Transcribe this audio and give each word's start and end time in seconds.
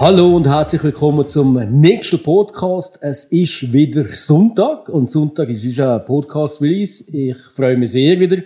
Hallo 0.00 0.36
und 0.36 0.46
herzlich 0.46 0.84
willkommen 0.84 1.26
zum 1.26 1.54
nächsten 1.54 2.22
Podcast. 2.22 3.00
Es 3.02 3.24
ist 3.24 3.72
wieder 3.72 4.04
Sonntag 4.04 4.88
und 4.90 5.10
Sonntag 5.10 5.48
ist 5.48 5.80
ein 5.80 6.04
Podcast-Release. 6.04 7.04
Ich 7.10 7.36
freue 7.36 7.76
mich 7.76 7.90
sehr 7.90 8.20
wieder 8.20 8.36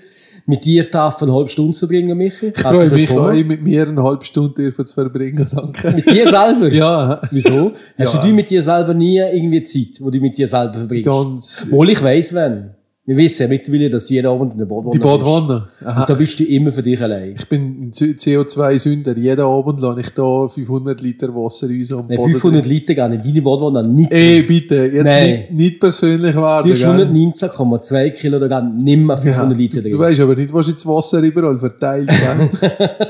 mit 0.46 0.64
dir 0.64 0.82
darf 0.84 1.22
eine 1.22 1.34
halbe 1.34 1.50
Stunde 1.50 1.74
zu 1.74 1.80
verbringen, 1.80 2.16
Michi. 2.16 2.46
Ich 2.46 2.58
freue 2.58 2.88
mich 2.88 3.10
auch, 3.10 3.32
mit 3.34 3.62
mir 3.62 3.86
eine 3.86 4.02
halbe 4.02 4.24
Stunde 4.24 4.74
zu 4.74 4.94
verbringen, 4.94 5.46
danke. 5.54 5.90
Mit 5.90 6.10
dir 6.10 6.26
selber? 6.26 6.68
ja. 6.72 7.20
Wieso? 7.30 7.72
Hast 7.98 8.14
ja. 8.14 8.22
du 8.22 8.28
mit 8.28 8.48
dir 8.48 8.62
selber 8.62 8.94
nie 8.94 9.18
irgendwie 9.18 9.62
Zeit, 9.62 10.00
wo 10.00 10.08
du 10.08 10.20
mit 10.20 10.38
dir 10.38 10.48
selber 10.48 10.72
verbringst? 10.72 11.04
Ganz. 11.04 11.66
Wohl 11.68 11.90
ich 11.90 12.02
weiss, 12.02 12.32
wenn. 12.32 12.70
Wir 13.04 13.16
wissen 13.16 13.42
ja 13.42 13.48
mittlerweile, 13.48 13.90
dass 13.90 14.06
du 14.06 14.14
jeden 14.14 14.28
Abend 14.28 14.52
in 14.52 14.58
der 14.58 14.66
Badwanne 14.66 14.92
Die 14.92 15.00
Badwanne? 15.00 15.66
Und 15.80 16.08
da 16.08 16.14
bist 16.14 16.38
du 16.38 16.44
immer 16.44 16.70
für 16.70 16.82
dich 16.82 17.02
allein. 17.02 17.34
Ich 17.36 17.48
bin 17.48 17.90
CO2-Sünder. 17.90 19.18
Jeden 19.18 19.40
Abend 19.40 19.80
lasse 19.80 20.02
ich 20.02 20.10
da 20.10 20.46
500 20.46 21.00
Liter 21.00 21.34
Wasser 21.34 21.68
in 21.68 21.82
so 21.82 22.04
Nein, 22.08 22.20
500 22.20 22.64
Liter 22.64 22.94
gar 22.94 23.08
nicht. 23.08 23.26
Deine 23.26 23.42
Badwanne 23.42 23.88
nicht. 23.88 24.12
Ey, 24.12 24.42
bitte. 24.42 24.86
Jetzt 24.86 25.04
Nein. 25.04 25.30
Nicht, 25.30 25.50
nicht 25.50 25.80
persönlich 25.80 26.36
werden. 26.36 26.64
Du 26.64 26.72
hast 26.72 26.84
119,2 26.84 28.10
Kilo, 28.10 28.38
da 28.38 28.46
gehen 28.46 28.76
nicht 28.76 28.98
mehr 28.98 29.16
500 29.16 29.50
ja, 29.50 29.56
Liter 29.56 29.82
drin. 29.82 29.90
Du 29.90 29.98
weißt 29.98 30.20
aber 30.20 30.36
nicht, 30.36 30.52
was 30.52 30.68
jetzt 30.68 30.86
Wasser 30.86 31.18
überall 31.18 31.58
verteilt. 31.58 32.08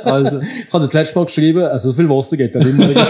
also. 0.04 0.40
Ich 0.40 0.72
habe 0.72 0.84
das 0.84 0.94
letzte 0.94 1.18
Mal 1.18 1.26
geschrieben, 1.26 1.64
also 1.64 1.90
so 1.90 1.94
viel 1.94 2.08
Wasser 2.08 2.38
geht 2.38 2.54
da 2.54 2.60
nicht 2.60 2.78
mehr 2.78 2.96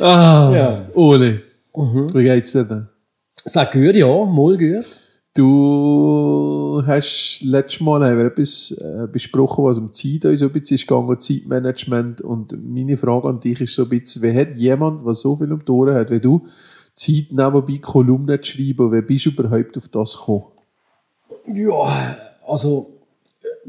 ah, 0.00 0.52
ja. 0.54 0.86
Ole, 0.94 1.40
mhm. 1.74 2.14
wie 2.14 2.22
geht's 2.22 2.52
dir 2.52 2.62
denn? 2.62 2.86
Sag 3.48 3.72
gut, 3.72 3.96
ja, 3.96 4.06
mal 4.26 4.58
gut. 4.58 5.00
Du 5.32 6.82
hast 6.86 7.40
letztes 7.42 7.80
Mal 7.80 8.04
haben 8.04 8.18
wir 8.18 8.26
etwas 8.26 8.72
äh, 8.72 9.06
besprochen, 9.10 9.64
was 9.64 9.78
um 9.78 9.90
Zeit 9.90 10.20
so 10.38 10.44
ein 10.44 10.52
bisschen 10.52 10.74
ist 10.74 10.86
gegangen, 10.86 11.18
Zeitmanagement. 11.18 12.20
Und 12.20 12.52
meine 12.62 12.98
Frage 12.98 13.26
an 13.26 13.40
dich 13.40 13.62
ist 13.62 13.74
so 13.74 13.84
ein 13.84 13.88
bisschen, 13.88 14.20
wie 14.20 14.38
hat 14.38 14.54
jemand, 14.56 15.06
der 15.06 15.14
so 15.14 15.34
viel 15.34 15.50
um 15.50 15.64
die 15.64 15.70
Ohren 15.70 15.94
hat, 15.94 16.10
wie 16.10 16.20
du, 16.20 16.46
Zeit 16.92 17.28
nebenbei 17.30 17.78
Kolumnen 17.78 18.42
zu 18.42 18.52
schreiben, 18.52 18.92
wie 18.92 19.00
bist 19.00 19.24
du 19.24 19.30
überhaupt 19.30 19.78
auf 19.78 19.88
das 19.88 20.18
gekommen? 20.18 20.44
Ja, 21.54 22.16
also 22.46 22.90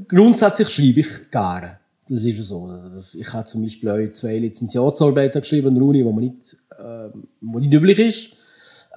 grundsätzlich 0.10 0.68
schreibe 0.68 1.00
ich 1.00 1.32
gerne. 1.32 1.80
Das 2.10 2.26
ist 2.26 2.38
so. 2.44 2.66
Also 2.66 2.90
das, 2.90 3.16
ich 3.16 3.32
habe 3.32 3.46
zum 3.46 3.62
Beispiel 3.62 3.90
auch 3.90 4.12
zwei 4.12 4.40
Lizenziatsarbeiten 4.40 5.40
geschrieben 5.40 5.70
an 5.70 5.76
der 5.76 5.84
Uni, 5.84 6.04
man 6.04 6.16
nicht, 6.16 6.58
äh, 6.78 7.10
wo 7.40 7.60
nicht 7.60 7.74
üblich 7.74 8.00
ist. 8.00 8.39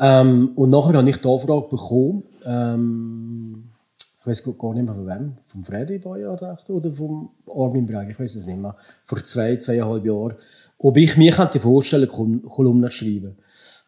Ähm, 0.03 0.51
und 0.57 0.71
nachher 0.71 0.99
habe 0.99 1.09
ich 1.09 1.17
die 1.17 1.29
Anfrage 1.29 1.69
bekommen, 1.69 2.25
ähm, 2.45 3.65
ich 4.19 4.27
weiß 4.27 4.45
gar 4.45 4.75
nicht 4.75 4.85
mehr 4.85 4.95
von 4.95 5.07
wem, 5.07 5.33
vom 5.49 5.65
Freddy 5.65 5.99
Boyer 5.99 6.37
oder 6.69 6.91
vom 6.91 7.31
Armin 7.49 7.87
Breg, 7.87 8.11
ich 8.11 8.19
weiß 8.19 8.37
es 8.37 8.47
nicht 8.47 8.59
mehr, 8.59 8.77
vor 9.05 9.23
zwei, 9.23 9.57
zweieinhalb 9.57 10.05
Jahren, 10.05 10.35
ob 10.79 10.97
ich 10.97 11.17
mir 11.17 11.33
könnte 11.33 11.61
vorstellen 11.61 12.09
könnte, 12.09 12.47
Kolumnen 12.49 12.91
zu 12.91 12.97
schreiben. 12.99 13.37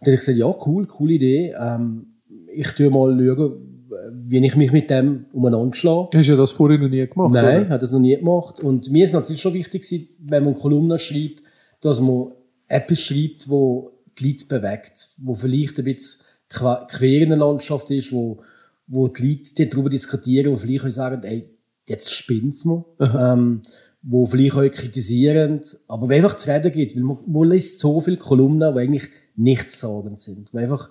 Dann 0.01 0.07
habe 0.07 0.13
ich 0.13 0.21
gesagt, 0.21 0.39
ja, 0.39 0.55
cool, 0.67 0.87
coole 0.87 1.15
Idee. 1.15 1.55
Ähm, 1.61 2.07
ich 2.53 2.69
schaue 2.69 2.91
mal, 2.91 3.17
schauen, 3.17 3.75
wie 4.13 4.45
ich 4.45 4.57
mich 4.57 4.73
mit 4.73 4.91
dem 4.91 5.27
umeinander 5.33 5.75
schlage. 5.75 6.19
Hast 6.19 6.29
du 6.29 6.37
das 6.37 6.53
vorher 6.53 6.79
noch 6.79 6.89
nie 6.89 7.07
gemacht? 7.07 7.33
Nein, 7.33 7.63
ich 7.65 7.69
habe 7.71 7.81
das 7.81 7.93
noch 7.93 8.01
nie 8.01 8.17
gemacht. 8.17 8.61
Und 8.61 8.91
mir 8.91 9.05
ist 9.05 9.13
natürlich 9.13 9.41
schon 9.41 9.55
wichtig, 9.55 10.09
wenn 10.21 10.45
man 10.45 10.55
Kolumnen 10.55 10.99
schreibt, 10.99 11.43
dass 11.81 12.01
man 12.01 12.33
etwas 12.69 13.01
schreibt, 13.01 13.49
wo 13.49 13.91
die 14.19 14.29
Leute 14.29 14.47
bewegt, 14.47 15.11
wo 15.19 15.35
vielleicht 15.35 15.79
ein 15.79 15.85
bisschen 15.85 16.21
quer 16.49 17.23
in 17.23 17.31
der 17.31 17.39
Landschaft 17.39 17.91
ist, 17.91 18.13
wo, 18.13 18.41
wo 18.87 19.09
die 19.09 19.29
Leute 19.29 19.67
darüber 19.67 19.89
diskutieren, 19.89 20.53
wo 20.53 20.57
vielleicht 20.57 20.85
auch 20.85 20.91
sagen, 20.91 21.23
ey, 21.25 21.49
jetzt 21.89 22.13
spinnt's 22.13 22.65
mal. 22.65 22.85
Ähm, 23.01 23.63
wo 24.07 24.27
vielleicht 24.27 24.55
auch 24.55 24.71
kritisieren, 24.71 25.61
aber 25.89 26.09
wo 26.09 26.13
einfach 26.13 26.35
zu 26.35 26.51
reden 26.51 26.71
gibt, 26.71 26.95
weil 26.95 27.03
man, 27.03 27.19
man 27.27 27.51
liest 27.51 27.81
so 27.81 28.01
viele 28.01 28.19
Kolumnen, 28.19 28.75
die 28.75 28.81
eigentlich 28.81 29.09
nichts 29.35 29.81
sagen 29.81 30.17
sind, 30.17 30.53
wo 30.53 30.59
einfach 30.59 30.91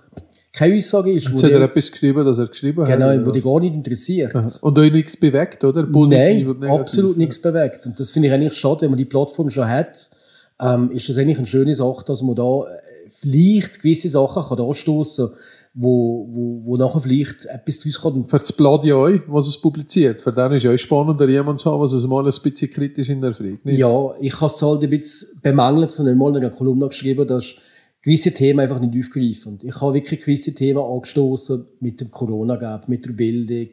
keine 0.52 0.76
Aussage 0.76 1.12
ist. 1.12 1.30
Jetzt 1.30 1.44
hat 1.44 1.52
er 1.52 1.62
etwas 1.62 1.92
geschrieben, 1.92 2.26
das 2.26 2.38
er 2.38 2.48
geschrieben 2.48 2.86
genau, 2.86 3.06
hat? 3.08 3.14
Genau, 3.14 3.26
wo 3.26 3.32
dich 3.32 3.44
gar 3.44 3.60
nicht 3.60 3.74
interessiert. 3.74 4.36
Aha. 4.36 4.48
Und 4.62 4.78
euch 4.78 4.92
nichts 4.92 5.18
bewegt, 5.18 5.64
oder? 5.64 5.84
Positiv 5.84 6.56
Nein, 6.60 6.72
absolut 6.72 7.18
nichts 7.18 7.40
bewegt. 7.40 7.86
Und 7.86 8.00
das 8.00 8.12
finde 8.12 8.28
ich 8.28 8.34
eigentlich 8.34 8.54
schade, 8.54 8.82
wenn 8.82 8.92
man 8.92 8.98
die 8.98 9.06
Plattform 9.06 9.50
schon 9.50 9.68
hat, 9.68 10.10
ähm, 10.62 10.92
ist 10.92 11.10
das 11.10 11.18
eigentlich 11.18 11.38
eine 11.38 11.48
schöne 11.48 11.76
Sache, 11.76 12.06
dass 12.06 12.22
man 12.22 12.36
da 12.36 12.44
äh, 12.44 13.10
vielleicht 13.10 13.82
gewisse 13.82 14.10
Sachen 14.10 14.44
kann 14.44 14.60
anstoßen 14.60 15.28
kann, 15.28 15.38
wo, 15.74 16.28
wo, 16.32 16.62
wo 16.66 16.78
nachher 16.78 17.00
vielleicht 17.00 17.46
etwas 17.46 17.80
daraus 17.80 18.02
kommt. 18.02 18.30
Für 18.30 18.38
das 18.38 18.54
Blatt 18.54 18.86
ja 18.86 18.96
euch, 18.96 19.22
was 19.28 19.48
es 19.48 19.60
publiziert. 19.60 20.22
Für 20.22 20.30
den 20.30 20.52
ist 20.54 20.64
ja 20.64 20.74
auch 20.74 20.78
spannender, 20.78 21.28
jemand 21.28 21.60
zu 21.60 21.72
haben, 21.72 21.82
was 21.82 21.94
es 21.94 22.06
mal 22.06 22.20
ein 22.20 22.26
bisschen 22.26 22.70
kritisch 22.70 23.08
hinterfragt. 23.08 23.66
Nicht? 23.66 23.80
Ja, 23.80 24.12
ich 24.22 24.36
habe 24.36 24.46
es 24.46 24.62
halt 24.62 24.84
ein 24.84 24.90
bisschen 24.90 25.42
bemängelt, 25.42 25.92
sondern 25.92 26.18
mal 26.18 26.30
in 26.30 26.38
einer 26.38 26.52
Kolumne 26.52 26.88
geschrieben, 26.88 27.28
dass 27.28 27.56
gewisse 28.04 28.32
Themen 28.32 28.60
einfach 28.60 28.80
nicht 28.80 28.96
aufgreifen. 28.98 29.58
Ich 29.64 29.82
habe 29.82 29.96
wirklich 29.96 30.20
gewisse 30.20 30.54
Themen 30.54 30.84
angestoßen 30.84 31.66
mit 31.80 32.02
dem 32.02 32.12
Corona-Gap, 32.12 32.88
mit 32.88 33.06
der 33.06 33.14
Bildung, 33.14 33.70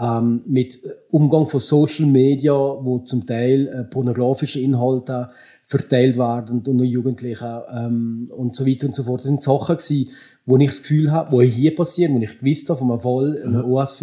ähm, 0.00 0.42
mit 0.46 0.78
Umgang 1.10 1.46
von 1.46 1.60
Social 1.60 2.06
Media, 2.06 2.54
wo 2.54 3.00
zum 3.00 3.26
Teil 3.26 3.68
äh, 3.68 3.84
pornografische 3.84 4.60
Inhalte 4.60 5.28
verteilt 5.66 6.18
werden 6.18 6.58
und 6.58 6.66
nur 6.66 6.84
Jugendlichen 6.84 7.60
ähm, 7.74 8.30
und 8.36 8.54
so 8.54 8.66
weiter 8.66 8.86
und 8.86 8.94
so 8.94 9.02
fort. 9.04 9.20
Das 9.20 9.26
sind 9.26 9.42
Sachen 9.42 9.76
gewesen, 9.76 10.10
wo 10.44 10.58
ich 10.58 10.66
das 10.66 10.82
Gefühl 10.82 11.10
habe, 11.10 11.38
die 11.38 11.48
hier 11.48 11.74
passieren, 11.74 12.14
wo 12.14 12.18
ich 12.20 12.38
gewusst 12.38 12.68
habe 12.68 12.78
von 12.78 12.90
einem 12.90 13.00
Fall 13.00 13.34
in 13.44 13.52
der 13.52 13.66
OS 13.66 14.00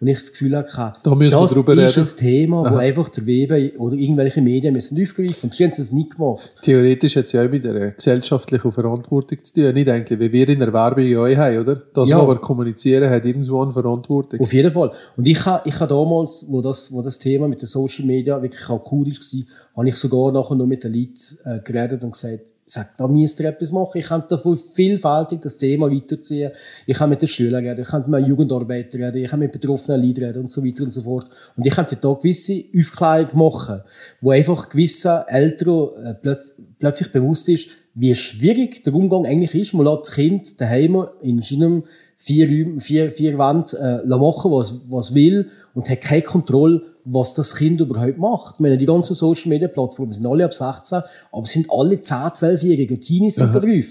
Wo 0.00 0.06
ich 0.06 0.14
das 0.14 0.30
Gefühl 0.30 0.54
habe, 0.54 0.68
da 1.02 1.14
müssen 1.16 1.40
das 1.40 1.56
wir 1.56 1.84
ist 1.84 1.96
reden. 1.98 2.06
ein 2.06 2.16
Thema, 2.16 2.64
Aha. 2.64 2.72
wo 2.72 2.76
einfach 2.76 3.08
der 3.08 3.26
Webe 3.26 3.72
oder 3.78 3.96
irgendwelche 3.96 4.40
Medien 4.40 4.72
müssen 4.72 5.02
aufgreifen. 5.02 5.48
Und 5.48 5.54
sie 5.56 5.64
haben 5.64 5.72
es 5.72 5.90
nie 5.90 6.08
gemacht. 6.08 6.50
Theoretisch 6.62 7.16
hat 7.16 7.24
es 7.24 7.32
ja 7.32 7.44
auch 7.44 7.50
mit 7.50 7.66
einer 7.66 7.90
gesellschaftlichen 7.90 8.70
Verantwortung 8.70 9.42
zu 9.42 9.54
tun. 9.54 9.74
Nicht 9.74 9.88
eigentlich, 9.88 10.20
wie 10.20 10.30
wir 10.30 10.48
in 10.48 10.60
der 10.60 10.72
Werbung 10.72 11.04
ja 11.04 11.18
auch 11.20 11.36
haben, 11.36 11.58
oder? 11.58 11.74
Das, 11.74 12.08
ja. 12.08 12.20
was 12.20 12.28
wir 12.28 12.36
kommunizieren, 12.36 13.10
hat 13.10 13.24
irgendwo 13.24 13.60
eine 13.60 13.72
Verantwortung. 13.72 14.38
Auf 14.38 14.52
jeden 14.52 14.70
Fall. 14.70 14.92
Und 15.16 15.26
ich 15.26 15.44
habe 15.44 15.68
ich 15.68 15.80
ha 15.80 15.86
damals, 15.86 16.46
wo 16.48 16.62
das, 16.62 16.92
wo 16.92 17.02
das 17.02 17.18
Thema 17.18 17.48
mit 17.48 17.60
den 17.60 17.66
Social 17.66 18.06
Media 18.06 18.40
wirklich 18.40 18.70
akut 18.70 19.08
war, 19.08 19.44
habe 19.76 19.88
ich 19.88 19.96
sogar 19.96 20.30
nachher 20.30 20.54
noch 20.54 20.66
mit 20.66 20.84
den 20.84 20.92
Leuten 20.94 21.38
äh, 21.44 21.58
geredet 21.64 22.04
und 22.04 22.12
gesagt, 22.12 22.52
sagt, 22.70 23.00
da 23.00 23.08
müsst 23.08 23.40
ihr 23.40 23.48
etwas 23.48 23.72
machen. 23.72 23.98
Ich 23.98 24.06
kann 24.06 24.24
davon 24.28 24.56
vielfältig 24.56 25.40
das 25.40 25.56
Thema 25.56 25.90
weiterziehen. 25.90 26.50
Ich 26.86 26.96
kann 26.96 27.10
mit 27.10 27.22
den 27.22 27.28
Schülern 27.28 27.64
reden, 27.64 27.82
ich 27.82 27.88
kann 27.88 28.08
mit 28.08 28.26
Jugendarbeitern 28.26 29.02
reden, 29.02 29.24
ich 29.24 29.30
kann 29.30 29.40
mit 29.40 29.52
betroffenen 29.52 30.04
Leuten 30.04 30.24
reden 30.24 30.40
und 30.40 30.50
so 30.50 30.64
weiter 30.64 30.84
und 30.84 30.92
so 30.92 31.02
fort. 31.02 31.28
Und 31.56 31.66
ich 31.66 31.74
könnte 31.74 31.96
da 31.96 32.12
gewisse 32.12 32.64
Aufklärung 32.76 33.38
machen, 33.38 33.82
wo 34.20 34.30
einfach 34.30 34.68
gewisse 34.68 35.24
Eltern 35.28 35.88
äh, 36.04 36.14
plöt 36.14 36.54
plötzlich 36.78 37.10
bewusst 37.10 37.48
ist, 37.48 37.68
wie 37.94 38.14
schwierig 38.14 38.84
der 38.84 38.94
Umgang 38.94 39.26
eigentlich 39.26 39.54
ist. 39.54 39.74
Man 39.74 39.84
lässt 39.84 40.06
das 40.06 40.14
Kind 40.14 40.60
daheim 40.60 41.04
in 41.20 41.42
seinem 41.42 41.82
vier, 42.20 42.48
Räumen, 42.48 42.80
vier, 42.80 43.10
vier 43.10 43.38
Wänden 43.38 43.76
äh, 43.80 44.16
machen, 44.16 44.50
was, 44.50 44.74
was 44.88 45.14
will 45.14 45.48
und 45.74 45.88
hat 45.88 46.00
keine 46.02 46.22
Kontrolle 46.22 46.82
was 47.10 47.34
das 47.34 47.54
Kind 47.54 47.80
überhaupt 47.80 48.18
macht. 48.18 48.56
Ich 48.56 48.60
meine, 48.60 48.76
die 48.76 48.86
ganzen 48.86 49.14
Social 49.14 49.48
Media 49.48 49.68
Plattformen 49.68 50.12
sind 50.12 50.26
alle 50.26 50.44
ab 50.44 50.52
16, 50.52 51.00
aber 51.32 51.46
sind 51.46 51.66
alle 51.70 52.00
10, 52.00 52.16
12-jährige 52.16 53.00
Teenies 53.00 53.36
sind 53.36 53.54
da 53.54 53.60
drauf. 53.60 53.86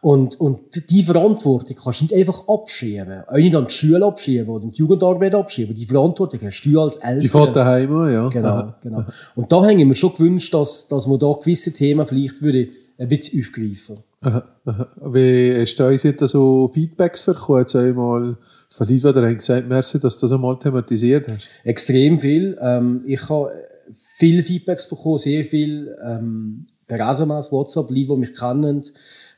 Und, 0.00 0.40
und 0.40 0.90
die 0.90 1.02
Verantwortung 1.02 1.76
kannst 1.76 2.00
du 2.00 2.04
nicht 2.04 2.14
einfach 2.14 2.46
abschieben. 2.46 3.24
Auch 3.26 3.36
nicht 3.36 3.56
an 3.56 3.66
die 3.66 3.74
Schule 3.74 4.06
abschieben 4.06 4.48
oder 4.48 4.66
die 4.66 4.78
Jugendarbeit 4.78 5.34
abschieben. 5.34 5.74
Die 5.74 5.86
Verantwortung 5.86 6.38
hast 6.44 6.62
du 6.62 6.80
als 6.80 6.98
Eltern. 6.98 7.20
Die 7.20 7.28
fährt 7.28 7.56
daheim, 7.56 8.12
ja. 8.12 8.28
Genau, 8.28 8.74
genau. 8.80 9.04
Und 9.34 9.50
da 9.50 9.56
haben 9.56 9.76
wir 9.76 9.94
schon 9.96 10.12
gewünscht, 10.12 10.54
dass, 10.54 10.86
dass 10.86 11.06
man 11.08 11.18
da 11.18 11.32
gewisse 11.32 11.72
Themen 11.72 12.06
vielleicht 12.06 12.40
würde 12.42 12.68
ein 12.98 13.08
bisschen 13.08 13.42
aufgreifen. 13.42 13.98
Aha, 14.20 14.44
aha. 14.64 14.88
Wie 15.12 15.54
hast 15.60 15.76
du 15.76 16.12
da 16.12 16.26
so 16.26 16.70
Feedbacks 16.74 17.24
bekommen? 17.24 17.60
Jetzt 17.60 17.76
einmal 17.76 18.36
von 18.68 18.88
Leuten, 18.88 19.28
die 19.28 19.36
gesagt 19.36 19.68
merci, 19.68 20.00
dass 20.00 20.18
du 20.18 20.26
das 20.26 20.32
einmal 20.32 20.58
thematisiert 20.58 21.28
hast? 21.28 21.48
Extrem 21.64 22.18
viel. 22.18 22.58
Ähm, 22.60 23.02
ich 23.06 23.28
habe 23.28 23.52
viele 23.92 24.42
Feedbacks 24.42 24.88
bekommen, 24.88 25.18
sehr 25.18 25.44
viel 25.44 25.96
ähm, 26.04 26.66
per 26.86 26.98
SMS, 27.10 27.52
WhatsApp, 27.52 27.90
Leute, 27.90 28.08
die 28.08 28.16
mich 28.16 28.34
kennen, 28.34 28.82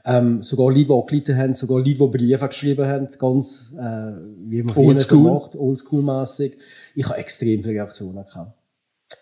ähm, 0.06 0.42
sogar 0.42 0.68
Leute, 0.70 0.84
die 0.84 0.92
angeleitet 0.92 1.36
haben, 1.36 1.54
sogar 1.54 1.78
Leute, 1.78 1.98
die 1.98 2.06
Briefe 2.06 2.48
geschrieben 2.48 2.86
haben, 2.86 3.06
ganz, 3.18 3.72
äh, 3.76 4.12
wie 4.48 4.62
man 4.62 4.74
früher 4.74 4.98
so 4.98 5.20
macht, 5.20 5.56
oldschool-mässig. 5.56 6.56
Ich 6.94 7.06
habe 7.06 7.18
extrem 7.18 7.62
viele 7.62 7.74
Reaktionen 7.74 8.24
gehabt. 8.24 8.56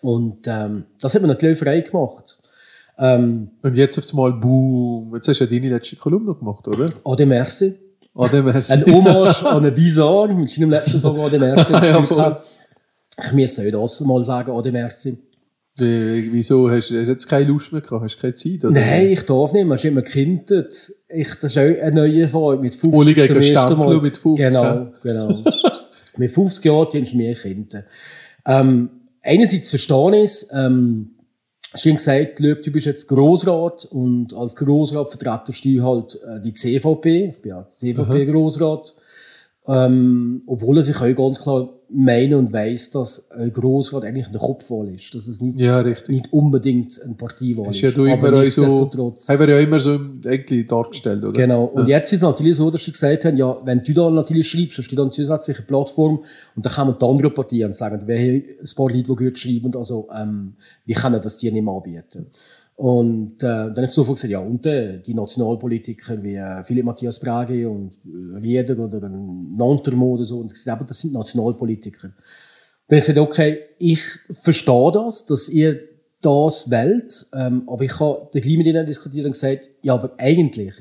Und 0.01 0.47
ähm, 0.47 0.85
das 1.01 1.13
hat 1.13 1.21
mir 1.21 1.27
natürlich 1.27 1.59
frei 1.59 1.81
gemacht. 1.81 2.39
Ähm, 2.99 3.49
Und 3.61 3.77
jetzt 3.77 3.97
auf 3.97 4.05
einmal, 4.11 4.33
boom, 4.33 5.15
jetzt 5.15 5.27
hast 5.27 5.39
du 5.39 5.45
ja 5.45 5.49
deine 5.49 5.69
letzte 5.75 5.95
Kolumne 5.95 6.35
gemacht, 6.35 6.67
oder? 6.67 6.89
Ade 7.05 7.25
Merci. 7.25 7.73
Ade 8.15 8.41
merci. 8.43 8.73
Ein 8.73 8.85
Hommage 8.93 9.43
an 9.45 9.63
einen 9.63 9.73
Bizarre 9.73 10.33
mit 10.33 10.49
seinem 10.49 10.71
letzten 10.71 10.97
Song 10.99 11.19
Ade 11.19 11.39
Merci. 11.39 11.71
Ja, 11.73 11.85
Ja, 11.85 12.01
voll. 12.03 12.37
ich 13.25 13.31
muss 13.33 13.59
auch 13.59 13.71
das 13.71 14.01
mal 14.01 14.23
sagen, 14.23 14.51
Ade 14.51 14.71
Merci. 14.71 15.17
Wie- 15.77 16.29
Wieso? 16.33 16.69
Hast 16.69 16.89
du 16.89 16.99
hast 16.99 17.07
jetzt 17.07 17.27
keine 17.29 17.45
Lust 17.45 17.71
mehr 17.71 17.79
gehabt? 17.81 18.03
Hast 18.03 18.15
du 18.17 18.19
keine 18.21 18.33
Zeit? 18.33 18.65
Oder? 18.65 18.71
Nein, 18.71 19.07
ich 19.11 19.23
darf 19.23 19.53
nicht. 19.53 19.65
Man 19.65 19.77
ist 19.77 19.85
immer 19.85 20.01
kindet. 20.01 20.73
Ich, 21.07 21.29
das 21.35 21.51
ist 21.51 21.57
auch 21.57 21.61
eine 21.61 21.91
neue 21.93 22.23
Erfahrung 22.23 22.59
mit 22.59 22.75
50 22.75 22.93
Uli 22.99 23.13
gegen 23.13 23.77
Mal. 23.77 24.01
mit 24.01 24.17
50, 24.17 24.45
Genau, 24.45 24.87
genau. 25.01 25.43
mit 26.17 26.31
50 26.31 26.65
Jahren 26.65 26.87
dienst 26.91 27.13
du 27.13 27.17
mehr 27.17 27.33
Kinder. 27.35 27.83
Ähm, 28.45 28.89
einerseits 29.21 29.69
verstehe 29.69 30.17
ich 30.17 30.23
es. 30.25 30.49
Ähm, 30.53 31.11
Schön 31.75 31.97
gesagt, 31.97 32.39
Löb, 32.39 32.63
du 32.63 32.71
bist 32.71 32.87
jetzt 32.87 33.07
Grossrat 33.07 33.85
und 33.85 34.33
als 34.33 34.55
Grossrat 34.55 35.09
vertretest 35.11 35.63
du 35.65 35.83
halt 35.83 36.15
äh, 36.23 36.41
die 36.41 36.53
CVP. 36.53 37.25
Ich 37.35 37.41
bin 37.41 37.49
ja 37.49 37.67
CVP-Grossrat. 37.67 38.95
Ähm, 39.69 40.41
obwohl 40.47 40.77
er 40.77 40.83
sich 40.83 40.99
auch 40.99 41.15
ganz 41.15 41.39
klar 41.39 41.69
meinen 41.91 42.35
und 42.35 42.53
weiss, 42.53 42.91
dass 42.91 43.29
ein 43.31 43.51
Grossrat 43.51 44.03
eigentlich 44.03 44.27
eine 44.27 44.37
Kopfwahl 44.37 44.93
ist. 44.93 45.13
Dass 45.13 45.27
es 45.27 45.41
nicht, 45.41 45.59
Ja, 45.59 45.83
nicht 46.07 46.31
unbedingt 46.31 46.99
eine 47.03 47.15
Parteiwahl 47.15 47.67
Ist 47.71 47.77
ist. 47.77 47.81
ja 47.81 47.91
du 47.91 48.11
Aber 48.11 48.27
immer 48.29 48.37
auch 48.37 48.49
so, 48.49 48.61
nichtsdestotrotz. 48.61 49.29
haben 49.29 49.39
wir 49.39 49.49
ja 49.49 49.59
immer 49.59 49.79
so 49.79 49.99
eigentlich 50.25 50.67
dargestellt, 50.67 51.23
oder? 51.23 51.33
Genau. 51.33 51.65
Und 51.65 51.87
jetzt 51.87 52.11
ist 52.13 52.17
es 52.19 52.23
natürlich 52.23 52.57
so, 52.57 52.69
dass 52.69 52.83
sie 52.85 52.91
gesagt 52.91 53.25
haben, 53.25 53.37
ja, 53.37 53.57
wenn 53.65 53.81
du 53.81 53.93
da 53.93 54.09
natürlich 54.09 54.49
schreibst, 54.49 54.77
hast 54.77 54.91
du 54.91 54.95
dann 54.95 55.11
zusätzlich 55.11 55.57
eine 55.57 55.65
Plattform 55.65 56.23
und 56.55 56.65
dann 56.65 56.73
kommen 56.73 56.95
die 56.99 57.05
anderen 57.05 57.33
Parteien 57.33 57.65
und 57.65 57.75
sagen, 57.75 58.07
wir 58.07 58.17
haben 58.17 58.43
ein 58.43 58.75
paar 58.75 58.89
Leute, 58.89 59.03
die 59.03 59.15
gut 59.15 59.37
schreiben, 59.37 59.75
also, 59.75 60.07
ähm, 60.19 60.53
wir 60.85 60.95
können 60.95 61.21
das 61.21 61.37
dir 61.37 61.51
nicht 61.51 61.63
mehr 61.63 61.73
anbieten. 61.73 62.27
Und 62.79 63.43
äh, 63.43 63.45
dann 63.45 63.75
habe 63.75 63.85
ich 63.85 63.91
sofort 63.91 64.15
gesagt, 64.15 64.31
ja, 64.31 64.39
und 64.39 64.65
äh, 64.65 65.01
die 65.01 65.13
Nationalpolitiker 65.13 66.23
wie 66.23 66.35
äh, 66.35 66.63
Philipp 66.63 66.85
Matthias 66.85 67.19
Bragi 67.19 67.65
und 67.65 67.99
äh, 68.05 68.37
Rieder 68.37 68.79
oder 68.79 69.09
Nantermo 69.09 70.13
oder 70.13 70.23
so, 70.23 70.39
und 70.39 70.53
gesagt, 70.53 70.79
aber 70.79 70.87
das 70.87 71.01
sind 71.01 71.11
Nationalpolitiker. 71.11 72.07
Dann 72.07 72.11
habe 72.87 72.95
ich 72.95 73.05
gesagt, 73.05 73.17
okay, 73.17 73.59
ich 73.79 74.01
verstehe 74.31 74.93
das, 74.93 75.25
dass 75.25 75.49
ihr 75.49 75.77
das 76.21 76.71
wählt, 76.71 77.25
ähm, 77.33 77.63
aber 77.67 77.83
ich 77.83 77.99
habe 77.99 78.29
dann 78.31 78.41
gleich 78.41 78.57
mit 78.57 78.67
ihnen 78.67 78.85
diskutiert 78.85 79.25
und 79.25 79.33
gesagt, 79.33 79.69
ja, 79.81 79.95
aber 79.95 80.13
eigentlich, 80.17 80.75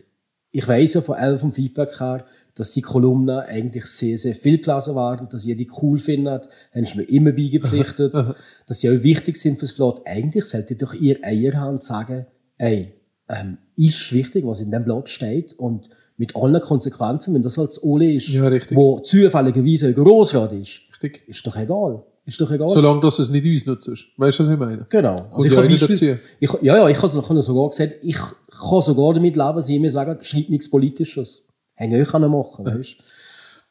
ich 0.51 0.67
weiss 0.67 0.95
ja 0.95 1.01
von 1.01 1.17
elf 1.19 1.41
vom 1.41 1.53
Feedback 1.53 2.01
her, 2.01 2.25
dass 2.55 2.73
die 2.73 2.81
Kolumnen 2.83 3.41
eigentlich 3.41 3.85
sehr, 3.85 4.17
sehr 4.17 4.35
viel 4.35 4.59
gelesen 4.59 4.97
werden, 4.97 5.29
dass 5.31 5.45
ihr 5.47 5.57
die 5.57 5.69
cool 5.83 5.99
findet, 5.99 6.49
haben 6.75 6.85
sie 6.87 6.97
mir 6.97 7.05
immer 7.09 7.33
beigepflichtet, 7.33 8.15
dass 8.67 8.81
sie 8.81 8.89
auch 8.91 9.03
wichtig 9.03 9.37
sind 9.37 9.59
fürs 9.59 9.75
Blatt. 9.75 10.01
Eigentlich 10.07 10.47
solltet 10.47 10.71
ihr 10.71 10.77
doch 10.79 10.95
ihr 10.95 11.19
Eier 11.23 11.55
haben 11.55 11.81
sagen, 11.81 12.27
ey, 12.57 12.95
ähm, 13.29 13.59
ist 13.77 14.13
wichtig, 14.13 14.47
was 14.47 14.61
in 14.61 14.71
dem 14.71 14.85
Blatt 14.85 15.09
steht 15.09 15.53
und 15.55 15.89
mit 16.17 16.35
allen 16.35 16.61
Konsequenzen, 16.61 17.35
wenn 17.35 17.43
das 17.43 17.59
als 17.59 17.83
Ole 17.83 18.13
ist, 18.13 18.29
Ja, 18.29 18.49
richtig. 18.49 18.77
wo 18.77 18.99
zufälligerweise 18.99 19.89
ein 19.89 19.95
Grossrat 19.95 20.53
ist, 20.53 20.81
Richtig. 20.91 21.29
ist 21.29 21.47
doch 21.47 21.57
egal. 21.57 22.03
Ist 22.29 22.39
doch 22.43 22.51
egal. 22.51 22.69
Solange 22.69 23.01
dass 23.01 23.19
es 23.21 23.31
nicht 23.31 23.47
uns 23.47 23.65
nutzt. 23.65 23.89
Weißt 24.19 24.39
du, 24.39 24.43
was 24.43 24.51
ich 24.51 24.59
meine? 24.59 24.85
Genau. 24.91 25.15
Und 25.15 25.33
Also 25.33 25.47
ich 25.47 25.53
ja 25.53 25.59
habe 25.61 25.67
nicht 25.67 25.89
Beispiel, 25.89 26.21
ich, 26.39 26.53
ja, 26.61 26.77
ja, 26.77 26.89
ich 26.91 26.99
habe 26.99 27.09
sogar 27.41 27.71
gesagt, 27.71 27.95
ich 28.03 28.17
kann 28.17 28.83
sogar 28.83 29.15
damit 29.15 29.35
leben, 29.35 29.57
dass 29.57 29.65
sie 29.65 29.79
mir 29.79 29.91
sagen, 29.91 30.19
schreibt 30.21 30.51
nichts 30.51 30.71
Politisches. 30.71 31.47
Hätte 31.73 31.97
ich 31.97 32.13
auch 32.13 32.19
machen 32.19 32.67
können, 32.67 32.81
weißt 32.81 32.97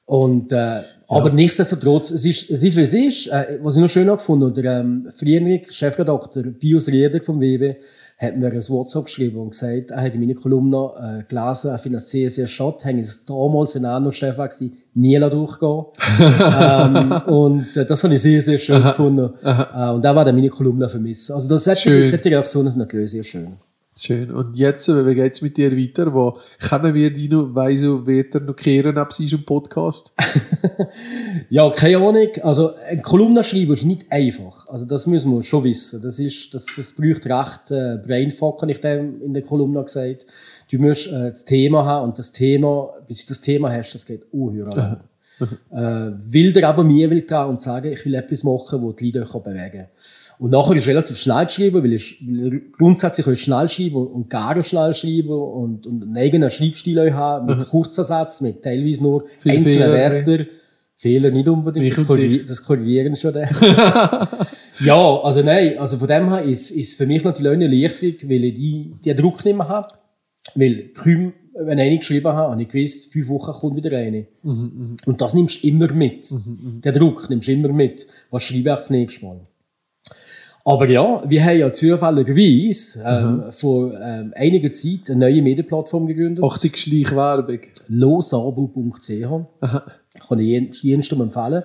Und, 0.05 0.51
äh, 0.51 0.81
aber 1.07 1.29
nichtsdestotrotz, 1.29 2.09
es 2.09 2.25
ist, 2.25 2.49
es 2.49 2.63
ist, 2.63 2.75
wie 2.77 2.81
es 2.81 2.93
ist. 2.93 3.27
Äh, 3.27 3.59
was 3.61 3.75
ich 3.75 3.81
noch 3.83 3.91
schön 3.91 4.07
gefunden 4.07 4.45
habe, 4.45 4.59
der, 4.59 4.79
ähm, 4.79 5.07
Friedrich, 5.15 5.71
Chefredakteur, 5.71 6.45
Bios 6.45 6.87
Rieder 6.87 7.21
vom 7.21 7.39
WB, 7.39 7.75
hat 8.17 8.35
mir 8.35 8.47
ein 8.47 8.69
WhatsApp 8.69 9.05
geschrieben 9.05 9.37
und 9.37 9.51
gesagt, 9.51 9.91
er 9.91 10.01
hätte 10.01 10.17
meine 10.17 10.33
Kolumne 10.33 10.91
äh, 10.99 11.23
gelesen, 11.23 11.71
er 11.71 11.77
findet 11.77 12.01
es 12.01 12.09
sehr, 12.09 12.29
sehr 12.29 12.47
schade, 12.47 12.77
hätte 12.83 12.99
es 12.99 13.23
damals, 13.23 13.75
wenn 13.75 13.83
er 13.83 13.99
noch 13.99 14.11
Chef 14.11 14.37
war, 14.37 14.49
nie 14.95 15.19
durchgehen 15.19 15.85
ähm, 16.59 17.11
Und 17.27 17.77
äh, 17.77 17.85
das 17.85 18.03
habe 18.03 18.15
ich 18.15 18.21
sehr, 18.21 18.41
sehr 18.41 18.57
schön 18.57 18.81
gefunden. 18.81 19.33
Äh, 19.43 19.91
und 19.91 20.03
da 20.03 20.15
war 20.15 20.25
dann 20.25 20.35
meine 20.35 20.49
Kolumne 20.49 20.89
vermissen. 20.89 21.33
Also 21.33 21.47
das 21.47 21.63
solche, 21.63 22.03
solche 22.03 22.25
Reaktionen 22.31 22.69
sind 22.69 22.79
natürlich 22.79 23.11
sehr 23.11 23.23
schön. 23.23 23.57
Schön. 23.99 24.29
Und 24.29 24.55
jetzt, 24.55 24.87
äh, 24.89 25.07
wie 25.07 25.15
geht's 25.15 25.41
mit 25.41 25.57
dir 25.57 25.75
weiter? 25.75 26.13
Wo 26.13 26.37
können 26.59 26.93
wir 26.93 27.11
die 27.11 27.27
noch, 27.27 27.55
weiss 27.55 27.81
du, 27.81 28.05
wird 28.05 28.35
er 28.35 28.41
noch 28.41 28.55
kehren 28.55 28.95
ab 28.97 29.09
diesem 29.09 29.43
Podcast? 29.43 30.13
Ja, 31.49 31.69
keine 31.69 31.97
Ahnung. 31.97 32.27
Also, 32.43 32.73
eine 32.89 33.01
Kolumne 33.01 33.43
schreiben 33.43 33.73
ist 33.73 33.85
nicht 33.85 34.05
einfach. 34.09 34.67
Also, 34.67 34.85
das 34.85 35.07
müssen 35.07 35.31
wir 35.31 35.41
schon 35.43 35.63
wissen. 35.63 36.01
Das 36.01 36.19
ist, 36.19 36.53
das, 36.53 36.65
das 36.75 36.93
braucht 36.93 37.25
recht, 37.25 37.71
äh, 37.71 37.97
Brainfuck, 38.05 38.61
habe 38.61 38.71
ich 38.71 38.79
dem 38.79 39.21
in 39.21 39.33
der 39.33 39.43
Kolumne 39.43 39.83
gesagt. 39.83 40.25
Du 40.69 40.77
musst, 40.77 41.07
äh, 41.07 41.31
das 41.31 41.45
Thema 41.45 41.85
haben 41.85 42.09
und 42.09 42.19
das 42.19 42.31
Thema, 42.31 42.91
bis 43.07 43.25
du 43.25 43.29
das 43.29 43.41
Thema 43.41 43.71
hast, 43.71 43.93
das 43.93 44.05
geht 44.05 44.25
unheuer 44.31 44.73
lang. 44.75 44.99
äh, 45.71 46.11
will 46.31 46.51
dir 46.51 46.67
aber 46.67 46.83
mir 46.83 47.09
will 47.09 47.21
gehen 47.21 47.45
und 47.45 47.61
sagen, 47.61 47.91
ich 47.93 48.03
will 48.05 48.15
etwas 48.15 48.43
machen, 48.43 48.81
wo 48.81 48.91
die 48.91 49.11
Leute 49.11 49.21
euch 49.21 49.43
bewegen 49.43 49.71
können. 49.71 49.87
Und 50.39 50.51
nachher 50.51 50.75
ist 50.75 50.87
relativ 50.87 51.17
schnell 51.17 51.45
geschrieben, 51.45 51.83
weil 51.83 51.93
ich 51.93 52.19
grundsätzlich 52.71 53.41
schnell 53.41 53.67
schreiben 53.67 54.07
und, 54.07 54.29
gerne 54.29 54.63
schnell 54.63 54.93
schreiben 54.93 55.31
und, 55.31 55.87
und 55.87 56.03
einen 56.03 56.17
eigenen 56.17 56.51
Schreibstil 56.51 57.13
haben, 57.13 57.47
mit 57.47 57.67
kurzen 57.67 58.03
Sätzen, 58.03 58.45
mit 58.45 58.61
teilweise 58.61 59.01
nur 59.01 59.25
Viele 59.39 59.55
einzelnen 59.55 59.91
Fehler. 59.91 60.13
Wörter. 60.13 60.45
Fehler 60.95 61.29
nicht 61.29 61.47
unbedingt, 61.47 61.91
das, 61.91 62.07
korrigieren, 62.07 62.45
das 62.47 62.63
korrigieren 62.63 63.15
schon 63.15 63.31
der. 63.31 63.47
ja, 64.79 65.19
also 65.21 65.43
nein, 65.43 65.77
also 65.77 65.97
von 65.97 66.07
dem 66.07 66.33
her 66.33 66.41
ist, 66.41 66.71
ist 66.71 66.97
für 66.97 67.05
mich 67.05 67.23
natürlich 67.23 67.49
auch 67.49 67.53
eine 67.53 67.65
Erleichterung, 67.65 68.15
weil 68.23 68.43
ich 68.45 68.53
die, 68.55 68.95
die 69.05 69.15
Druck 69.15 69.45
nicht 69.45 69.55
mehr 69.55 69.69
habe. 69.69 69.87
Weil 70.55 70.89
kaum, 70.95 71.33
wenn 71.53 71.77
ich 71.77 71.99
geschrieben 71.99 72.27
habe, 72.27 72.51
habe 72.51 72.61
ich 72.61 72.67
gewusst, 72.67 73.13
fünf 73.13 73.27
Wochen 73.27 73.51
kommt 73.51 73.75
wieder 73.75 73.95
eine. 73.95 74.25
Und 75.05 75.21
das 75.21 75.35
nimmst 75.35 75.63
du 75.63 75.67
immer 75.67 75.91
mit. 75.91 76.27
Den 76.31 76.93
Druck 76.93 77.29
nimmst 77.29 77.47
du 77.47 77.51
immer 77.51 77.69
mit. 77.69 78.07
Was 78.31 78.43
schreibe 78.43 78.69
ich 78.69 78.75
das 78.75 78.89
nächste 78.89 79.25
Mal? 79.25 79.41
Aber 80.67 80.89
ja, 80.89 81.23
wir 81.25 81.45
haben 81.45 81.59
ja 81.59 81.71
zufälligerweise 81.71 83.01
ähm, 83.05 83.43
vor 83.51 83.93
ähm, 84.01 84.33
einiger 84.35 84.69
Zeit 84.69 85.09
eine 85.09 85.19
neue 85.19 85.41
Medienplattform 85.41 86.07
gegründet. 86.07 86.43
Achtung, 86.43 86.71
Schleichwerbung. 86.75 87.59
losabu.ch. 87.87 89.09
Kann 90.27 90.39
ich 90.39 90.81
jedem 90.81 91.21
empfehlen. 91.21 91.63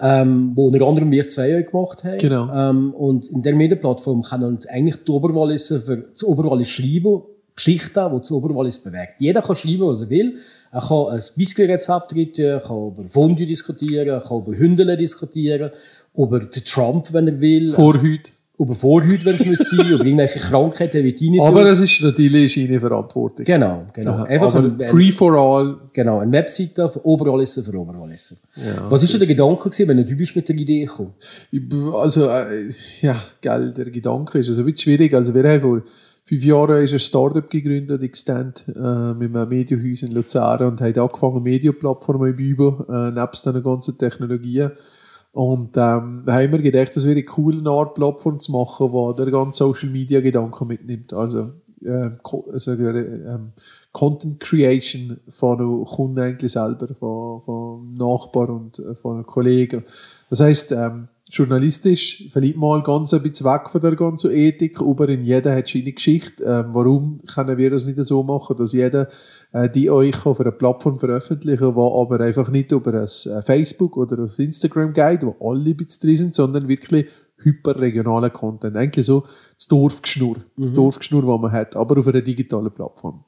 Ähm, 0.00 0.52
wo 0.54 0.68
unter 0.68 0.86
anderem 0.86 1.10
wir 1.10 1.26
zwei 1.26 1.58
auch 1.58 1.68
gemacht 1.68 2.04
haben. 2.04 2.18
Genau. 2.18 2.48
Ähm, 2.54 2.94
und 2.94 3.26
in 3.26 3.42
der 3.42 3.56
Medienplattform 3.56 4.22
kann 4.22 4.40
man 4.40 4.58
eigentlich 4.68 5.02
die 5.02 5.10
Oberwalliser 5.10 5.80
für 5.80 5.96
das 5.96 6.22
Oberwallis 6.22 6.68
schreiben, 6.68 7.22
Geschichten, 7.56 8.10
die 8.12 8.18
das 8.18 8.30
Oberwallis 8.30 8.78
bewegt. 8.78 9.14
Jeder 9.18 9.42
kann 9.42 9.56
schreiben, 9.56 9.88
was 9.88 10.02
er 10.02 10.10
will. 10.10 10.36
Er 10.70 10.82
kann 10.82 11.06
ein 11.08 11.22
Biscuit-Rezept 11.34 12.14
reiten, 12.14 12.44
er 12.44 12.60
kann 12.60 12.88
über 12.88 13.08
Fondue 13.08 13.46
diskutieren, 13.46 14.06
er 14.06 14.20
kann 14.20 14.38
über 14.38 14.56
Hündele 14.56 14.96
diskutieren, 14.96 15.70
über 16.14 16.38
den 16.38 16.64
Trump, 16.64 17.12
wenn 17.12 17.26
er 17.26 17.40
will, 17.40 17.72
Vor 17.72 17.94
über 18.58 18.74
Vorhüte, 18.74 19.26
wenn 19.26 19.34
es 19.34 19.44
muss 19.44 19.58
sein, 19.58 19.86
über 19.90 20.04
irgendwelche 20.04 20.38
Krankheiten 20.38 21.04
wie 21.04 21.14
Tinnitus. 21.14 21.46
Aber 21.46 21.62
es 21.62 21.80
ist 21.80 22.02
natürlich 22.02 22.54
seine 22.54 22.80
Verantwortung. 22.80 23.44
Genau, 23.44 23.84
genau. 23.92 24.12
Aha, 24.12 24.24
Einfach 24.24 24.54
ein, 24.54 24.80
ein, 24.80 24.80
free 24.80 25.12
for 25.12 25.34
all. 25.34 25.76
Genau, 25.92 26.20
eine 26.20 26.32
Webseite 26.32 26.88
für 26.88 27.04
Oberwalliser 27.04 27.62
für 27.62 27.74
Oberwalliser. 27.78 28.36
Was 28.88 29.02
ist 29.02 29.12
denn 29.12 29.20
der 29.20 29.28
Gedanke 29.28 29.68
gewesen, 29.68 29.88
wenn 29.88 30.06
du 30.06 30.16
bist 30.16 30.34
mit 30.36 30.48
der 30.48 30.56
Idee 30.56 30.86
gekommen? 30.86 31.12
Also, 31.94 32.28
äh, 32.28 32.70
ja, 33.02 33.22
gell, 33.40 33.72
der 33.72 33.90
Gedanke 33.90 34.38
ist 34.38 34.48
also 34.48 34.60
ein 34.60 34.66
bisschen 34.66 34.78
schwierig. 34.78 35.12
Also, 35.12 35.34
wir 35.34 35.44
haben 35.44 35.60
vor 35.60 35.82
fünf 36.26 36.44
Jahren 36.44 36.82
ist 36.82 36.92
ein 36.92 36.98
Startup 36.98 37.48
gegründet, 37.48 38.02
Extend, 38.02 38.64
äh, 38.68 39.14
mit 39.14 39.34
einem 39.34 39.48
Medienhaus 39.48 40.02
in 40.02 40.12
Luzern 40.12 40.66
und 40.66 40.80
haben 40.80 40.98
angefangen, 40.98 41.42
Medienplattformen 41.42 42.34
bauen, 42.34 42.84
äh, 42.88 43.20
nebst 43.20 43.46
den 43.46 43.62
ganzen 43.62 43.96
Technologien. 43.98 44.72
Und 45.36 45.76
ähm, 45.76 46.22
da 46.24 46.32
haben 46.32 46.52
wir 46.52 46.62
gedacht, 46.62 46.96
das 46.96 47.04
wäre 47.04 47.12
eine 47.12 47.22
coole 47.22 47.68
Art 47.68 47.92
Plattform 47.92 48.40
zu 48.40 48.52
machen, 48.52 48.90
die 48.90 49.16
der 49.22 49.30
ganze 49.30 49.64
Social 49.64 49.90
Media 49.90 50.22
Gedanken 50.22 50.66
mitnimmt. 50.66 51.12
Also, 51.12 51.50
äh, 51.84 52.08
also 52.50 52.72
äh, 52.72 53.00
ähm, 53.00 53.52
Content 53.92 54.40
Creation 54.40 55.20
von 55.28 55.58
den 55.58 55.84
Kunden 55.84 56.20
eigentlich 56.20 56.52
selber, 56.52 56.88
von, 56.94 57.42
von 57.42 57.92
Nachbarn 57.98 58.48
und 58.48 58.78
äh, 58.78 58.94
von 58.94 59.26
Kollegen. 59.26 59.84
Das 60.30 60.40
heißt, 60.40 60.72
ähm, 60.72 61.08
journalistisch, 61.28 62.28
vielleicht 62.32 62.56
mal 62.56 62.82
ganz 62.82 63.12
ein 63.12 63.22
bisschen 63.22 63.46
weg 63.46 63.68
von 63.68 63.80
der 63.80 63.96
ganzen 63.96 64.30
Ethik, 64.30 64.80
aber 64.80 65.08
in 65.08 65.22
jeder 65.22 65.54
hat 65.56 65.68
seine 65.68 65.92
Geschichte. 65.92 66.44
Ähm, 66.44 66.66
warum 66.68 67.20
können 67.26 67.58
wir 67.58 67.70
das 67.70 67.84
nicht 67.84 67.98
so 68.04 68.22
machen, 68.22 68.56
dass 68.56 68.72
jeder 68.72 69.08
äh, 69.52 69.68
die 69.68 69.90
euch 69.90 70.24
auf 70.24 70.40
einer 70.40 70.52
Plattform 70.52 70.98
veröffentlichen, 70.98 71.74
wo 71.74 72.00
aber 72.00 72.20
einfach 72.20 72.48
nicht 72.48 72.70
über 72.70 72.94
ein 72.94 73.04
äh, 73.04 73.42
Facebook 73.42 73.96
oder 73.96 74.24
auf 74.24 74.38
Instagram 74.38 74.92
geht, 74.92 75.22
wo 75.24 75.36
alle 75.40 75.70
ein 75.70 75.76
bisschen 75.76 76.02
drin 76.02 76.16
sind, 76.16 76.34
sondern 76.34 76.68
wirklich 76.68 77.06
hyperregionalen 77.38 78.32
Content. 78.32 78.76
Eigentlich 78.76 79.06
so 79.06 79.24
das 79.56 79.66
Dorfgeschnurr, 79.66 80.36
das 80.56 80.72
Dorfgeschnurr, 80.72 81.26
das 81.26 81.40
man 81.40 81.52
hat, 81.52 81.76
aber 81.76 81.98
auf 81.98 82.06
einer 82.06 82.22
digitalen 82.22 82.72
Plattform. 82.72 83.24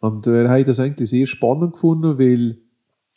Und 0.00 0.26
wir 0.26 0.48
haben 0.48 0.64
das 0.64 0.80
eigentlich 0.80 1.10
sehr 1.10 1.26
spannend 1.26 1.74
gefunden, 1.74 2.18
weil 2.18 2.58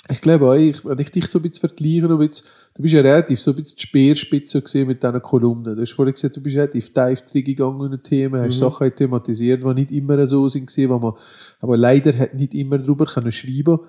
ich 0.07 0.21
glaube 0.21 0.49
auch, 0.49 0.55
ich, 0.55 0.83
wenn 0.85 0.97
ich 0.99 1.11
dich 1.11 1.27
so 1.27 1.39
ein 1.39 1.41
bisschen 1.43 1.67
vergleiche, 1.67 2.07
du 2.07 2.17
bist, 2.17 2.49
du 2.73 2.81
bist 2.81 2.93
ja 2.93 3.01
relativ 3.01 3.39
so 3.39 3.51
ein 3.51 3.57
bisschen 3.57 3.77
die 3.77 3.81
Speerspitze 3.81 4.85
mit 4.85 5.03
diesen 5.03 5.21
Kolumnen. 5.21 5.75
Du 5.75 5.81
hast 5.81 5.91
vorhin 5.91 6.13
gesagt, 6.13 6.37
du 6.37 6.41
bist 6.41 6.55
relativ 6.55 6.93
tief 6.93 7.21
drin 7.21 7.43
gegangen 7.43 7.85
in 7.85 7.91
die 7.91 7.97
Themen, 7.97 8.41
hast 8.41 8.57
Sachen 8.57 8.95
thematisiert, 8.95 9.61
die 9.63 9.73
nicht 9.73 9.91
immer 9.91 10.25
so 10.25 10.47
sind, 10.47 10.75
wo 10.89 10.99
man, 10.99 11.13
aber 11.59 11.77
leider 11.77 12.17
hat 12.17 12.33
nicht 12.33 12.53
immer 12.53 12.77
darüber 12.77 13.05
können 13.05 13.31
schreiben 13.31 13.79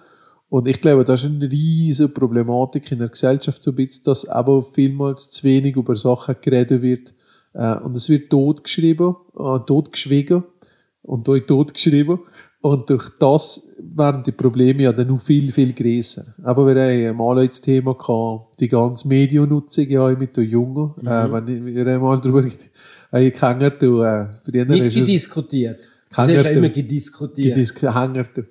Und 0.49 0.67
ich 0.67 0.81
glaube, 0.81 1.05
das 1.05 1.23
ist 1.23 1.31
eine 1.31 1.51
riesige 1.51 2.09
Problematik 2.09 2.91
in 2.93 2.99
der 2.99 3.09
Gesellschaft, 3.09 3.63
so 3.63 3.71
ein 3.71 3.77
bisschen, 3.77 4.05
dass 4.05 4.29
aber 4.29 4.63
vielmals 4.75 5.31
zu 5.31 5.45
wenig 5.45 5.77
über 5.77 5.97
Sachen 5.97 6.37
geredet 6.43 6.83
wird. 6.83 7.15
Äh, 7.55 7.77
und 7.77 7.97
es 7.97 8.09
wird 8.09 8.31
totgeschrieben, 8.31 9.15
äh, 9.39 9.59
totgeschwiegen 9.67 10.45
und 11.03 11.29
euch 11.29 11.47
totgeschrieben. 11.47 12.19
Und 12.63 12.91
durch 12.91 13.09
das 13.19 13.73
werden 13.79 14.23
die 14.23 14.33
Probleme 14.33 14.83
ja 14.83 14.93
dann 14.93 15.09
noch 15.09 15.21
viel, 15.21 15.51
viel 15.51 15.73
größer. 15.73 16.35
Aber 16.43 16.67
wir 16.67 17.09
haben 17.09 17.17
mal 17.17 17.47
das 17.47 17.61
Thema 17.61 17.95
gehabt, 17.95 18.61
die 18.61 18.69
ganze 18.69 19.09
Mediennutzung 19.09 19.89
ja 19.89 20.09
mit 20.09 20.37
den 20.37 20.49
Jungen. 20.49 20.93
Mhm. 21.01 21.07
Äh, 21.07 21.33
wenn 21.33 21.67
wir 21.67 21.87
haben 21.87 22.03
mal 22.03 22.21
drüber 22.21 22.43
gehängert, 23.13 23.83
äh, 23.83 24.27
früher 24.43 24.65
Nicht 24.67 24.87
ist 24.87 24.95
gediskutiert. 24.95 25.91
Hängert 26.15 26.37
hast 26.37 26.45
ja 26.45 26.51
immer 26.51 26.69
gediskutiert. 26.69 27.57
du. 28.37 28.43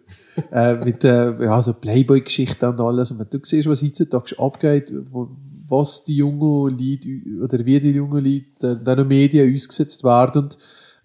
äh, 0.52 0.84
mit 0.84 1.04
äh, 1.04 1.44
ja, 1.44 1.62
so 1.62 1.74
Playboy-Geschichten 1.74 2.66
und 2.66 2.80
alles. 2.80 3.12
Und 3.12 3.20
wenn 3.20 3.28
du 3.30 3.40
siehst, 3.44 3.68
was 3.68 3.84
heutzutage 3.84 4.40
abgeht, 4.40 4.92
wo, 5.12 5.30
was 5.68 6.04
die 6.04 6.16
jungen 6.16 6.78
Leute 6.78 7.10
oder 7.44 7.64
wie 7.64 7.80
die 7.80 7.92
jungen 7.92 8.24
Leute 8.24 8.80
in 8.80 8.86
diesen 8.86 9.08
Medien 9.08 9.54
ausgesetzt 9.54 10.04
werden, 10.04 10.44
und, 10.46 10.56
äh, 10.56 10.58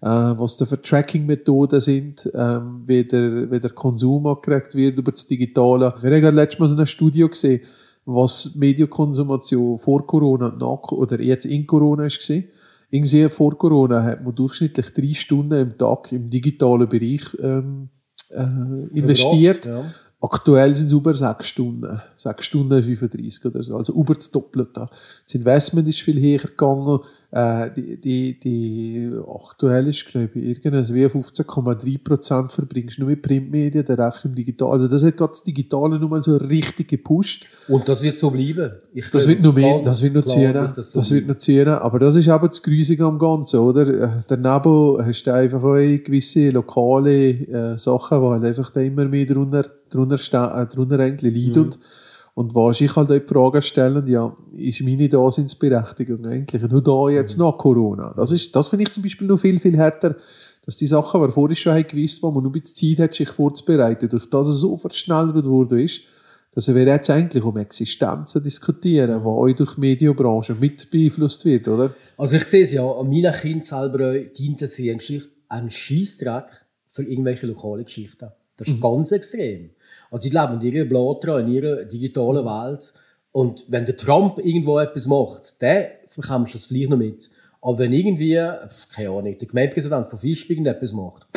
was 0.09 0.57
da 0.57 0.65
für 0.65 0.81
Tracking-Methoden 0.81 1.81
sind, 1.81 2.29
ähm, 2.33 2.83
wie, 2.85 3.03
der, 3.03 3.49
wie 3.49 3.59
der 3.59 3.71
Konsum 3.71 4.27
angeregt 4.27 4.75
wird 4.75 4.97
über 4.97 5.11
das 5.11 5.25
Digitale. 5.25 5.93
Wir 6.01 6.11
haben 6.11 6.21
gerade 6.21 6.35
letztes 6.35 6.59
Mal 6.59 6.67
so 6.67 6.75
eine 6.75 6.85
Studie 6.85 7.27
gesehen, 7.27 7.61
was 8.05 8.55
Medienkonsumation 8.55 9.79
vor 9.79 10.05
Corona 10.05 10.47
und 10.47 10.59
nach, 10.59 10.91
oder 10.91 11.19
jetzt 11.19 11.45
in 11.45 11.65
Corona 11.65 12.05
ist 12.05 12.19
gesehen. 12.19 12.49
Irgendwie 12.91 13.27
vor 13.29 13.57
Corona 13.57 14.03
hat 14.03 14.23
man 14.23 14.35
durchschnittlich 14.35 14.91
drei 14.91 15.13
Stunden 15.13 15.59
im 15.59 15.77
Tag 15.77 16.11
im 16.11 16.29
digitalen 16.29 16.87
Bereich 16.87 17.23
ähm, 17.41 17.89
äh, 18.29 18.97
investiert. 18.97 19.63
Verbracht, 19.63 19.85
ja. 19.85 19.93
Aktuell 20.21 20.73
sind 20.75 20.87
es 20.87 20.93
über 20.93 21.13
sechs 21.13 21.47
Stunden. 21.47 22.01
Sechs 22.15 22.45
Stunden 22.45 22.81
35 22.81 23.45
oder 23.45 23.61
so. 23.61 23.75
Also 23.75 23.93
über 23.93 24.15
das 24.15 24.31
Doppelte. 24.31 24.87
Das 25.25 25.35
Investment 25.35 25.87
ist 25.87 26.01
viel 26.01 26.19
höher 26.19 26.47
gegangen. 26.47 26.99
Äh, 27.35 27.69
die, 27.75 27.99
die, 27.99 28.39
die, 28.39 29.11
aktuell 29.27 29.89
ist, 29.89 30.05
glaube 30.05 30.29
ich, 30.35 30.63
irgendwas 30.63 30.93
wie 30.93 31.05
15,3% 31.05 32.49
verbringst 32.49 32.95
du 32.97 33.01
nur 33.01 33.09
mit 33.09 33.23
Printmedien, 33.23 33.83
der 33.83 33.97
Rest 33.97 34.23
im 34.23 34.33
Digital. 34.33 34.71
Also 34.71 34.87
das 34.87 35.03
hat 35.03 35.17
gerade 35.17 35.31
das 35.33 35.43
Digitale 35.43 35.99
nochmal 35.99 36.23
so 36.23 36.37
richtig 36.37 36.87
gepusht. 36.87 37.45
Und 37.67 37.89
das 37.89 38.03
wird 38.03 38.17
so 38.17 38.31
bleiben. 38.31 38.71
Ich 38.93 39.11
Das 39.11 39.27
wird 39.27 39.41
noch 39.41 39.53
mehr, 39.53 39.81
das 39.83 40.01
wird 40.01 40.13
noch 40.13 40.23
ziehen. 40.23 40.53
wird 40.53 40.77
Das, 40.77 40.91
so 40.93 40.99
wird 41.01 41.09
bleiben. 41.09 41.27
noch 41.27 41.35
ziehen. 41.35 41.67
Aber 41.67 41.99
das 41.99 42.15
ist 42.15 42.29
eben 42.29 42.47
das 42.47 42.63
Grusige 42.63 43.03
am 43.03 43.19
Ganzen, 43.19 43.59
oder? 43.59 43.85
Äh, 43.85 44.09
Daneben 44.29 45.05
hast 45.05 45.23
du 45.23 45.33
einfach 45.33 45.61
auch 45.61 45.75
gewisse 45.75 46.51
lokale 46.51 47.31
äh, 47.31 47.77
Sachen, 47.77 48.21
die 48.21 48.27
halt 48.27 48.45
einfach 48.45 48.69
da 48.69 48.79
immer 48.79 49.03
mehr 49.03 49.25
drunter, 49.25 49.65
drunter, 49.89 50.15
äh, 50.15 50.73
drunter 50.73 50.99
eigentlich 50.99 51.47
leiden. 51.47 51.63
Und, 51.63 51.79
und 52.35 52.53
was 52.53 52.81
ich 52.81 52.93
halt 52.95 53.09
auch 53.09 53.17
die 53.17 53.25
Frage 53.25 53.61
stellen, 53.61 54.05
ja, 54.07 54.35
ist 54.51 54.81
meine 54.81 55.07
Daseinsberechtigung 55.07 56.25
eigentlich 56.25 56.61
nur 56.63 56.83
da 56.83 57.09
jetzt 57.09 57.37
nach 57.37 57.57
Corona? 57.57 58.13
Das 58.15 58.33
ist, 58.33 58.53
das 58.53 58.67
finde 58.67 58.83
ich 58.83 58.91
zum 58.91 59.03
Beispiel 59.03 59.25
noch 59.25 59.39
viel, 59.39 59.57
viel 59.57 59.77
härter, 59.77 60.17
dass 60.65 60.75
die 60.75 60.85
Sachen, 60.85 61.25
die 61.25 61.31
vorher 61.31 61.55
schon 61.55 61.87
gewusst, 61.87 62.21
wo 62.21 62.31
man 62.31 62.43
nur 62.43 62.51
ein 62.51 62.59
bisschen 62.59 62.97
Zeit 62.97 63.05
hat, 63.05 63.15
sich 63.15 63.29
vorzubereiten, 63.29 64.09
durch 64.09 64.29
das 64.29 64.49
es 64.49 64.59
so 64.59 64.75
verschnellert 64.75 65.45
worden 65.45 65.79
ist, 65.79 66.01
dass 66.53 66.67
wir 66.67 66.83
jetzt 66.83 67.09
eigentlich 67.09 67.43
um 67.43 67.55
Existenzen 67.57 68.43
diskutieren, 68.43 69.21
die 69.21 69.25
auch 69.25 69.47
durch 69.53 69.75
die 69.75 69.79
Medienbranche 69.79 70.55
mit 70.55 70.91
beeinflusst 70.91 71.45
wird, 71.45 71.69
oder? 71.69 71.93
Also 72.17 72.35
ich 72.35 72.47
sehe 72.47 72.63
es 72.63 72.73
ja, 72.73 72.85
an 72.85 73.07
meinen 73.07 73.31
Kindern 73.31 73.63
selber 73.63 74.09
auch, 74.09 74.33
dienten 74.33 74.67
sie 74.67 74.91
eigentlich 74.91 75.23
ein 75.47 75.69
Scheissdreck 75.69 76.65
für 76.87 77.03
irgendwelche 77.03 77.47
lokale 77.47 77.85
Geschichten. 77.85 78.27
Das 78.57 78.67
ist 78.67 78.81
ganz 78.81 79.11
extrem. 79.11 79.69
Also 80.11 80.23
sie 80.23 80.29
leben 80.29 80.61
in 80.61 80.73
ihrer 80.73 80.85
Blatra, 80.85 81.39
in 81.39 81.47
ihrer 81.47 81.85
digitalen 81.85 82.45
Welt. 82.45 82.93
Und 83.31 83.65
wenn 83.67 83.85
der 83.85 83.97
Trump 83.97 84.39
irgendwo 84.39 84.79
etwas 84.79 85.07
macht, 85.07 85.61
dann 85.61 85.85
bekommst 86.15 86.53
du 86.53 86.57
das 86.57 86.65
vielleicht 86.67 86.89
noch 86.89 86.97
mit. 86.97 87.29
Aber 87.61 87.79
wenn 87.79 87.93
irgendwie, 87.93 88.39
keine 88.93 89.09
Ahnung, 89.09 89.37
der 89.37 89.47
Gemeindepräsident 89.47 90.07
von 90.07 90.19
Fischspiegel 90.19 90.67
etwas 90.67 90.93
macht, 90.93 91.27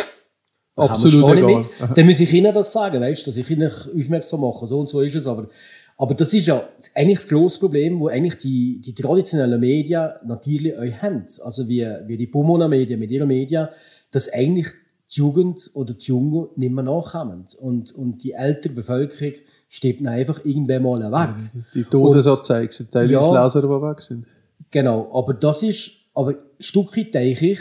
Absolut 0.78 1.23
gar 1.23 1.35
nicht 1.35 1.45
egal. 1.45 1.57
mit. 1.57 1.99
Dann 1.99 2.07
muss 2.07 2.21
ich 2.21 2.33
ihnen 2.33 2.55
das 2.55 2.73
sagen, 2.73 3.00
weißt, 3.00 3.26
dass 3.26 3.37
ich 3.37 3.50
ihnen 3.50 3.69
aufmerksam 3.69 4.40
mache. 4.40 4.67
So 4.67 4.78
und 4.78 4.88
so 4.88 5.00
ist 5.00 5.17
es. 5.17 5.26
Aber, 5.26 5.49
aber 5.97 6.14
das 6.14 6.33
ist 6.33 6.47
ja 6.47 6.69
eigentlich 6.95 7.19
das 7.19 7.28
grosse 7.28 7.59
Problem, 7.59 7.99
wo 7.99 8.09
eigentlich 8.09 8.37
die, 8.37 8.81
die 8.81 8.95
traditionellen 8.95 9.59
Medien 9.59 10.11
natürlich 10.25 10.78
euch 10.78 11.02
haben. 11.02 11.25
Also 11.43 11.69
wie, 11.69 11.85
wie 12.07 12.17
die 12.17 12.28
Pomona-Medien 12.28 13.00
mit 13.00 13.11
ihren 13.11 13.26
Medien, 13.26 13.69
dass 14.12 14.33
eigentlich 14.33 14.69
die 15.11 15.21
Jugend 15.21 15.71
oder 15.75 15.95
die 15.95 16.07
Jungen 16.07 16.49
nicht 16.57 16.73
mehr 16.73 16.85
nachkommen. 16.85 17.45
Und, 17.61 17.93
und 17.93 18.23
die 18.23 18.33
ältere 18.33 18.75
Bevölkerung 18.75 19.33
steht 19.69 20.00
dann 20.00 20.09
einfach 20.09 20.45
irgendwann 20.45 20.83
mal 20.83 21.00
weg. 21.12 21.50
Die 21.75 21.85
Todesanzeigen 21.85 22.73
sind 22.73 22.91
teilweise 22.91 23.15
Ja. 23.15 23.45
Leser, 23.45 23.62
die 23.62 23.69
weg 23.69 24.03
sind. 24.03 24.27
Genau, 24.71 25.09
aber 25.12 25.35
das 25.35 25.62
ist, 25.62 25.93
aber 26.15 26.31
ein 26.31 26.37
Stück 26.59 26.95
weit 26.97 27.15
denke 27.15 27.47
ich, 27.53 27.61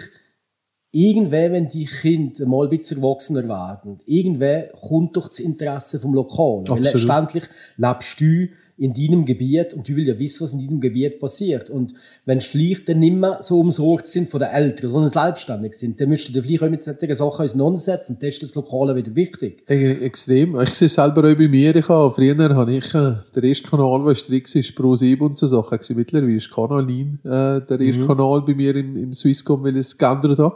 irgendwann, 0.91 1.51
wenn 1.51 1.67
die 1.69 1.85
Kinder 1.85 2.45
mal 2.45 2.65
ein 2.65 2.77
bisschen 2.77 3.01
erwachsener 3.01 3.47
werden, 3.47 3.99
irgendwann 4.05 4.63
kommt 4.87 5.15
doch 5.15 5.27
das 5.27 5.39
Interesse 5.39 5.99
vom 5.99 6.13
Lokalen. 6.13 6.67
Weil 6.67 6.79
Absolut. 6.79 6.93
letztendlich 6.93 7.43
lebst 7.77 8.19
du 8.19 8.47
in 8.77 8.93
deinem 8.93 9.25
Gebiet 9.25 9.73
und 9.73 9.89
du 9.89 9.95
willst 9.95 10.09
ja 10.09 10.19
wissen, 10.19 10.43
was 10.43 10.53
in 10.53 10.65
deinem 10.65 10.79
Gebiet 10.79 11.19
passiert. 11.19 11.69
Und 11.69 11.93
wenn 12.25 12.41
vielleicht 12.41 12.87
dann 12.87 12.99
nicht 12.99 13.15
mehr 13.15 13.37
so 13.41 13.59
umsorgt 13.59 14.05
sind 14.07 14.29
von 14.29 14.39
den 14.39 14.49
Eltern, 14.49 14.91
sondern 14.91 15.09
selbstständig 15.09 15.73
sind, 15.73 15.99
dann 15.99 16.09
müsst 16.09 16.29
ihr 16.29 16.43
vielleicht 16.43 16.63
auch 16.63 16.69
mit 16.69 16.83
solchen 16.83 17.15
Sachen 17.15 17.45
auseinandersetzen. 17.45 18.13
Und 18.13 18.21
dann 18.21 18.29
ist 18.29 18.43
das 18.43 18.53
Lokale 18.55 18.95
wieder 18.95 19.15
wichtig. 19.15 19.63
E- 19.67 20.05
Extrem. 20.05 20.59
Ich 20.61 20.75
sehe 20.75 20.85
es 20.85 20.93
selber 20.93 21.21
auch 21.31 21.35
bei 21.35 21.47
mir. 21.47 21.75
Ich 21.75 21.89
habe, 21.89 22.13
früher 22.13 22.37
habe 22.55 22.71
ich 22.71 22.93
äh, 22.93 23.15
der 23.35 23.43
erste 23.43 23.67
Kanal, 23.67 24.05
der 24.05 24.15
strikt 24.15 24.53
ist, 24.55 24.75
Pro 24.75 24.95
7 24.95 25.25
und 25.25 25.37
so 25.37 25.47
Sachen. 25.47 25.79
Mittlerweile 25.95 26.35
ist 26.35 26.51
Kanalin 26.51 27.19
äh, 27.23 27.61
der 27.61 27.79
erste 27.79 28.05
Kanal 28.05 28.43
bei 28.43 28.53
mir 28.53 28.75
im, 28.75 28.95
im 28.95 29.13
Swisscom, 29.13 29.63
weil 29.63 29.75
ich 29.75 29.87
es 29.87 29.97
geändert 29.97 30.37
habe. 30.37 30.55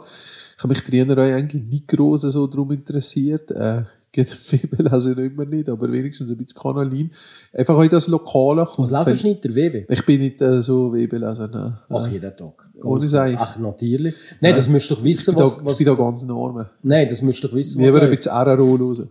Ich 0.56 0.62
habe 0.62 0.74
mich 0.74 0.82
früher 0.82 1.10
auch 1.10 1.18
eigentlich 1.18 1.64
nicht 1.64 1.88
gross 1.88 2.20
so 2.20 2.46
darum 2.46 2.70
interessiert. 2.70 3.50
Äh, 3.50 3.82
geht 4.12 4.28
Fibel 4.28 4.86
also 4.88 5.10
noch 5.10 5.18
immer 5.18 5.44
nicht, 5.46 5.68
aber 5.68 5.90
wenigstens 5.90 6.30
ein 6.30 6.36
bisschen 6.36 6.60
Kanalin. 6.60 7.10
Einfach 7.52 7.74
auch 7.74 7.86
das 7.86 8.08
Lokale. 8.08 8.68
Was 8.76 8.90
lesest 8.90 9.24
du 9.24 9.28
nicht, 9.28 9.44
der 9.44 9.54
WB? 9.54 9.86
Ich 9.88 10.04
bin 10.04 10.20
nicht 10.20 10.40
äh, 10.42 10.62
so 10.62 10.92
Webeleser. 10.92 11.48
Ne? 11.48 11.78
Ach, 11.88 12.08
jeden 12.08 12.36
Tag. 12.36 12.70
Ohne 12.82 13.00
Ganz 13.00 13.10
Sei. 13.10 13.32
klar. 13.32 13.48
Ach, 13.50 13.58
natürlich. 13.58 14.14
Nein, 14.40 14.54
das 14.54 14.68
müsst 14.68 14.90
ihr 14.90 14.96
doch 14.96 15.04
wissen, 15.04 15.34
Ich 15.34 15.40
was, 15.40 15.56
da, 15.56 15.64
was, 15.64 15.80
ich 15.80 15.86
bin 15.86 15.96
da 15.96 16.02
ganz 16.02 16.22
enorm. 16.22 16.66
Nein, 16.82 17.08
das 17.08 17.22
müsst 17.22 17.42
ihr 17.42 17.48
doch 17.48 17.56
wissen, 17.56 17.82
Lieber 17.82 18.00
ein 18.00 18.08
läuft. 18.08 18.16
bisschen 18.18 18.32
RRO 18.32 18.78
hören. 18.78 19.10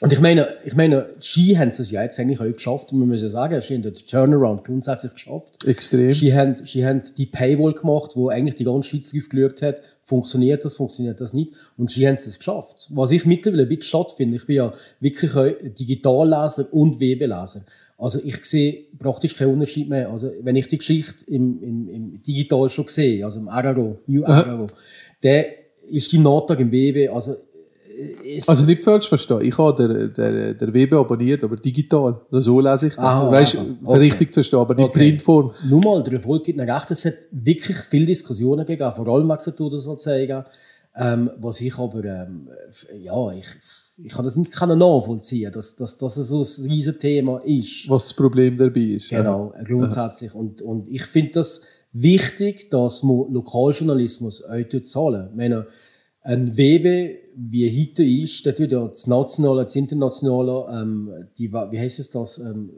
Und 0.00 0.12
ich 0.12 0.20
meine, 0.20 0.46
ich 0.64 0.76
meine, 0.76 1.06
die 1.16 1.24
Ski 1.24 1.54
haben 1.56 1.70
es 1.70 1.90
ja 1.90 2.02
jetzt 2.02 2.20
eigentlich 2.20 2.40
auch 2.40 2.44
geschafft, 2.52 2.92
und 2.92 3.00
wir 3.00 3.06
müssen 3.06 3.24
ja 3.24 3.30
sagen, 3.30 3.60
sie 3.60 3.74
haben 3.74 3.82
den 3.82 3.94
Turnaround 3.94 4.64
grundsätzlich 4.64 5.12
geschafft. 5.12 5.64
Extrem. 5.66 6.12
Sie 6.12 6.32
haben, 6.32 6.54
sie 6.54 6.86
haben 6.86 7.02
die 7.16 7.26
Paywall 7.26 7.72
gemacht, 7.72 8.12
wo 8.14 8.28
eigentlich 8.28 8.54
die 8.54 8.64
ganze 8.64 8.90
Schweiz 8.90 9.10
drauf 9.10 9.28
geschaut 9.28 9.62
hat, 9.62 9.82
funktioniert 10.08 10.64
das, 10.64 10.76
funktioniert 10.76 11.20
das 11.20 11.34
nicht. 11.34 11.52
Und 11.76 11.90
sie 11.90 12.08
haben 12.08 12.14
es 12.14 12.38
geschafft. 12.38 12.88
Was 12.90 13.10
ich 13.10 13.26
mittlerweile 13.26 13.64
ein 13.64 13.68
bisschen 13.68 13.82
stattfinde, 13.82 14.36
ich 14.36 14.46
bin 14.46 14.56
ja 14.56 14.72
wirklich 15.00 15.32
Digitalleser 15.78 16.72
und 16.72 16.98
Webeleser. 16.98 17.62
Also 17.98 18.18
ich 18.24 18.42
sehe 18.44 18.86
praktisch 18.98 19.36
keinen 19.36 19.52
Unterschied 19.52 19.90
mehr. 19.90 20.08
Also 20.08 20.30
wenn 20.42 20.56
ich 20.56 20.66
die 20.66 20.78
Geschichte 20.78 21.26
im, 21.26 21.62
im, 21.62 21.88
im 21.88 22.22
Digital 22.22 22.70
schon 22.70 22.88
sehe, 22.88 23.22
also 23.22 23.40
im 23.40 23.48
RRO, 23.48 23.98
New 24.06 24.24
RRO, 24.24 24.68
dann 25.20 25.44
ist 25.90 26.10
die 26.12 26.18
Nachtrag 26.18 26.60
im 26.60 26.72
Webe, 26.72 27.12
also 27.12 27.34
äh, 27.98 28.36
es, 28.36 28.48
Also 28.48 28.64
nicht 28.64 28.82
falsch 28.82 29.08
verstehen. 29.08 29.40
Ich 29.42 29.56
habe 29.58 29.88
den, 29.88 30.12
den, 30.14 30.58
den 30.58 30.74
Web 30.74 30.92
abonniert, 30.92 31.42
aber 31.44 31.56
digital. 31.56 32.20
So 32.30 32.60
lese 32.60 32.86
ich 32.88 32.94
das. 32.94 33.04
Aha, 33.04 33.30
weißt 33.30 33.54
du, 33.54 33.76
Okay. 33.84 33.98
richtig 33.98 34.30
zu 34.32 34.34
verstehen, 34.34 34.58
aber 34.60 34.74
nicht 34.74 34.84
Okay. 34.86 34.98
Printform. 35.10 35.52
Nur 35.68 35.80
mal, 35.80 36.02
der 36.02 36.14
Erfolg 36.14 36.44
gibt 36.44 36.58
ihnen 36.58 36.70
recht. 36.70 36.90
Es 36.90 37.04
hat 37.04 37.14
wirklich 37.30 37.76
viele 37.78 38.06
Diskussionen 38.06 38.64
gegeben, 38.64 38.92
vor 38.94 39.08
allem 39.08 39.28
wegen 39.28 39.70
der 39.70 39.78
so 39.78 39.94
zeigen. 39.96 40.44
Ähm, 40.96 41.30
was 41.38 41.60
ich 41.60 41.78
aber, 41.78 42.04
ähm, 42.04 42.48
ja, 43.02 43.30
ich, 43.32 43.46
ich 44.04 44.12
kann 44.12 44.24
das 44.24 44.36
nicht 44.36 44.52
können 44.52 44.78
nachvollziehen, 44.78 45.52
dass, 45.52 45.76
dass, 45.76 45.96
dass 45.98 46.16
es 46.16 46.28
so 46.28 46.42
ein 46.42 46.70
riesen 46.70 46.98
Thema 46.98 47.38
ist. 47.44 47.88
Was 47.88 48.04
das 48.04 48.14
Problem 48.14 48.56
dabei 48.56 48.80
ist. 48.80 49.08
Genau, 49.08 49.52
grundsätzlich. 49.64 50.34
Und, 50.34 50.62
und 50.62 50.88
ich 50.88 51.02
finde 51.04 51.32
das 51.34 51.60
wichtig, 51.92 52.70
dass 52.70 53.02
man 53.02 53.32
Lokaljournalismus 53.32 54.44
auch 54.44 54.82
zahlen. 54.82 55.28
Ich 55.30 55.36
meine, 55.36 55.66
ein 56.28 56.58
Webe, 56.58 57.20
wie 57.36 57.70
heute 57.70 58.04
ist, 58.04 58.44
ja 58.70 58.86
das 58.86 59.06
Nationale, 59.06 59.64
das 59.64 59.74
Internationale, 59.76 60.66
ähm, 60.70 61.10
die, 61.38 61.50
wie 61.50 61.78
heisst 61.78 61.98
es 61.98 62.10
das, 62.10 62.38
ähm, 62.38 62.70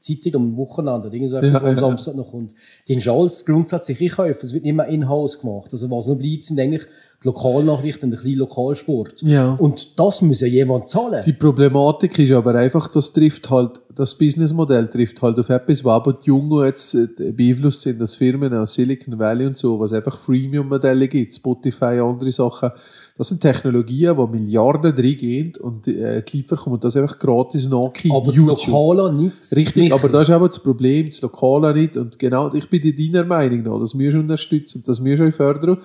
Zeitung 0.00 0.34
am 0.36 0.56
Wochenende, 0.56 1.06
oder 1.06 1.14
irgend 1.14 1.30
so 1.30 1.36
etwas, 1.36 1.52
Ja, 1.52 1.62
wo 1.62 1.66
am 1.66 1.72
ja, 1.72 1.78
Samstag 1.78 2.16
noch 2.16 2.30
kommt. 2.30 2.52
Den 2.88 3.06
alles 3.08 3.44
grundsätzlich 3.44 4.00
einkaufen. 4.00 4.46
Es 4.46 4.54
wird 4.54 4.64
nicht 4.64 4.74
mehr 4.74 4.86
in-house 4.86 5.38
gemacht. 5.40 5.68
Also 5.72 5.90
was 5.90 6.06
noch 6.06 6.16
bleibt, 6.16 6.46
sind 6.46 6.58
eigentlich 6.58 6.82
die 7.22 7.28
Lokalnachrichten 7.28 8.08
und 8.08 8.14
ein 8.14 8.22
bisschen 8.22 8.38
Lokalsport. 8.38 9.22
Ja. 9.22 9.52
Und 9.52 9.98
das 10.00 10.22
muss 10.22 10.40
ja 10.40 10.46
jemand 10.46 10.88
zahlen. 10.88 11.22
Die 11.24 11.34
Problematik 11.34 12.18
ist 12.18 12.32
aber 12.32 12.54
einfach, 12.54 12.88
das 12.88 13.12
trifft 13.12 13.50
halt, 13.50 13.80
das 13.94 14.16
Businessmodell 14.16 14.88
trifft 14.88 15.20
halt 15.20 15.38
auf 15.38 15.50
etwas, 15.50 15.84
wo 15.84 15.90
aber 15.90 16.14
die 16.14 16.28
Jungen 16.28 16.64
jetzt 16.64 16.94
äh, 16.94 17.32
beeinflusst 17.32 17.82
sind 17.82 18.00
aus 18.00 18.14
Firmen 18.14 18.54
aus 18.54 18.72
Silicon 18.72 19.18
Valley 19.18 19.46
und 19.46 19.58
so, 19.58 19.78
was 19.78 19.92
einfach 19.92 20.16
Freemium-Modelle 20.16 21.08
gibt, 21.08 21.34
Spotify, 21.34 22.00
andere 22.00 22.32
Sachen. 22.32 22.70
Das 23.20 23.28
sind 23.28 23.42
Technologien, 23.42 24.16
die 24.16 24.38
Milliarden 24.38 24.94
reingehen 24.94 25.52
und 25.60 25.86
äh, 25.86 26.22
die 26.22 26.38
Liefer 26.38 26.56
kommen 26.56 26.80
das 26.80 26.96
einfach 26.96 27.18
gratis 27.18 27.68
nachkicken. 27.68 28.16
Aber 28.16 28.32
das 28.32 28.46
Lokale 28.46 29.12
nicht. 29.12 29.54
Richtig, 29.54 29.76
nicht. 29.76 29.92
aber 29.92 30.08
das 30.08 30.30
ist 30.30 30.34
aber 30.34 30.48
das 30.48 30.58
Problem, 30.58 31.04
das 31.04 31.20
Lokale 31.20 31.74
nicht. 31.74 31.98
Und 31.98 32.18
genau, 32.18 32.50
ich 32.54 32.66
bin 32.70 32.80
deiner 32.80 33.26
Meinung 33.26 33.62
noch, 33.62 33.78
das 33.78 33.92
müssen 33.92 34.14
wir 34.14 34.20
unterstützen 34.20 34.78
und 34.78 34.88
das 34.88 35.00
müssen 35.00 35.26
wir 35.26 35.34
fördern, 35.34 35.76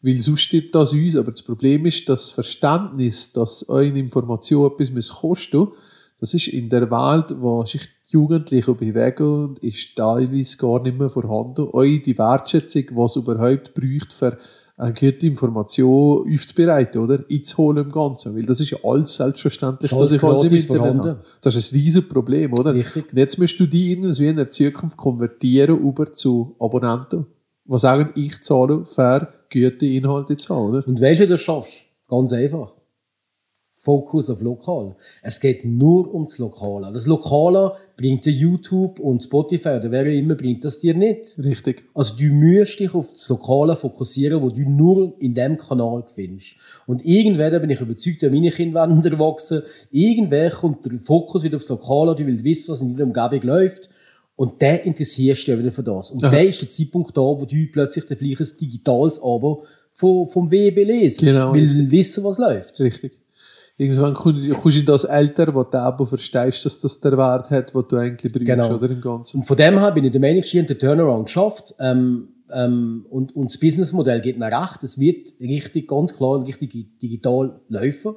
weil 0.00 0.16
sonst 0.22 0.42
stirbt 0.42 0.76
das 0.76 0.92
uns. 0.92 1.16
Aber 1.16 1.32
das 1.32 1.42
Problem 1.42 1.86
ist, 1.86 2.08
das 2.08 2.30
Verständnis, 2.30 3.32
dass 3.32 3.68
eure 3.68 3.98
Information 3.98 4.70
etwas 4.70 5.08
kosten 5.08 5.58
muss, 5.58 5.68
das 6.20 6.34
ist 6.34 6.46
in 6.46 6.68
der 6.68 6.88
Welt, 6.88 7.34
wo 7.40 7.64
sich 7.64 7.82
die 7.82 8.12
Jugendlichen 8.12 8.76
bewegen, 8.76 9.56
ist 9.60 9.96
teilweise 9.96 10.56
gar 10.56 10.80
nicht 10.80 10.96
mehr 10.96 11.10
vorhanden. 11.10 11.66
Eure 11.72 11.98
die 11.98 12.16
Wertschätzung, 12.16 12.84
was 12.92 13.16
überhaupt 13.16 13.74
bräuchte, 13.74 14.14
für 14.14 14.38
eine 14.78 14.92
gute 14.92 15.26
Information 15.26 16.30
aufzubereiten, 16.32 17.02
oder? 17.02 17.24
Einzuholen 17.30 17.84
im 17.84 17.92
Ganzen. 17.92 18.36
Weil 18.36 18.44
das 18.44 18.60
ist 18.60 18.70
ja 18.70 18.78
alles 18.84 19.14
selbstverständlich, 19.14 19.90
Das 19.90 19.98
ist 19.98 20.22
dass 20.22 20.22
ich 20.22 20.22
alles 20.22 20.44
im 20.44 20.76
Internet 20.76 21.04
habe. 21.04 21.20
Das 21.40 21.54
ist 21.54 21.72
ein 21.72 21.76
riesiges 21.76 22.08
Problem, 22.08 22.52
oder? 22.52 22.74
Richtig. 22.74 23.10
Und 23.10 23.18
jetzt 23.18 23.38
musst 23.38 23.58
du 23.58 23.66
die 23.66 23.92
irgendwie 23.92 24.28
in 24.28 24.36
der 24.36 24.50
Zukunft 24.50 24.96
konvertieren 24.96 25.78
über 25.78 26.12
zu 26.12 26.56
Abonnenten, 26.58 27.26
die 27.64 27.78
sagen, 27.78 28.10
ich 28.14 28.42
zahle 28.42 28.84
für 28.84 29.28
gute 29.50 29.86
Inhalte 29.86 30.36
zu 30.36 30.54
haben, 30.54 30.68
oder? 30.68 30.86
Und 30.86 31.00
weißt 31.00 31.22
du 31.22 31.26
das 31.26 31.40
schaffst? 31.40 31.86
Ganz 32.08 32.32
einfach. 32.34 32.75
Fokus 33.78 34.30
auf 34.30 34.40
lokal. 34.40 34.96
Es 35.22 35.38
geht 35.38 35.66
nur 35.66 36.12
um 36.12 36.24
das 36.24 36.38
Lokale. 36.38 36.90
Das 36.90 37.06
Lokale 37.06 37.72
bringt 37.94 38.24
dir 38.24 38.32
YouTube 38.32 38.98
und 38.98 39.22
Spotify 39.22 39.76
oder 39.76 39.90
wer 39.90 40.02
auch 40.02 40.18
immer 40.18 40.34
bringt 40.34 40.64
das 40.64 40.78
dir 40.78 40.94
nicht. 40.94 41.38
Richtig. 41.44 41.84
Also 41.92 42.14
du 42.16 42.32
musst 42.32 42.80
dich 42.80 42.94
auf 42.94 43.10
das 43.10 43.28
Lokale 43.28 43.76
fokussieren, 43.76 44.40
wo 44.40 44.48
du 44.48 44.62
nur 44.62 45.14
in 45.20 45.34
dem 45.34 45.58
Kanal 45.58 46.04
findest. 46.12 46.56
Und 46.86 47.04
irgendwann 47.04 47.52
da 47.52 47.58
bin 47.58 47.68
ich 47.68 47.80
überzeugt, 47.80 48.22
dass 48.22 48.32
meine 48.32 48.50
Kinder 48.50 48.80
werden 48.80 49.04
erwachsen. 49.12 49.60
Irgendwann 49.90 50.50
kommt 50.50 50.86
der 50.86 50.98
Fokus 50.98 51.44
wieder 51.44 51.56
aufs 51.56 51.68
Lokale, 51.68 52.14
du 52.14 52.26
willst 52.26 52.44
wissen, 52.44 52.72
was 52.72 52.80
in 52.80 52.96
deiner 52.96 53.04
Umgebung 53.04 53.46
läuft. 53.46 53.90
Und 54.36 54.60
der 54.62 54.86
interessierst 54.86 55.42
dich 55.42 55.48
ja 55.48 55.58
wieder 55.58 55.70
für 55.70 55.82
das. 55.82 56.10
Und 56.10 56.24
Aha. 56.24 56.30
der 56.30 56.48
ist 56.48 56.62
der 56.62 56.70
Zeitpunkt 56.70 57.14
da, 57.14 57.20
wo 57.20 57.44
du 57.44 57.66
plötzlich 57.70 58.04
vielleicht 58.04 58.40
ein 58.40 58.58
digitales 58.58 59.18
Abo 59.20 59.64
vom, 59.92 60.26
vom 60.26 60.50
WB 60.50 60.82
lesest. 60.82 61.20
Genau. 61.20 61.52
Weil 61.52 61.68
du 61.68 61.90
wissen, 61.90 62.24
was 62.24 62.38
läuft. 62.38 62.80
Richtig. 62.80 63.12
Irgendwann 63.78 64.14
kommst 64.14 64.76
du 64.76 64.80
in 64.80 64.86
das 64.86 65.04
Alter, 65.04 65.54
wo 65.54 65.62
du 65.62 65.78
aber 65.78 66.06
verstehst, 66.06 66.64
dass 66.64 66.80
das 66.80 66.98
der 66.98 67.16
Wert 67.18 67.50
hat, 67.50 67.74
den 67.74 67.84
du 67.86 67.96
eigentlich 67.96 68.32
brauchst, 68.32 68.46
Genau. 68.46 68.74
oder? 68.74 68.88
Im 68.88 69.00
Ganzen. 69.02 69.38
Und 69.38 69.44
von 69.44 69.56
dem 69.56 69.78
her 69.78 69.92
bin 69.92 70.04
ich 70.04 70.12
der 70.12 70.20
Meinung, 70.20 70.42
sie 70.44 70.58
haben 70.58 70.66
den 70.66 70.78
Turnaround 70.78 71.26
geschafft. 71.26 71.74
Ähm, 71.80 72.28
ähm, 72.54 73.04
und, 73.10 73.36
und 73.36 73.50
das 73.50 73.58
Businessmodell 73.58 74.20
geht 74.20 74.38
nach 74.38 74.50
recht. 74.70 74.82
Es 74.82 74.98
wird 74.98 75.32
richtig, 75.40 75.88
ganz 75.88 76.14
klar 76.14 76.42
richtig 76.46 76.98
digital 77.02 77.60
laufen. 77.68 78.14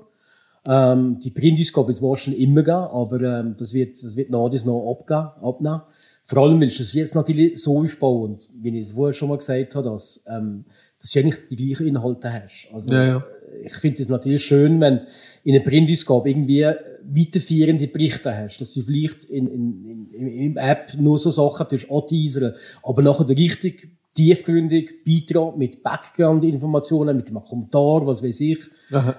Ähm, 0.66 1.20
die 1.20 1.32
Printausgabe 1.32 1.88
wird 1.88 1.98
es 1.98 2.04
wahrscheinlich 2.04 2.42
immer 2.42 2.64
geben, 2.64 2.78
aber 2.78 3.22
ähm, 3.22 3.56
das 3.58 3.74
wird, 3.74 4.02
das 4.02 4.16
wird 4.16 4.30
nach 4.30 4.40
und 4.40 4.66
noch 4.66 4.92
abgehen, 4.92 5.30
abnehmen. 5.42 5.82
Vor 6.24 6.44
allem, 6.44 6.62
weil 6.62 6.68
du 6.68 6.82
es 6.84 6.94
jetzt 6.94 7.16
natürlich 7.16 7.62
so 7.62 7.80
aufbauen, 7.80 8.34
und 8.34 8.50
wie 8.62 8.70
ich 8.78 8.88
es 8.88 8.92
vorher 8.92 9.14
schon 9.14 9.30
mal 9.30 9.38
gesagt 9.38 9.74
habe, 9.76 9.90
dass, 9.90 10.24
ähm, 10.28 10.64
dass 11.02 11.12
du 11.12 11.20
eigentlich 11.20 11.48
die 11.50 11.56
gleichen 11.56 11.88
Inhalte 11.88 12.32
hast. 12.32 12.68
Also, 12.72 12.92
Ja, 12.92 13.04
ja. 13.08 13.24
Ich 13.64 13.74
finde 13.74 14.02
es 14.02 14.10
natürlich 14.10 14.44
schön, 14.44 14.80
wenn 14.82 15.00
du 15.00 15.06
in 15.44 15.56
einer 15.56 15.64
Printausgabe 15.64 16.30
irgendwie 16.30 16.66
weiterführende 17.04 17.88
Berichte 17.88 18.36
hast, 18.36 18.60
dass 18.60 18.74
du 18.74 18.82
vielleicht 18.82 19.24
in, 19.26 19.48
in, 19.48 20.12
in, 20.12 20.28
in 20.28 20.58
App 20.58 20.92
nur 20.98 21.18
so 21.18 21.32
Sachen 21.32 21.68
tust, 21.70 21.90
anteasern, 21.90 22.54
aber 22.84 23.02
nachher 23.02 23.26
den 23.26 23.38
richtig 23.38 24.00
tiefgründig 24.20 25.06
Beitrag 25.06 25.56
mit 25.56 25.82
Background-Informationen, 25.84 27.16
mit 27.16 27.30
einem 27.30 27.44
Kommentar, 27.44 28.06
was 28.06 28.24
weiß 28.24 28.40
ich, 28.42 28.60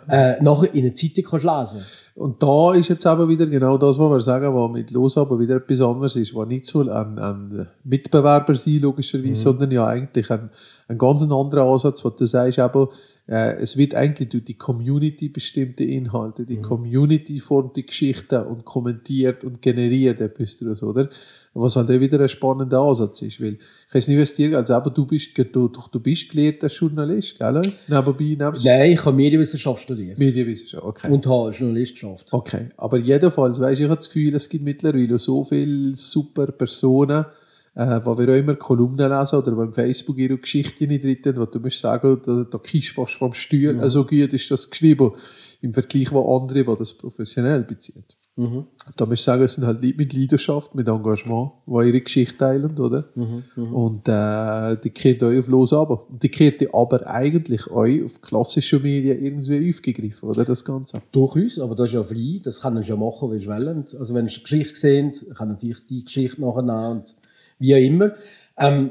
äh, 0.09 0.43
nachher 0.43 0.75
in 0.75 0.85
einer 0.85 0.95
Zeitung 0.95 1.25
kannst 1.25 1.47
lesen. 1.47 1.87
Und 2.17 2.43
da 2.43 2.75
ist 2.75 2.89
jetzt 2.89 3.07
aber 3.07 3.27
wieder 3.29 3.47
genau 3.47 3.79
das, 3.79 3.99
was 3.99 4.11
wir 4.11 4.21
sagen, 4.21 4.55
was 4.55 4.71
mit 4.71 4.91
Los 4.91 5.17
aber 5.17 5.39
wieder 5.39 5.57
etwas 5.57 5.81
anderes 5.81 6.17
ist, 6.17 6.35
was 6.35 6.49
nicht 6.49 6.67
so 6.67 6.81
ein, 6.81 7.19
ein 7.19 7.69
Mitbewerber 7.85 8.55
sein, 8.57 8.79
logischerweise, 8.79 9.41
sondern 9.41 9.71
ja 9.71 9.87
eigentlich 9.87 10.31
ein, 10.31 10.50
ein 10.89 10.99
ganz 10.99 11.23
anderer 11.23 11.65
Ansatz, 11.65 12.05
was 12.05 12.17
du 12.17 12.26
sagst, 12.26 12.59
aber 12.59 12.83
äh, 12.83 13.20
es 13.32 13.76
wird 13.76 13.95
eigentlich 13.95 14.28
durch 14.30 14.43
die 14.43 14.58
Community 14.58 15.28
bestimmte 15.28 15.84
Inhalte, 15.84 16.45
die 16.45 16.60
Community 16.60 17.38
formt 17.38 17.76
die 17.76 17.86
Geschichte 17.86 18.45
und 18.45 18.64
kommentiert 18.64 19.45
und 19.45 19.62
generiert 19.62 20.21
etwas 20.21 20.58
daraus, 20.58 20.82
oder? 20.82 21.08
Was 21.54 21.76
halt 21.76 21.90
auch 21.90 22.00
wieder 22.00 22.19
ein 22.19 22.28
spannender 22.28 22.80
Ansatz 22.80 23.23
ist, 23.23 23.40
weil 23.40 23.54
ich 23.88 23.95
weiß 23.95 24.08
nicht, 24.08 24.19
was 24.21 24.34
dir 24.34 24.56
also 24.58 24.75
aber 24.75 24.90
du 24.90 25.06
bist, 25.06 25.28
du, 25.38 25.69
du, 25.69 25.80
du 25.93 26.00
bist 26.00 26.28
gelehrter 26.28 26.66
Journalist, 26.66 27.38
gell? 27.38 27.60
Nebenbei, 27.86 28.47
nebst 28.47 28.64
Nein, 28.64 28.93
ich 28.93 29.04
habe 29.04 29.16
Medienwissenschaft 29.16 29.82
studiert 29.82 30.19
Medienwissenschaft, 30.19 30.84
okay. 30.84 31.08
und 31.08 31.25
habe 31.25 31.50
Journalist 31.50 31.93
geschafft. 31.93 32.26
Okay, 32.32 32.69
aber 32.76 32.99
jedenfalls, 32.99 33.60
weißt, 33.60 33.80
ich 33.80 33.84
habe 33.84 33.95
das 33.95 34.08
Gefühl, 34.08 34.34
es 34.34 34.49
gibt 34.49 34.64
mittlerweile 34.64 35.21
so 35.21 35.45
viele 35.45 35.95
super 35.95 36.49
Personen, 36.49 37.26
äh, 37.75 38.00
wo 38.04 38.19
wir 38.19 38.28
auch 38.28 38.37
immer 38.39 38.54
Kolumnen 38.54 39.09
lesen 39.11 39.37
oder 39.39 39.56
wo 39.56 39.63
im 39.63 39.73
Facebook 39.73 40.19
ihre 40.19 40.39
Geschichten 40.39 40.89
drin, 40.89 41.37
wo 41.37 41.47
du 41.47 41.61
musst 41.61 41.78
sagen, 41.78 42.21
da, 42.25 42.45
da 42.45 42.59
du 42.59 42.80
fast 42.95 43.15
vom 43.15 43.33
Stuhl, 43.33 43.75
Mhm. 43.75 43.80
also 43.80 44.04
gut 44.04 44.33
ist 44.33 44.50
das 44.50 44.69
geschrieben, 44.69 45.13
im 45.61 45.73
Vergleich 45.73 46.11
wo 46.13 46.37
andere, 46.37 46.65
die 46.65 46.76
das 46.78 46.95
professionell 46.95 47.63
beziehen. 47.65 48.04
Mhm. 48.37 48.65
Da 48.97 49.04
musst 49.04 49.23
du 49.23 49.25
sagen, 49.25 49.43
es 49.43 49.54
sind 49.54 49.67
halt 49.67 49.83
Leute 49.83 49.97
mit 49.99 50.15
Leidenschaft, 50.15 50.75
mit 50.75 50.89
Engagement, 50.89 51.50
die 51.67 51.73
ihre 51.89 52.00
Geschichte 52.00 52.39
teilen, 52.39 52.78
oder? 52.78 53.11
Mhm, 53.15 53.75
Und 53.75 54.09
äh, 54.09 54.76
die 54.83 54.91
kehrt 54.91 55.23
euch 55.23 55.41
auf 55.41 55.49
los 55.49 55.73
aber. 55.75 56.09
Und 56.09 56.23
die 56.23 56.30
kehrt 56.30 56.63
ihr 56.63 56.75
aber 56.75 57.06
eigentlich 57.06 57.71
euch 57.71 58.02
auf 58.02 58.21
klassische 58.23 58.78
Medien 58.78 59.23
irgendwie 59.23 59.69
aufgegriffen, 59.69 60.28
oder? 60.30 60.45
Das 60.47 60.65
Ganze. 60.65 61.02
Durchaus, 61.13 61.59
aber 61.59 61.75
das 61.75 61.89
ist 61.89 61.95
ja 61.95 62.02
frei, 62.02 62.41
das 62.43 62.63
können 62.63 62.83
sie 62.83 62.89
ja 62.91 62.97
machen, 62.97 63.30
wie 63.33 63.41
sie 63.41 63.47
wollen. 63.47 63.85
Also 63.99 64.15
wenn 64.15 64.26
sie 64.28 64.37
eine 64.37 64.43
Geschichte 64.43 64.76
sehen, 64.78 65.13
können 65.37 65.50
natürlich 65.52 65.87
die 65.87 66.04
Geschichte 66.04 66.41
nachher 66.41 66.91
und 66.91 67.15
wie 67.61 67.75
auch 67.75 67.79
immer. 67.79 68.15
Ähm, 68.59 68.91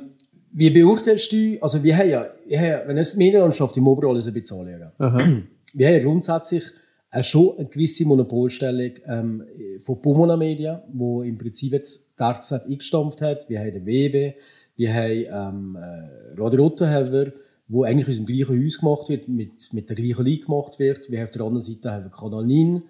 wie 0.51 0.69
beurteilst 0.69 1.31
du, 1.31 1.57
also 1.61 1.83
wir 1.83 1.97
haben 1.97 2.09
ja, 2.09 2.25
wir 2.47 2.59
haben 2.59 2.67
ja 2.67 2.81
wenn 2.87 2.97
jetzt 2.97 3.13
die 3.13 3.19
Medienlandschaft 3.19 3.75
im 3.77 3.87
Oberall 3.87 4.17
ein 4.17 4.33
bisschen 4.33 4.59
anlegen, 4.59 4.91
wir 5.73 5.87
haben 5.87 5.93
ja 5.95 6.03
grundsätzlich 6.03 6.63
auch 7.11 7.23
schon 7.23 7.57
eine 7.57 7.67
gewisse 7.67 8.05
Monopolstellung 8.05 8.91
ähm, 9.05 9.43
von 9.81 10.01
Pomona 10.01 10.37
Media, 10.37 10.83
wo 10.93 11.23
im 11.23 11.37
Prinzip 11.37 11.73
jetzt 11.73 12.13
die 12.19 12.23
RZ 12.23 12.51
eingestampft 12.51 13.21
hat. 13.21 13.49
Wir 13.49 13.59
haben 13.59 13.73
den 13.73 13.85
WB, 13.85 14.35
wir 14.75 14.93
haben 14.93 15.11
ähm, 15.11 15.75
äh, 15.75 16.39
Radio 16.39 16.63
Rottenhäver, 16.63 17.31
wo 17.67 17.83
eigentlich 17.83 18.09
aus 18.09 18.15
dem 18.15 18.25
gleichen 18.25 18.63
Haus 18.63 18.79
gemacht 18.79 19.09
wird, 19.09 19.27
mit, 19.27 19.73
mit 19.73 19.89
der 19.89 19.95
gleichen 19.95 20.25
Leute 20.25 20.45
gemacht 20.45 20.79
wird. 20.79 21.09
Wir 21.09 21.19
haben 21.19 21.25
auf 21.25 21.31
der 21.31 21.41
anderen 21.41 21.63
Seite 21.63 21.91
haben 21.91 22.05
wir 22.05 22.11
Kanal 22.11 22.45
9. 22.45 22.83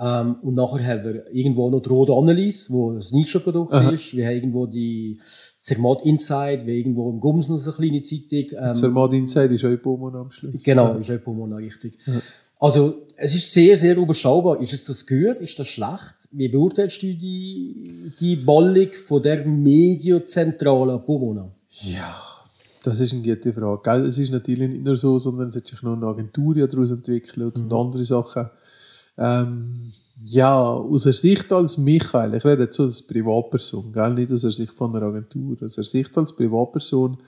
Ähm, 0.00 0.36
und 0.42 0.54
nachher 0.54 0.86
haben 0.86 1.04
wir 1.04 1.26
irgendwo 1.32 1.68
noch 1.70 1.80
die 1.80 1.88
Rode 1.88 2.12
Annelies, 2.14 2.70
wo 2.70 2.92
ein 2.92 3.02
Nischenprodukt 3.10 3.72
ist. 3.92 4.16
Wir 4.16 4.26
haben 4.26 4.34
irgendwo 4.34 4.66
die 4.66 5.18
Zermatt 5.58 6.02
Inside, 6.04 6.64
wie 6.66 6.78
irgendwo 6.78 7.10
im 7.10 7.18
Gums 7.18 7.48
noch 7.48 7.58
so 7.58 7.72
eine 7.72 7.78
kleine 7.78 8.02
Zeitung. 8.02 8.58
Ähm, 8.58 8.74
Zermatt 8.76 9.12
Inside 9.12 9.54
ist 9.54 9.64
euch 9.64 9.82
Baumann 9.82 10.14
am 10.14 10.30
Schluss. 10.30 10.62
Genau, 10.62 10.94
ist 10.94 11.10
auch 11.10 11.22
Pomona 11.22 11.56
richtig. 11.56 11.98
Also, 12.60 13.06
es 13.16 13.34
ist 13.34 13.52
sehr, 13.52 13.76
sehr 13.76 13.96
überschaubar. 13.96 14.60
Ist 14.60 14.72
es 14.72 14.86
das 14.86 15.04
gut? 15.04 15.40
Ist 15.40 15.58
das 15.58 15.66
schlecht? 15.66 16.28
Wie 16.30 16.48
beurteilst 16.48 17.02
du 17.02 17.14
die, 17.14 18.12
die 18.20 18.36
Ballung 18.36 18.92
von 18.92 19.22
der 19.22 19.44
Mediozentrale 19.46 20.98
Pomona? 21.00 21.50
Ja, 21.82 22.14
das 22.84 23.00
ist 23.00 23.12
eine 23.12 23.22
gute 23.22 23.52
Frage. 23.52 23.80
Gell? 23.82 24.06
Es 24.06 24.18
ist 24.18 24.30
natürlich 24.30 24.70
nicht 24.70 24.84
nur 24.84 24.96
so, 24.96 25.18
sondern 25.18 25.48
es 25.48 25.56
hat 25.56 25.66
sich 25.66 25.82
noch 25.82 25.96
eine 25.96 26.06
Agentur 26.06 26.56
ja 26.56 26.68
daraus 26.68 26.92
entwickelt 26.92 27.56
und 27.56 27.72
andere 27.72 28.04
Sachen. 28.04 28.50
Ähm, 29.18 29.92
ja, 30.24 30.56
aus 30.58 31.04
der 31.04 31.12
Sicht 31.12 31.52
als 31.52 31.78
Michael, 31.78 32.34
ich 32.34 32.44
rede 32.44 32.64
jetzt 32.64 32.80
als 32.80 33.02
Privatperson, 33.02 33.92
gell? 33.92 34.14
nicht 34.14 34.32
aus 34.32 34.42
der 34.42 34.50
Sicht 34.50 34.72
von 34.72 34.94
einer 34.94 35.06
Agentur, 35.06 35.56
aus 35.62 35.74
der 35.74 35.84
Sicht 35.84 36.16
als 36.16 36.34
Privatperson 36.34 37.18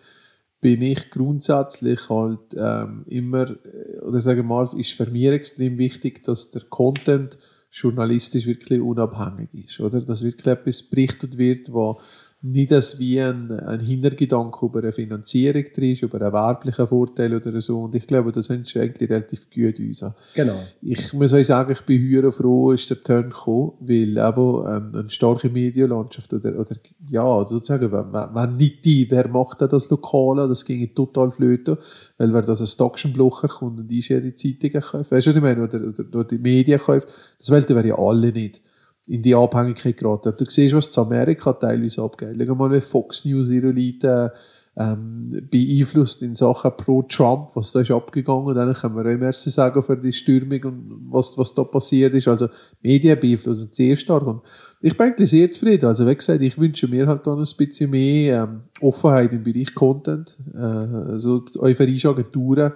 bin 0.61 0.83
ich 0.83 1.11
grundsätzlich 1.11 2.09
halt 2.09 2.55
ähm, 2.57 3.05
immer, 3.07 3.51
äh, 3.51 3.99
oder 4.01 4.21
sagen 4.21 4.41
wir 4.41 4.45
mal, 4.45 4.69
ist 4.77 4.93
für 4.93 5.07
mich 5.07 5.27
extrem 5.27 5.79
wichtig, 5.79 6.23
dass 6.23 6.51
der 6.51 6.63
Content 6.63 7.39
journalistisch 7.71 8.47
wirklich 8.47 8.81
unabhängig 8.81 9.49
ist, 9.55 9.81
oder? 9.81 10.01
Dass 10.01 10.23
wirklich 10.23 10.47
etwas 10.47 10.83
berichtet 10.83 11.39
wird, 11.39 11.73
wo 11.73 12.01
nicht 12.43 12.73
als 12.73 12.99
wie 12.99 13.21
ein, 13.21 13.51
ein 13.51 13.81
Hintergedanke 13.81 14.65
über 14.65 14.79
eine 14.79 14.93
Finanzierung 14.93 15.65
drin 15.75 15.93
ist, 15.93 16.03
über 16.03 16.23
einen 16.23 16.33
werblichen 16.33 16.87
Vorteil 16.87 17.35
oder 17.35 17.61
so. 17.61 17.83
Und 17.83 17.95
ich 17.95 18.07
glaube, 18.07 18.33
das 18.33 18.47
sind 18.47 18.69
schon 18.69 18.81
eigentlich 18.81 19.11
relativ 19.11 19.51
gut 19.51 19.79
uns. 19.79 20.05
Genau. 20.35 20.59
Ich 20.81 21.13
muss 21.13 21.35
euch 21.35 21.47
sagen, 21.47 21.73
ich 21.73 21.83
bin 21.83 22.01
höher 22.01 22.33
froh, 22.33 22.73
ist 22.73 22.89
der 22.89 23.03
Turn 23.03 23.29
gekommen, 23.29 23.73
weil 23.81 24.17
eben 24.17 24.65
eine, 24.65 24.91
eine 25.01 25.11
starke 25.11 25.51
Medienlandschaft 25.51 26.33
oder, 26.33 26.59
oder 26.59 26.77
ja, 27.11 27.45
sozusagen, 27.45 27.93
wenn, 27.93 28.13
wenn 28.13 28.57
nicht 28.57 28.87
die, 28.87 29.11
wer 29.11 29.29
macht 29.29 29.61
denn 29.61 29.69
das 29.69 29.91
Lokale, 29.91 30.49
das 30.49 30.65
ging 30.65 30.95
total 30.95 31.31
flöten, 31.31 31.77
weil 32.17 32.33
wer 32.33 32.43
das 32.43 32.63
als 32.63 32.81
Actionblocher 32.81 33.49
kommt 33.49 33.81
und 33.81 33.89
die 33.89 34.01
die 34.01 34.35
Zeitungen 34.35 34.83
kauft, 34.83 35.11
weißt 35.11 35.27
du, 35.27 35.31
was 35.31 35.37
ich 35.37 35.43
meine, 35.43 35.63
oder, 35.63 35.79
oder, 35.79 36.05
oder 36.09 36.25
die 36.25 36.39
Medien 36.39 36.81
kauft, 36.81 37.13
das 37.39 37.51
wollten 37.51 37.77
wir 37.77 37.85
ja 37.85 37.99
alle 37.99 38.33
nicht 38.33 38.63
in 39.11 39.23
die 39.23 39.35
Abhängigkeit 39.35 39.97
geraten. 39.97 40.33
Du 40.39 40.45
siehst, 40.49 40.75
was 40.75 40.91
zu 40.91 41.01
Amerika 41.01 41.53
teilweise 41.53 42.01
abgeht. 42.01 42.37
Schau 42.47 42.55
mal, 42.55 42.71
wie 42.71 42.81
Fox 42.81 43.25
News 43.25 43.49
ihre 43.49 43.73
Leute 43.73 44.33
äh, 44.33 44.39
ähm, 44.77 45.49
beeinflusst 45.51 46.23
in 46.23 46.37
Sachen 46.37 46.71
pro 46.77 47.03
Trump, 47.03 47.51
was 47.55 47.73
da 47.73 47.81
ist 47.81 47.91
abgegangen. 47.91 48.55
Dann 48.55 48.73
können 48.73 48.95
wir 48.95 49.03
auch 49.03 49.21
ersten 49.21 49.51
sagen 49.51 49.83
für 49.83 49.97
die 49.97 50.13
Stürmung 50.13 50.63
und 50.63 51.09
was, 51.11 51.37
was 51.37 51.53
da 51.53 51.65
passiert 51.65 52.15
ist. 52.15 52.29
Also 52.29 52.47
Medien 52.83 53.19
beeinflussen 53.19 53.71
sehr 53.73 53.97
stark. 53.97 54.29
Und 54.29 54.43
ich 54.81 54.97
bin 54.97 55.09
eigentlich 55.09 55.31
sehr 55.31 55.51
zufrieden. 55.51 55.87
Also 55.87 56.07
wie 56.07 56.15
gesagt, 56.15 56.41
ich 56.41 56.57
wünsche 56.57 56.87
mir 56.87 57.09
halt 57.09 57.27
dann 57.27 57.41
ein 57.41 57.49
bisschen 57.59 57.91
mehr 57.91 58.45
ähm, 58.45 58.61
Offenheit 58.81 59.33
im 59.33 59.43
Bereich 59.43 59.75
Content. 59.75 60.39
Äh, 60.55 60.59
also 60.59 61.45
euphorische 61.59 62.11
Agenturen 62.11 62.73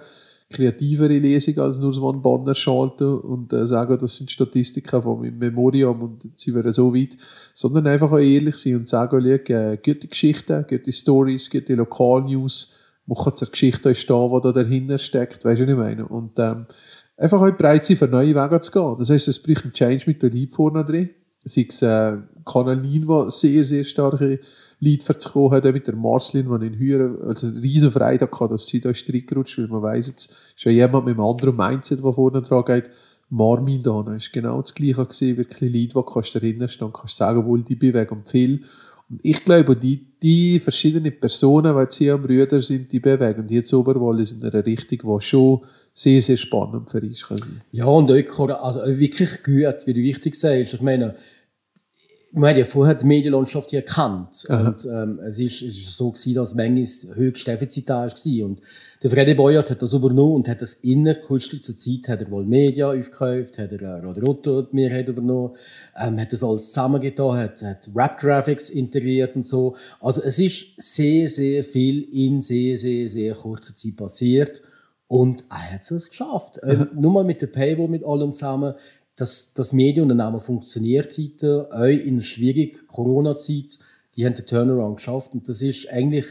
kreativere 0.55 1.17
Lesung 1.17 1.59
als 1.59 1.79
nur 1.79 1.93
so 1.93 2.09
einen 2.09 2.21
Banner 2.21 2.55
schalten 2.55 3.19
und 3.19 3.53
äh, 3.53 3.67
sagen, 3.67 3.97
das 3.99 4.15
sind 4.15 4.31
Statistiken 4.31 5.01
von 5.01 5.19
meinem 5.19 5.37
Memorium 5.37 6.01
und 6.01 6.29
sie 6.35 6.53
wären 6.53 6.71
so 6.71 6.93
weit, 6.93 7.17
sondern 7.53 7.87
einfach 7.87 8.11
auch 8.11 8.19
ehrlich 8.19 8.57
sein 8.57 8.77
und 8.77 8.87
sagen, 8.87 9.21
schau, 9.21 9.53
äh, 9.53 9.77
gute 9.77 10.07
Geschichten, 10.07 10.65
gute 10.67 10.91
Stories, 10.91 11.49
gute 11.49 11.75
Lokalnews, 11.75 12.79
machen 13.05 13.35
zur 13.35 13.49
Geschichte 13.49 13.93
stehen, 13.93 14.31
die 14.31 14.41
da 14.41 14.51
dahinter 14.51 14.97
steckt, 14.97 15.45
weißt 15.45 15.59
du, 15.59 15.63
was 15.63 15.71
ich 15.71 15.77
meine? 15.77 16.07
Und 16.07 16.39
ähm, 16.39 16.65
einfach 17.17 17.41
auch 17.41 17.51
bereit 17.51 17.85
sein, 17.85 17.97
für 17.97 18.07
neue 18.07 18.35
Wege 18.35 18.59
zu 18.61 18.71
gehen. 18.71 18.95
Das 18.97 19.09
heisst, 19.09 19.27
es 19.27 19.41
braucht 19.41 19.63
einen 19.63 19.73
Change 19.73 20.03
mit 20.07 20.21
der 20.21 20.29
Liebe 20.29 20.53
vorne 20.53 20.83
drin. 20.83 21.09
Sei 21.43 21.67
es 21.69 21.81
äh, 21.81 22.17
Kanal 22.45 22.77
9, 22.77 23.07
der 23.07 23.31
sehr, 23.31 23.65
sehr 23.65 23.83
starke 23.83 24.39
Leute 24.79 25.05
verzogen 25.05 25.55
hat, 25.55 25.73
mit 25.73 25.87
der 25.87 25.95
Marslin, 25.95 26.47
die 26.59 26.67
in 26.67 26.77
Hüren, 26.77 27.21
also 27.23 27.47
eine 27.47 27.61
riesen 27.61 27.91
Freude 27.91 28.29
hatte, 28.31 28.47
dass 28.49 28.67
sie 28.67 28.81
da 28.81 28.89
ist 28.89 29.07
reingerutscht, 29.07 29.57
weil 29.57 29.67
man 29.67 29.81
weiss, 29.81 30.07
jetzt 30.07 30.35
ist 30.55 30.63
ja 30.63 30.71
jemand 30.71 31.05
mit 31.05 31.17
einem 31.17 31.25
anderen 31.25 31.55
Mindset, 31.55 32.03
der 32.03 32.13
vorne 32.13 32.41
dran 32.41 32.65
geht. 32.65 32.89
Marmin 33.29 33.81
da, 33.81 34.01
ist 34.13 34.31
genau 34.31 34.61
das 34.61 34.73
Gleiche 34.73 35.05
gewesen, 35.05 35.37
wirklich 35.37 35.73
Leute, 35.73 36.05
die 36.05 36.13
kannst 36.13 36.35
du 36.35 36.39
erinnern 36.39 36.69
und 36.79 36.93
kannst 36.93 37.17
sagen, 37.17 37.45
wohl 37.45 37.63
die 37.63 37.75
bewegen 37.75 38.23
viel. 38.25 38.63
Und 39.09 39.19
ich 39.23 39.43
glaube, 39.43 39.75
die, 39.75 40.05
die 40.21 40.59
verschiedenen 40.59 41.19
Personen, 41.19 41.75
die 41.75 41.93
sie 41.93 42.11
am 42.11 42.21
Brüder 42.21 42.59
sind, 42.61 42.91
die 42.91 42.99
bewegen. 42.99 43.47
Die 43.47 43.55
jetzt 43.55 43.73
Oberwahl 43.73 44.19
ist 44.19 44.33
in 44.33 44.43
einer 44.43 44.65
Richtung, 44.65 45.17
die 45.17 45.21
schon 45.21 45.61
sehr, 45.93 46.21
sehr 46.21 46.37
spannend 46.37 46.89
für 46.89 47.01
uns 47.01 47.25
kann 47.25 47.39
Ja, 47.71 47.85
und 47.85 48.11
auch, 48.11 48.63
also 48.63 48.81
wirklich 48.85 49.43
gut, 49.43 49.87
wie 49.87 49.93
du 49.93 50.01
wichtig 50.01 50.35
sagst. 50.35 50.73
Ich 50.73 50.81
meine, 50.81 51.13
man 52.35 52.49
hat 52.49 52.57
ja 52.57 52.65
vorher 52.65 52.95
die 52.95 53.05
Medienlandschaft 53.05 53.69
hier 53.69 53.79
erkannt. 53.79 54.45
Aha. 54.49 54.67
Und 54.67 54.85
ähm, 54.85 55.19
es 55.25 55.39
ist, 55.39 55.61
es 55.61 55.75
ist 55.77 55.97
so 55.97 56.11
gewesen, 56.11 56.35
dass 56.35 56.53
manchmal 56.53 57.15
höchst 57.15 57.47
defizitar 57.47 58.07
war. 58.07 58.45
Und 58.45 58.61
der 59.01 59.09
Freddy 59.09 59.33
Boyard 59.33 59.69
hat 59.69 59.81
das 59.81 59.93
übernommen 59.93 60.35
und 60.35 60.47
hat 60.47 60.61
das 60.61 60.75
innerkünstlich 60.75 61.63
zur 61.63 61.75
Zeit, 61.75 62.07
hat 62.07 62.21
er 62.21 62.29
wohl 62.29 62.45
Media 62.45 62.89
aufgekauft, 62.89 63.57
hat 63.57 63.71
er 63.71 63.81
äh, 63.81 64.05
Radio 64.05 64.29
Otto 64.29 64.61
die 64.63 64.75
Mehrheit 64.75 65.07
übernommen, 65.07 65.55
ähm, 65.97 66.19
hat 66.19 66.33
das 66.33 66.43
alles 66.43 66.67
zusammengetan, 66.67 67.37
hat, 67.37 67.61
hat 67.61 67.89
Rap-Graphics 67.95 68.69
integriert 68.69 69.35
und 69.35 69.47
so. 69.47 69.75
Also 69.99 70.21
es 70.21 70.37
ist 70.37 70.67
sehr, 70.77 71.29
sehr 71.29 71.63
viel 71.63 72.01
in 72.11 72.41
sehr, 72.41 72.77
sehr, 72.77 73.07
sehr 73.07 73.33
kurzer 73.33 73.75
Zeit 73.75 73.95
passiert. 73.95 74.61
Und 75.07 75.43
er 75.49 75.73
hat 75.73 75.89
es 75.89 76.09
geschafft. 76.09 76.59
Ähm, 76.63 76.89
nur 76.95 77.11
mal 77.11 77.23
mit 77.23 77.39
der 77.39 77.47
Paywall, 77.47 77.87
mit 77.87 78.03
allem 78.03 78.33
zusammen 78.33 78.73
dass 79.15 79.53
das 79.53 79.71
Medienunternehmen 79.71 80.41
funktioniert 80.41 81.17
heute, 81.17 81.69
auch 81.71 81.83
in 81.83 82.15
einer 82.15 82.21
schwierigen 82.21 82.85
Corona-Zeit, 82.87 83.79
die 84.15 84.25
haben 84.25 84.35
den 84.35 84.45
Turnaround 84.45 84.97
geschafft. 84.97 85.33
Und 85.33 85.47
das 85.47 85.61
ist 85.61 85.89
eigentlich 85.89 86.25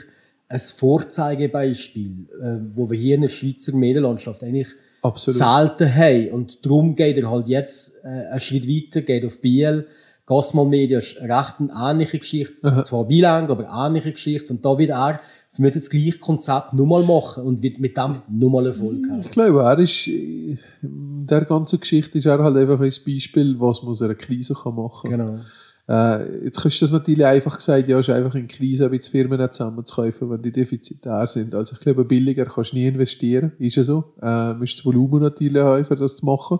ein 0.48 0.60
Vorzeigebeispiel, 0.60 2.26
äh, 2.40 2.76
wo 2.76 2.90
wir 2.90 2.98
hier 2.98 3.14
in 3.14 3.22
der 3.22 3.28
Schweizer 3.28 3.72
Medienlandschaft 3.72 4.42
eigentlich 4.42 4.68
Absolut. 5.02 5.38
selten 5.38 5.94
haben. 5.94 6.30
Und 6.30 6.64
darum 6.64 6.94
geht 6.94 7.16
er 7.16 7.30
halt 7.30 7.48
jetzt 7.48 8.04
äh, 8.04 8.08
einen 8.08 8.40
Schritt 8.40 8.68
weiter, 8.68 9.02
geht 9.02 9.24
auf 9.24 9.40
Biel. 9.40 9.86
Gasmon 10.26 10.70
Media 10.70 10.98
ist 10.98 11.20
recht 11.20 11.54
eine 11.58 11.72
ähnliche 11.90 12.18
Geschichte, 12.18 12.68
Aha. 12.68 12.84
zwar 12.84 13.04
bilang, 13.04 13.50
aber 13.50 13.70
eine 13.70 13.88
ähnliche 13.88 14.12
Geschichte. 14.12 14.54
Und 14.54 14.64
da 14.64 14.78
wird 14.78 14.90
er 14.90 15.20
wir 15.56 15.62
möchten 15.62 15.78
das 15.78 15.90
gleiche 15.90 16.18
Konzept 16.18 16.72
nochmal 16.72 17.04
machen 17.04 17.44
und 17.44 17.62
wird 17.62 17.78
mit 17.78 17.96
dem 17.96 18.22
nochmal 18.28 18.66
Erfolg 18.66 19.08
haben. 19.08 19.20
Ich 19.20 19.30
glaube, 19.30 19.62
er 19.62 19.78
ist, 19.78 20.08
in 20.08 20.58
der 20.82 21.44
ganzen 21.44 21.78
Geschichte 21.78 22.18
ist 22.18 22.26
er 22.26 22.42
halt 22.42 22.56
einfach 22.56 22.80
ein 22.80 22.92
Beispiel, 23.06 23.60
was 23.60 23.82
man 23.82 23.90
aus 23.92 24.02
einer 24.02 24.16
Krise 24.16 24.54
machen 24.54 25.10
kann. 25.10 25.10
Genau. 25.10 25.40
Äh, 25.86 26.44
jetzt 26.46 26.60
kannst 26.60 26.80
du 26.80 26.84
das 26.86 26.92
natürlich 26.92 27.24
einfach 27.24 27.56
gesagt, 27.56 27.88
ja, 27.88 27.98
es 27.98 28.08
ist 28.08 28.14
einfach 28.14 28.34
in 28.34 28.48
Krise, 28.48 28.88
bisschen 28.88 29.12
Firmen 29.12 29.52
zusammenzukaufen, 29.52 30.30
wenn 30.30 30.42
die 30.42 30.50
defizitär 30.50 31.26
sind. 31.26 31.54
Also 31.54 31.74
ich 31.74 31.80
glaube, 31.80 32.04
billiger 32.04 32.46
kannst 32.46 32.72
du 32.72 32.76
nie 32.76 32.88
investieren, 32.88 33.52
ist 33.58 33.76
ja 33.76 33.84
so. 33.84 34.14
Äh, 34.22 34.54
musst 34.54 34.78
das 34.78 34.84
Volumen 34.84 35.22
natürlich 35.22 35.62
haben, 35.62 35.84
für 35.84 35.94
das 35.94 36.16
zu 36.16 36.26
machen. 36.26 36.58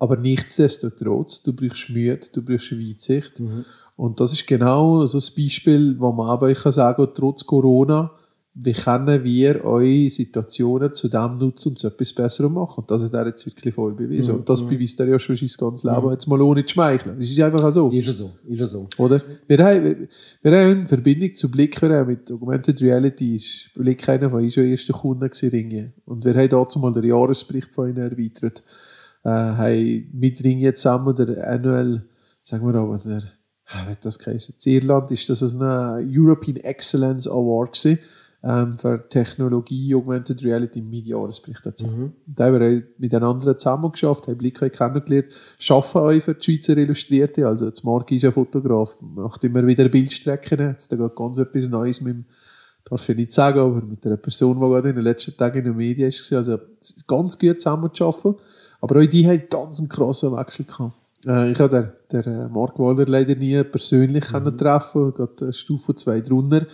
Aber 0.00 0.16
nichtsdestotrotz, 0.16 1.42
du 1.42 1.52
brauchst 1.52 1.90
Mühe, 1.90 2.18
du 2.32 2.42
brauchst 2.42 2.72
Weitsicht. 2.72 3.38
Mhm. 3.38 3.66
Und 3.96 4.18
das 4.18 4.32
ist 4.32 4.46
genau 4.46 5.04
so 5.04 5.18
ein 5.18 5.34
Beispiel, 5.36 6.00
wo 6.00 6.10
man 6.10 6.30
aber, 6.30 6.50
ich 6.50 6.58
kann 6.58 6.72
sagen, 6.72 7.06
trotz 7.14 7.44
Corona, 7.44 8.10
wie 8.54 8.72
können 8.72 9.22
wir 9.22 9.62
eure 9.64 10.10
Situationen 10.10 10.92
zu 10.94 11.08
dem 11.08 11.36
nutzen 11.36 11.68
und 11.68 11.78
zu 11.78 11.86
etwas 11.86 12.12
Besserem 12.14 12.54
machen? 12.54 12.80
Und 12.80 12.90
das 12.90 13.02
hat 13.02 13.12
er 13.12 13.26
jetzt 13.26 13.44
wirklich 13.44 13.74
voll 13.74 13.92
bewiesen. 13.92 14.32
Mhm. 14.32 14.40
Und 14.40 14.48
das 14.48 14.62
mhm. 14.62 14.70
beweist 14.70 14.98
er 15.00 15.06
ja 15.06 15.18
schon 15.18 15.36
sein 15.36 15.48
ganzes 15.58 15.84
Leben, 15.84 16.06
mhm. 16.06 16.12
jetzt 16.12 16.26
mal 16.26 16.40
ohne 16.40 16.64
zu 16.64 16.72
schmeicheln. 16.72 17.16
Das 17.16 17.30
ist 17.30 17.38
einfach 17.38 17.72
so. 17.72 17.90
Ist 17.90 18.06
so, 18.06 18.30
ist 18.48 18.70
so. 18.70 18.88
Oder? 18.96 19.20
Wir 19.46 19.58
haben, 19.58 20.08
wir 20.42 20.58
haben 20.58 20.80
in 20.80 20.86
Verbindung 20.86 21.34
zu 21.34 21.50
Blick, 21.50 21.80
wir 21.80 21.90
haben 21.90 22.08
mit 22.08 22.32
Augmented 22.32 22.80
Reality, 22.80 23.36
ist 23.36 23.70
Blick 23.74 24.08
einer 24.08 24.30
von 24.30 24.42
unseren 24.42 24.64
ersten 24.64 24.92
Kunden 24.92 25.28
gewesen, 25.28 25.92
Und 26.06 26.24
wir 26.24 26.34
haben 26.34 26.48
dazu 26.48 26.78
mal 26.78 26.92
den 26.92 27.04
Jahresbericht 27.04 27.72
von 27.72 27.90
ihnen 27.90 27.98
erweitert. 27.98 28.62
Äh, 29.22 29.28
haben 29.28 30.10
mit 30.12 30.42
Ringe 30.42 30.72
zusammen 30.74 31.14
der 31.14 31.46
annual, 31.48 32.04
sagen 32.42 32.66
wir 32.66 32.74
aber, 32.74 32.98
der, 32.98 33.22
wie 33.88 33.96
das 34.00 34.18
geheißen? 34.18 34.54
In 34.64 34.72
Irland 34.72 35.10
ist 35.10 35.28
das 35.28 35.42
ein 35.42 36.08
European 36.10 36.56
Excellence 36.56 37.28
Award 37.28 37.74
gewesen 37.74 37.98
ähm, 38.42 38.76
für 38.78 39.06
Technologie, 39.08 39.94
Augmented 39.94 40.42
Reality 40.42 40.78
im 40.78 40.90
Jahresbericht 40.92 41.64
dazu. 41.64 41.86
Mhm. 41.86 42.12
Da 42.26 42.46
haben 42.46 42.60
wir 42.60 42.82
mit 42.96 43.12
den 43.12 43.22
anderen 43.22 43.58
zusammen 43.58 43.92
geschafft, 43.92 44.26
haben 44.26 44.38
Blick 44.38 44.58
kennengelernt, 44.58 45.28
arbeiten 45.68 45.98
auch 45.98 46.22
für 46.22 46.34
die 46.34 46.42
Schweizer 46.42 46.76
Illustrierte, 46.78 47.46
also 47.46 47.68
das 47.68 47.84
Mark 47.84 48.10
ist 48.12 48.24
ein 48.24 48.32
Fotograf, 48.32 48.96
macht 49.00 49.44
immer 49.44 49.66
wieder 49.66 49.88
Bildstrecken, 49.88 50.58
jetzt 50.60 50.90
da 50.90 50.96
geht 50.96 51.14
ganz 51.14 51.38
etwas 51.38 51.68
Neues 51.68 52.00
mit 52.00 52.14
dem 52.14 52.24
darf 52.84 53.08
ich 53.08 53.16
nicht 53.16 53.32
sagen, 53.32 53.60
aber 53.60 53.82
mit 53.82 54.04
einer 54.06 54.16
Person, 54.16 54.56
die 54.56 54.60
gerade 54.60 54.88
in 54.88 54.96
den 54.96 55.04
letzten 55.04 55.36
Tagen 55.36 55.58
in 55.58 55.64
den 55.64 55.76
Medien 55.76 56.10
war, 56.10 56.38
also 56.38 56.58
ganz 57.06 57.38
gut 57.38 57.60
zusammen 57.60 57.94
zu 57.94 58.06
arbeiten. 58.06 58.40
Aber 58.80 59.00
auch 59.00 59.06
die 59.06 59.26
haben 59.26 59.42
ganz 59.48 59.78
einen 59.78 59.88
krassen 59.88 60.36
Wechsel 60.36 60.64
gehabt. 60.64 60.94
Äh, 61.26 61.52
ich 61.52 61.60
habe 61.60 61.92
den, 62.10 62.22
den 62.24 62.32
äh, 62.32 62.48
Mark 62.48 62.78
Waller 62.78 63.06
leider 63.06 63.34
nie 63.34 63.62
persönlich 63.64 64.32
mhm. 64.32 64.56
treffen 64.56 65.12
gerade 65.12 65.44
eine 65.44 65.52
Stufe 65.52 65.94
zwei 65.94 66.20
drunter. 66.20 66.66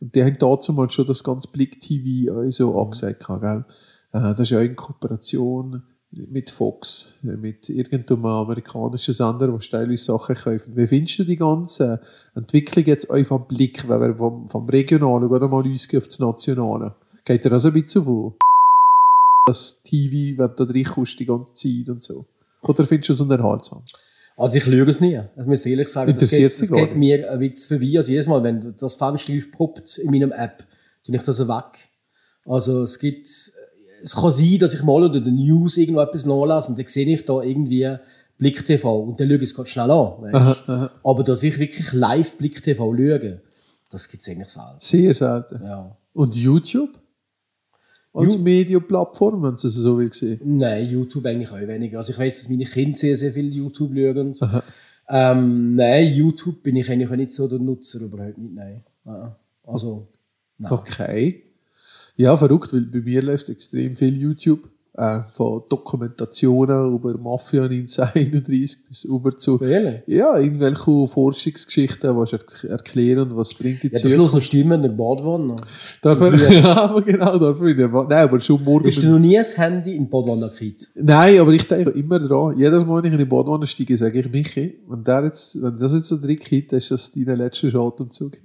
Und 0.00 0.14
die 0.14 0.24
haben 0.24 0.36
dazu 0.38 0.72
mal 0.72 0.90
schon 0.90 1.06
das 1.06 1.22
ganze 1.22 1.48
Blick 1.48 1.80
TV 1.80 2.50
so 2.50 2.72
mhm. 2.72 2.78
angesagt. 2.78 3.26
Gell? 3.26 3.64
Äh, 4.12 4.20
das 4.20 4.40
ist 4.40 4.50
ja 4.50 4.60
in 4.60 4.76
Kooperation 4.76 5.82
mit 6.12 6.50
Fox, 6.50 7.18
mit 7.22 7.70
irgendeinem 7.70 8.26
amerikanischen 8.26 9.14
Sender, 9.14 9.48
der 9.48 9.58
teilweise 9.60 10.04
Sachen 10.04 10.34
kaufen. 10.34 10.76
Wie 10.76 10.86
findest 10.86 11.20
du 11.20 11.24
die 11.24 11.36
ganze 11.36 12.00
Entwicklung 12.34 12.84
jetzt 12.84 13.08
auf 13.08 13.28
den 13.28 13.46
Blick, 13.48 13.88
wenn 13.88 14.00
wir 14.00 14.14
vom, 14.16 14.46
vom 14.46 14.68
Regionalen 14.68 15.28
oder 15.28 15.48
mal 15.48 15.64
ausgehen 15.66 16.02
auf 16.02 16.08
das 16.08 16.18
Nationale? 16.18 16.94
Geht 17.24 17.44
dir 17.44 17.50
das 17.50 17.64
ein 17.64 17.72
bisschen 17.72 18.04
vor? 18.04 18.34
Das 19.46 19.82
TV, 19.82 20.38
wenn 20.38 20.56
du 20.56 20.64
da 20.64 20.72
reinkommst 20.72 21.18
die 21.18 21.26
ganze 21.26 21.54
Zeit 21.54 21.88
und 21.88 22.02
so? 22.02 22.26
Oder 22.62 22.84
findest 22.84 23.08
du 23.08 23.12
es 23.14 23.20
unterhaltsam? 23.20 23.82
Also 24.36 24.56
ich 24.56 24.66
lüge 24.66 24.90
es 24.90 25.00
nie. 25.00 25.20
Ich 25.36 25.46
muss 25.46 25.66
ehrlich 25.66 25.88
sagen, 25.88 26.14
das 26.18 26.30
geht, 26.30 26.60
das 26.60 26.70
geht 26.70 26.96
mir 26.96 27.30
ein 27.30 27.38
bisschen 27.38 27.78
vorbei. 27.78 27.96
Also 27.96 28.12
jedes 28.12 28.26
Mal, 28.28 28.42
wenn 28.42 28.74
das 28.78 28.94
Fenster 28.94 29.32
aufpoppt 29.34 29.98
in 29.98 30.10
meinem 30.10 30.32
App, 30.32 30.64
tue 31.04 31.16
ich 31.16 31.22
das 31.22 31.46
weg. 31.46 31.90
Also 32.46 32.82
es 32.82 32.98
gibt, 32.98 33.26
es 33.26 34.16
kann 34.16 34.30
sein, 34.30 34.58
dass 34.58 34.74
ich 34.74 34.82
mal 34.82 35.02
unter 35.02 35.20
den 35.20 35.34
News 35.34 35.76
irgendwo 35.76 36.00
etwas 36.00 36.24
nachlasse 36.24 36.70
und 36.70 36.78
dann 36.78 36.86
sehe 36.86 37.06
ich 37.06 37.24
da 37.24 37.40
irgendwie 37.42 37.96
Blick 38.38 38.64
TV 38.64 39.00
und 39.00 39.20
dann 39.20 39.28
schaue 39.28 39.36
ich 39.36 39.42
es 39.42 39.54
ganz 39.54 39.68
schnell 39.68 39.90
an. 39.90 40.34
Aha, 40.34 40.56
aha. 40.66 40.90
Aber 41.04 41.22
dass 41.22 41.42
ich 41.42 41.58
wirklich 41.58 41.92
live 41.92 42.36
Blick 42.36 42.62
TV 42.62 42.84
schaue, 42.84 43.42
das 43.90 44.08
gibt 44.08 44.22
es 44.22 44.28
eigentlich 44.28 44.48
selten. 44.48 44.78
Sehr 44.80 45.14
selten. 45.14 45.64
Ja. 45.64 45.96
Und 46.14 46.34
YouTube? 46.34 46.98
Als 48.12 48.38
Medienplattform, 48.38 49.42
wenn 49.42 49.54
es 49.54 49.62
so 49.62 49.98
will 49.98 50.12
sehen? 50.12 50.40
Nein, 50.42 50.88
YouTube 50.88 51.26
eigentlich 51.26 51.50
auch 51.50 51.60
weniger. 51.60 51.98
Also 51.98 52.12
ich 52.12 52.18
weiß, 52.18 52.42
dass 52.42 52.48
meine 52.50 52.64
Kinder 52.64 52.98
sehr, 52.98 53.16
sehr 53.16 53.32
viel 53.32 53.52
YouTube 53.52 53.92
schauen. 53.94 54.34
Ähm, 55.08 55.74
nein, 55.74 56.14
YouTube 56.14 56.62
bin 56.62 56.76
ich 56.76 56.90
eigentlich 56.90 57.10
auch 57.10 57.16
nicht 57.16 57.32
so 57.32 57.48
der 57.48 57.58
Nutzer, 57.58 58.00
überhaupt 58.00 58.38
nicht, 58.38 58.54
nein. 58.54 58.84
Also, 59.64 60.08
nein. 60.58 60.72
Okay. 60.72 61.42
Ja, 62.16 62.36
verrückt, 62.36 62.72
weil 62.72 62.82
bei 62.82 63.00
mir 63.00 63.22
läuft 63.22 63.48
extrem 63.48 63.96
viel 63.96 64.16
YouTube. 64.16 64.68
Äh, 64.94 65.20
von 65.32 65.62
Dokumentationen 65.70 66.94
über 66.94 67.16
Mafia 67.16 67.62
1931 67.62 68.76
bis 68.90 69.04
über 69.04 69.34
zu 69.38 69.54
Really? 69.56 70.02
ja, 70.06 70.36
irgendwelche 70.38 71.06
Forschungsgeschichten, 71.06 72.14
was 72.14 72.34
er 72.34 72.40
erklären, 72.68 73.34
was 73.34 73.54
bringt 73.54 73.82
die 73.82 73.86
Ja, 73.90 73.98
das 74.02 74.14
los 74.16 74.44
Stimmen 74.44 74.72
in 74.72 74.82
der 74.82 74.88
Badwanne. 74.90 75.56
Dafür, 76.02 76.34
ja, 76.52 76.76
aber 76.90 77.00
genau, 77.00 77.38
dafür 77.38 77.68
in 77.68 77.78
der 77.78 77.90
Wa- 77.90 78.04
Nein, 78.06 78.18
aber 78.18 78.38
schon 78.40 78.62
morgen. 78.62 78.86
Hast 78.86 79.02
du 79.02 79.08
noch 79.08 79.18
nie 79.18 79.38
ein 79.38 79.44
Handy 79.56 79.96
in 79.96 80.02
die 80.04 80.10
Badwanne 80.10 80.50
gekriegt? 80.50 80.90
Nein, 80.94 81.38
aber 81.40 81.52
ich 81.52 81.66
denke 81.66 81.90
immer 81.92 82.18
dran. 82.18 82.58
Jedes 82.58 82.84
Mal, 82.84 82.98
wenn 83.02 83.06
ich 83.06 83.12
in 83.12 83.18
die 83.18 83.24
Badwanne 83.24 83.66
steige, 83.66 83.96
sage 83.96 84.20
ich, 84.20 84.30
Michi, 84.30 84.78
wenn, 84.88 85.02
der 85.04 85.24
jetzt, 85.24 85.56
wenn 85.62 85.78
das 85.78 85.94
jetzt 85.94 86.08
so 86.08 86.20
drin 86.20 86.36
geht, 86.38 86.70
dann 86.70 86.76
ist 86.76 86.90
das 86.90 87.10
dein 87.12 87.38
letzter 87.38 87.74
Atemzug. 87.76 88.32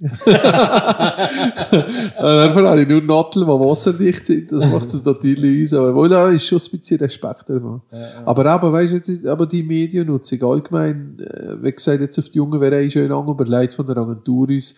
Dafür 2.18 2.68
habe 2.68 2.82
ich 2.82 2.88
nur 2.88 3.02
Nattel, 3.02 3.42
die 3.44 3.48
wasserdicht 3.48 4.24
sind. 4.26 4.50
Das 4.52 4.64
macht 4.72 4.86
es 4.88 5.04
natürlich 5.04 5.72
aus. 5.74 5.78
Aber 5.78 5.94
wohl, 5.94 6.08
ist 6.42 6.48
schon 6.48 6.58
ein 6.58 6.78
bisschen 6.78 6.98
Respekt 6.98 7.50
davon. 7.50 7.82
Aber 8.24 8.54
eben, 8.54 8.72
weißt 8.72 8.92
du, 8.92 9.12
jetzt, 9.12 9.26
aber 9.26 9.46
die 9.46 9.62
Mediennutzung 9.62 10.42
allgemein, 10.42 11.18
äh, 11.20 11.62
wie 11.62 11.72
gesagt, 11.72 12.00
jetzt 12.00 12.18
auf 12.18 12.28
die 12.28 12.38
Jungen 12.38 12.60
wäre 12.60 12.82
ich 12.82 12.92
schon 12.92 13.08
lange 13.08 13.30
überlegt 13.30 13.74
von 13.74 13.86
der 13.86 13.96
Agentur 13.96 14.48
uns, 14.48 14.74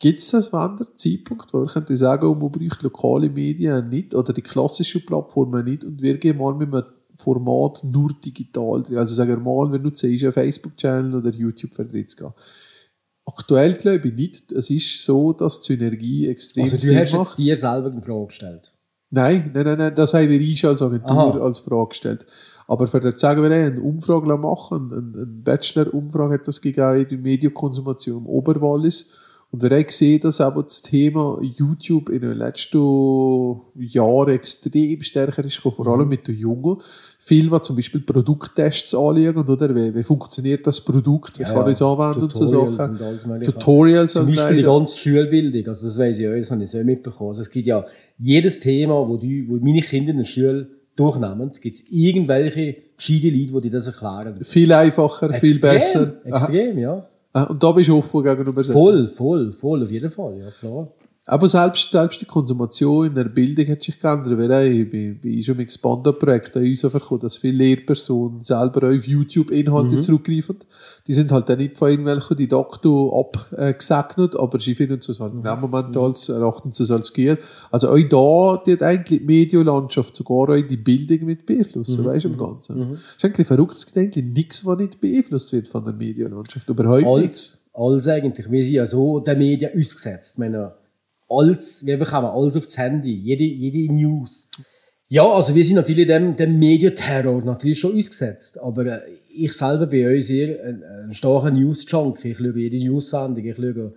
Gibt 0.00 0.20
es 0.20 0.32
einen 0.32 0.62
anderen 0.62 0.96
Zeitpunkt, 0.96 1.52
wo 1.52 1.62
wir 1.62 1.66
könnte 1.66 1.96
sagen, 1.96 2.24
oh, 2.26 2.34
man 2.34 2.52
braucht 2.52 2.82
lokale 2.82 3.28
Medien 3.28 3.88
nicht 3.88 4.14
oder 4.14 4.32
die 4.32 4.42
klassischen 4.42 5.04
Plattformen 5.04 5.64
nicht 5.64 5.82
und 5.82 6.00
wir 6.00 6.18
gehen 6.18 6.38
mal 6.38 6.54
mit 6.54 6.72
einem 6.72 6.84
Format 7.16 7.82
nur 7.82 8.12
digital 8.24 8.84
drin. 8.84 8.98
Also 8.98 9.16
sagen 9.16 9.30
wir 9.30 9.38
mal, 9.38 9.72
wenn 9.72 9.82
du 9.82 9.90
siehst, 9.92 10.22
einen 10.22 10.32
Facebook-Channel 10.32 11.16
oder 11.16 11.30
YouTube-Vertritt 11.30 12.16
gehen. 12.16 12.32
Aktuell 13.26 13.74
glaube 13.74 14.08
ich 14.08 14.14
nicht. 14.14 14.52
Es 14.52 14.70
ist 14.70 15.04
so, 15.04 15.32
dass 15.32 15.60
die 15.60 15.74
Synergie 15.74 16.28
extrem 16.28 16.62
Also 16.62 16.76
du 16.76 16.94
hast 16.96 17.12
macht. 17.14 17.28
jetzt 17.30 17.38
dir 17.38 17.56
selber 17.56 17.90
eine 17.90 18.00
Frage 18.00 18.26
gestellt. 18.26 18.72
Nein, 19.10 19.50
nein, 19.54 19.64
nein, 19.64 19.78
nein, 19.78 19.94
das 19.94 20.12
haben 20.12 20.28
wir 20.28 20.38
uns 20.38 20.64
als 20.64 20.82
Agentur 20.82 21.10
Aha. 21.10 21.40
als 21.40 21.60
Frage 21.60 21.88
gestellt. 21.88 22.26
Aber 22.66 22.86
für 22.86 23.00
das 23.00 23.18
sagen 23.18 23.42
wir, 23.42 23.50
eine 23.50 23.80
Umfrage 23.80 24.26
machen, 24.36 24.92
eine, 24.92 25.16
eine 25.16 25.26
Bachelor-Umfrage 25.26 26.34
hat 26.34 26.46
das 26.46 26.60
gegeben 26.60 27.00
in 27.00 27.08
der 27.08 27.18
Medienkonsumation 27.18 28.24
im 28.24 28.26
Oberwallis. 28.26 29.14
Und 29.50 29.62
wir 29.62 29.70
haben 29.70 29.86
gesehen, 29.86 30.20
dass 30.20 30.42
aber 30.42 30.62
das 30.62 30.82
Thema 30.82 31.40
YouTube 31.40 32.10
in 32.10 32.20
den 32.20 32.36
letzten 32.36 32.78
Jahren 33.76 34.28
extrem 34.34 35.00
stärker 35.02 35.42
ist, 35.42 35.56
vor 35.56 35.86
allem 35.86 36.02
Mhm. 36.02 36.08
mit 36.08 36.28
den 36.28 36.36
Jungen. 36.36 36.76
Viel, 37.18 37.50
was 37.50 37.62
zum 37.62 37.76
Beispiel 37.76 38.02
Produkttests 38.02 38.94
anliegen, 38.94 39.38
oder? 39.48 39.74
Wie, 39.74 39.94
wie 39.94 40.02
funktioniert 40.02 40.66
das 40.66 40.82
Produkt? 40.82 41.38
Wie 41.38 41.44
Ja, 41.44 41.52
kann 41.52 41.66
ich 41.66 41.72
es 41.74 41.82
anwenden 41.82 42.22
und 42.24 42.32
so 42.36 42.44
Tutorials 42.44 42.76
Sachen? 42.76 42.98
und. 43.32 43.44
Tutorials 43.44 44.12
Zum 44.12 44.26
Beispiel 44.26 44.56
die 44.56 44.62
ganze 44.64 44.98
Schulbildung, 44.98 45.66
also 45.68 45.86
das 45.86 45.98
weiss 45.98 46.18
ich 46.18 46.28
auch, 46.28 46.32
das 46.36 46.50
habe 46.50 46.62
ich 46.62 46.70
so 46.70 46.84
mitbekommen. 46.84 47.28
Also 47.30 47.40
es 47.40 47.50
gibt 47.50 47.66
ja 47.66 47.84
jedes 48.18 48.60
Thema, 48.60 49.08
wo, 49.08 49.16
die, 49.16 49.48
wo 49.48 49.54
meine 49.56 49.80
Kinder 49.80 50.10
in 50.10 50.18
der 50.18 50.24
Schule 50.24 50.68
durchnehmen, 50.94 51.50
gibt 51.60 51.74
es 51.74 51.84
irgendwelche 51.90 52.76
gescheite 52.96 53.30
Leute, 53.30 53.52
die 53.54 53.60
dir 53.62 53.70
das 53.70 53.86
erklären. 53.86 54.42
Viel 54.44 54.72
einfacher, 54.72 55.32
viel 55.32 55.48
Extrem, 55.50 55.74
besser. 55.78 56.14
Extrem, 56.24 56.78
ja. 56.78 57.08
Aha. 57.32 57.44
Und 57.44 57.62
da 57.62 57.72
bist 57.72 57.88
du 57.88 57.98
offen 57.98 58.22
gegenüber 58.22 58.64
Voll, 58.64 59.06
voll, 59.06 59.52
voll, 59.52 59.82
auf 59.82 59.90
jeden 59.90 60.08
Fall, 60.10 60.38
ja 60.38 60.50
klar. 60.50 60.88
Aber 61.30 61.46
selbst, 61.46 61.90
selbst 61.90 62.22
die 62.22 62.24
Konsumation 62.24 63.08
in 63.08 63.14
der 63.14 63.24
Bildung 63.24 63.66
hat 63.68 63.82
sich 63.82 64.00
geändert. 64.00 64.38
Weil 64.38 64.66
ich 64.66 64.90
bin, 64.90 65.20
bin 65.20 65.42
schon 65.42 65.58
mit 65.58 65.66
Expanda-Projekt 65.66 66.56
an 66.56 66.64
uns 66.64 66.80
bekommen, 66.80 67.20
dass 67.20 67.36
viele 67.36 67.58
Lehrpersonen 67.58 68.40
selber 68.42 68.88
auf 68.88 69.06
YouTube-Inhalte 69.06 69.98
zurückgreifen. 69.98 70.56
Die 71.06 71.12
sind 71.12 71.30
halt 71.30 71.50
dann 71.50 71.58
nicht 71.58 71.76
von 71.76 71.90
irgendwelchen 71.90 72.34
Didakto 72.34 73.20
abgesegnet, 73.20 74.36
aber 74.36 74.58
sie 74.58 74.74
finden 74.74 75.00
es 75.00 75.20
halt 75.20 75.34
im 75.34 75.60
Moment 75.60 75.94
als, 75.98 76.30
erachten 76.30 76.70
es 76.70 76.90
als 76.90 77.12
geht. 77.12 77.38
Also 77.70 77.90
auch 77.90 77.98
da, 77.98 78.62
die 78.64 78.72
hat 78.72 78.82
eigentlich 78.82 79.20
die 79.20 79.26
Medienlandschaft 79.26 80.16
sogar 80.16 80.48
auch 80.48 80.66
die 80.66 80.76
Bildung 80.78 81.26
mit 81.26 81.44
beeinflussen, 81.44 82.06
weißt 82.06 82.24
du, 82.24 82.28
im 82.28 82.38
Ganzen. 82.38 82.92
ist 82.92 83.24
eigentlich 83.24 83.46
verrückt, 83.46 83.72
es 83.72 83.84
gibt 83.84 83.98
eigentlich 83.98 84.24
nichts, 84.24 84.64
was 84.64 84.78
nicht 84.78 84.98
beeinflusst 84.98 85.52
wird 85.52 85.68
von 85.68 85.84
der 85.84 85.92
Medienlandschaft. 85.92 86.66
Überhaupt 86.70 87.20
nichts. 87.20 87.68
Alles, 87.74 88.04
alles 88.04 88.08
eigentlich. 88.08 88.50
Wir 88.50 88.64
sind 88.64 88.74
ja 88.74 88.86
so 88.86 89.20
der 89.20 89.36
Medien 89.36 89.72
ausgesetzt. 89.78 90.36
Ich 90.36 90.38
meine, 90.38 90.72
alles, 91.28 91.84
wir 91.84 91.98
bekommen 91.98 92.26
alles 92.26 92.56
aufs 92.56 92.76
Handy, 92.78 93.14
jede, 93.14 93.44
jede 93.44 93.92
News. 93.92 94.48
Ja, 95.08 95.26
also 95.26 95.54
wir 95.54 95.64
sind 95.64 95.76
natürlich 95.76 96.06
dem, 96.06 96.36
dem 96.36 96.58
Medienterror 96.58 97.42
natürlich 97.42 97.80
schon 97.80 97.96
ausgesetzt. 97.96 98.60
Aber 98.60 98.84
äh, 98.86 99.00
ich 99.28 99.52
selber 99.54 99.86
bin 99.86 100.06
auch 100.06 100.20
sehr 100.20 100.62
ein, 100.64 100.82
ein 100.82 101.12
starker 101.12 101.50
News-Junkie. 101.50 102.32
Ich 102.32 102.38
schaue 102.38 102.58
jede 102.58 102.78
News-Sendung, 102.78 103.44
ich 103.44 103.56
schaue, 103.56 103.94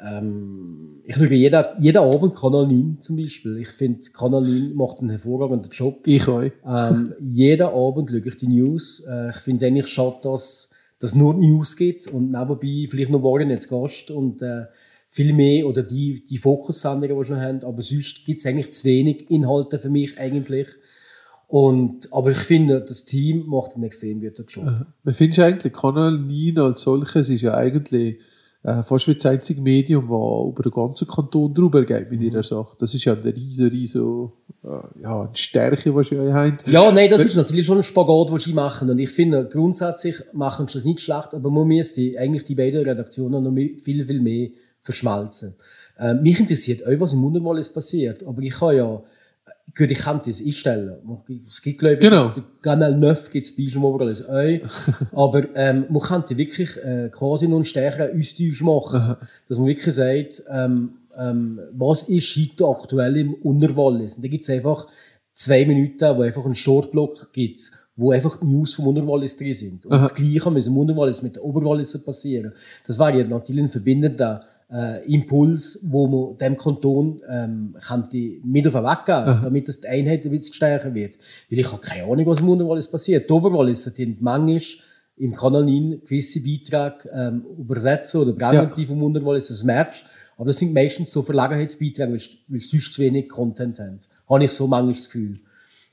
ähm, 0.00 1.02
ich 1.04 1.14
schaue 1.14 1.28
jeden, 1.28 1.64
jeden 1.78 1.98
Abend 1.98 2.34
Kanal 2.34 2.66
9 2.66 2.98
zum 3.00 3.16
Beispiel. 3.16 3.58
Ich 3.58 3.68
finde, 3.68 4.00
Kanal 4.12 4.42
9 4.42 4.74
macht 4.74 4.98
einen 5.00 5.10
hervorragenden 5.10 5.70
Job. 5.70 6.04
Ich 6.06 6.26
auch. 6.26 6.42
Ähm, 6.42 7.14
jeden 7.20 7.68
Abend 7.68 8.10
schaue 8.10 8.22
ich 8.24 8.36
die 8.36 8.48
News. 8.48 9.04
Äh, 9.08 9.30
ich 9.30 9.36
finde 9.36 9.66
eigentlich 9.66 9.86
schade, 9.86 10.18
dass 10.22 10.70
dass 11.00 11.14
nur 11.14 11.34
News 11.34 11.76
gibt 11.76 12.06
und 12.08 12.30
nebenbei 12.30 12.86
vielleicht 12.88 13.10
noch 13.10 13.20
morgen 13.20 13.50
jetzt 13.50 13.68
Gast 13.68 14.10
und 14.10 14.42
äh, 14.42 14.66
viel 15.12 15.32
mehr 15.32 15.66
oder 15.66 15.82
die, 15.82 16.22
die 16.22 16.38
Fokussendungen, 16.38 17.08
die 17.08 17.16
wir 17.16 17.24
schon 17.24 17.40
haben. 17.40 17.64
Aber 17.64 17.82
sonst 17.82 18.24
gibt 18.24 18.40
es 18.40 18.46
eigentlich 18.46 18.72
zu 18.72 18.84
wenig 18.84 19.28
Inhalte 19.28 19.78
für 19.78 19.90
mich 19.90 20.18
eigentlich. 20.18 20.68
Und, 21.48 22.12
aber 22.12 22.30
ich 22.30 22.38
finde, 22.38 22.80
das 22.80 23.04
Team 23.04 23.44
macht 23.46 23.74
einen 23.74 23.82
extrem 23.82 24.20
guten 24.20 24.46
Job. 24.46 24.86
Man 25.02 25.14
findet 25.14 25.40
eigentlich, 25.40 25.72
Kanal 25.72 26.16
9 26.16 26.58
als 26.58 26.82
solches 26.82 27.28
ist 27.28 27.40
ja 27.40 27.54
eigentlich 27.54 28.20
äh, 28.62 28.84
fast 28.84 29.08
wie 29.08 29.14
das 29.14 29.26
einzige 29.26 29.60
Medium, 29.60 30.04
das 30.04 30.52
über 30.52 30.62
den 30.62 30.72
ganzen 30.72 31.08
Kanton 31.08 31.52
drüber 31.54 31.84
geht 31.84 32.08
mit 32.08 32.20
ihrer 32.20 32.44
Sache. 32.44 32.76
Das 32.78 32.94
ist 32.94 33.04
ja 33.04 33.14
eine 33.14 33.34
riesen, 33.34 33.68
riesen 33.68 34.30
äh, 34.62 35.02
ja, 35.02 35.22
eine 35.22 35.30
Stärke, 35.34 35.92
die 35.92 36.04
sie 36.04 36.32
haben. 36.32 36.58
Ja, 36.66 36.92
nein, 36.92 37.10
das 37.10 37.24
ist 37.24 37.34
natürlich 37.34 37.66
schon 37.66 37.78
ein 37.78 37.82
Spagat, 37.82 38.30
den 38.30 38.38
sie 38.38 38.52
machen. 38.52 38.88
Und 38.88 39.00
ich 39.00 39.10
finde, 39.10 39.48
grundsätzlich 39.50 40.16
machen 40.32 40.68
sie 40.68 40.74
das 40.74 40.84
nicht 40.84 41.00
schlecht, 41.00 41.34
aber 41.34 41.50
man 41.50 41.66
müsste 41.66 42.12
eigentlich 42.16 42.44
die 42.44 42.54
beiden 42.54 42.84
Redaktionen 42.84 43.42
noch 43.42 43.82
viel, 43.82 44.06
viel 44.06 44.20
mehr 44.20 44.50
verschmelzen. 44.80 45.54
Äh, 45.98 46.14
mich 46.14 46.40
interessiert 46.40 46.86
auch, 46.86 47.00
was 47.00 47.12
im 47.12 47.22
Wunderwallis 47.22 47.68
passiert. 47.68 48.22
Aber 48.24 48.40
ich 48.42 48.52
kann 48.52 48.76
ja, 48.76 49.02
gut, 49.76 49.90
ich 49.90 49.98
kann 49.98 50.20
das 50.24 50.42
einstellen. 50.44 50.96
Es 51.46 51.60
gibt, 51.60 51.78
glaube 51.78 51.94
ich, 51.94 52.00
Genau. 52.00 52.28
den 52.28 52.44
Kanal 52.62 52.96
9 52.96 53.16
gibt 53.30 53.46
es 53.46 53.54
bei 53.54 53.64
uns 53.64 53.74
im 53.74 53.84
Oberwallis 53.84 54.24
auch. 54.26 54.60
aber 55.12 55.44
ähm, 55.54 55.84
man 55.88 56.02
könnte 56.02 56.36
wirklich 56.36 56.76
äh, 56.78 57.10
quasi 57.10 57.46
noch 57.48 57.56
einen 57.56 57.64
stärkeren 57.64 58.18
Austausch 58.18 58.62
machen. 58.62 59.16
Dass 59.48 59.58
man 59.58 59.66
wirklich 59.66 59.94
sagt, 59.94 60.42
ähm, 60.50 60.94
ähm, 61.18 61.60
was 61.72 62.04
ist 62.04 62.36
heute 62.36 62.66
aktuell 62.66 63.16
im 63.16 63.34
Unterwallis? 63.34 64.14
Und 64.14 64.24
da 64.24 64.28
gibt 64.28 64.44
es 64.44 64.50
einfach 64.50 64.86
zwei 65.32 65.64
Minuten, 65.66 66.16
wo 66.16 66.22
einfach 66.22 66.44
einen 66.44 66.54
Shortblock 66.54 67.32
gibt, 67.32 67.70
wo 67.96 68.12
einfach 68.12 68.38
die 68.38 68.46
News 68.46 68.74
vom 68.74 68.88
Unterwallis 68.88 69.36
drin 69.36 69.54
sind. 69.54 69.86
Und 69.86 70.00
das 70.00 70.14
Gleiche 70.14 70.50
muss 70.50 70.66
im 70.66 70.76
Unterwallis 70.76 71.22
mit 71.22 71.36
der 71.36 71.44
Oberwallis 71.44 71.96
passieren. 72.02 72.52
Das 72.86 72.98
wäre 72.98 73.18
ja 73.18 73.24
natürlich 73.24 73.64
ein 73.64 73.68
verbindender 73.70 74.44
äh, 74.72 75.12
Impuls, 75.12 75.80
wo 75.82 76.06
man 76.06 76.38
dem 76.38 76.56
Kanton 76.56 77.20
ähm, 77.28 77.76
könnte 77.86 78.16
mit 78.44 78.66
auf 78.66 78.74
den 78.74 78.84
Weg 78.84 79.04
geben, 79.04 79.40
damit 79.42 79.68
das 79.68 79.80
die 79.80 79.88
Einheit 79.88 80.24
ein 80.24 80.30
bisschen 80.30 80.54
stärker 80.54 80.94
wird. 80.94 81.16
Weil 81.50 81.58
ich 81.58 81.72
habe 81.72 81.80
keine 81.80 82.04
Ahnung, 82.04 82.26
was 82.26 82.40
im 82.40 82.48
Unterwallis 82.48 82.88
passiert. 82.88 83.28
Die 83.28 83.32
Oberwallis 83.32 83.92
die 83.94 84.16
manchmal 84.20 84.60
im 85.16 85.34
Kanal 85.34 85.64
9 85.64 86.00
gewisse 86.04 86.40
Beiträge 86.40 87.10
ähm, 87.14 87.44
übersetzen 87.58 88.20
oder 88.20 88.32
bringen, 88.32 88.70
die 88.76 88.84
vom 88.84 89.02
Unterwallis, 89.02 89.48
das 89.48 89.62
merkst 89.62 90.04
aber 90.40 90.46
das 90.46 90.58
sind 90.58 90.72
meistens 90.72 91.12
so 91.12 91.20
Verlegenheitsbeiträge, 91.20 92.12
weil, 92.12 92.20
weil 92.48 92.60
sie 92.60 92.78
sonst 92.78 92.94
zu 92.94 93.02
wenig 93.02 93.28
Content 93.28 93.78
haben. 93.78 93.98
Habe 94.26 94.42
ich 94.42 94.52
so 94.52 94.66
manchmal 94.66 94.94
das 94.94 95.04
Gefühl. 95.04 95.38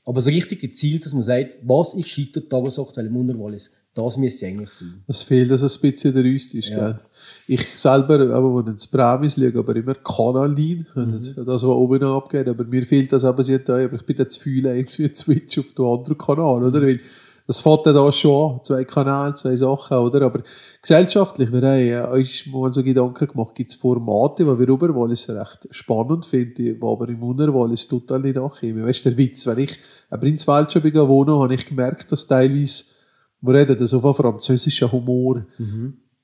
Aber 0.06 0.22
so 0.22 0.30
richtig 0.30 0.60
gezielt, 0.60 1.04
dass 1.04 1.12
man 1.12 1.22
sagt, 1.22 1.58
was 1.64 1.92
ist 1.92 2.08
scheitert 2.08 2.48
tagesaktuell 2.48 3.08
im 3.08 3.16
Unterwallis, 3.16 3.70
das 3.94 4.16
müsste 4.16 4.46
eigentlich 4.46 4.70
sein. 4.70 5.02
Es 5.06 5.22
fehlt 5.22 5.50
also 5.50 5.66
ein 5.66 5.80
bisschen 5.80 6.14
der 6.14 6.24
Rüstisch. 6.24 6.68
Gell? 6.68 7.00
Ich 7.48 7.66
selber, 7.76 8.20
aber 8.34 8.52
wo 8.52 8.60
ins 8.60 8.86
Bramis 8.86 9.36
liege, 9.36 9.58
aber 9.58 9.74
immer 9.74 9.94
Kanal 9.94 10.50
9, 10.50 10.86
also 10.94 11.44
das, 11.44 11.62
was 11.62 11.64
oben 11.64 12.02
abgeht. 12.04 12.48
Aber 12.48 12.64
mir 12.64 12.82
fehlt 12.82 13.12
das 13.12 13.24
aber 13.24 13.42
sehr 13.42 13.58
da. 13.58 13.84
Aber 13.84 13.96
ich 13.96 14.06
bin 14.06 14.16
da 14.16 14.28
zu 14.28 14.40
viel 14.40 14.66
irgendwie 14.66 15.04
ein 15.04 15.14
Switch 15.14 15.58
auf 15.58 15.72
den 15.72 15.84
anderen 15.84 16.18
Kanal, 16.18 16.64
oder? 16.64 16.80
Weil 16.80 17.00
das 17.48 17.60
fängt 17.60 17.86
ja 17.86 17.94
da 17.94 18.12
schon 18.12 18.52
an. 18.52 18.60
Zwei 18.62 18.84
Kanäle, 18.84 19.34
zwei 19.34 19.56
Sachen, 19.56 19.96
oder? 19.96 20.20
Aber 20.26 20.42
gesellschaftlich, 20.82 21.50
wir 21.50 21.62
haben 21.62 21.88
ja 21.88 22.10
uns 22.10 22.46
mal 22.46 22.70
so 22.70 22.84
Gedanken 22.84 23.26
gemacht, 23.26 23.54
gibt 23.54 23.70
es 23.70 23.76
Formate, 23.76 24.44
die 24.44 24.58
wir 24.58 24.68
Oberwallis 24.68 25.30
recht 25.30 25.66
spannend 25.70 26.26
finden, 26.26 26.54
die 26.54 26.78
aber 26.80 27.08
im 27.08 27.22
Unterwallis 27.22 27.88
total 27.88 28.20
nicht 28.20 28.36
ankommen. 28.36 28.84
Weißt 28.84 29.04
du, 29.06 29.08
der 29.08 29.18
Witz, 29.18 29.46
wenn 29.46 29.58
ich 29.60 29.78
in 30.10 30.20
Weltschau 30.20 30.80
bin 30.80 30.94
wohnen, 30.94 31.40
habe 31.40 31.54
ich 31.54 31.64
gemerkt, 31.64 32.12
dass 32.12 32.26
teilweise, 32.26 32.84
wir 33.40 33.54
reden 33.54 33.76
das 33.76 33.94
auf 33.94 34.16
französischen 34.16 34.90
Humor, 34.90 35.46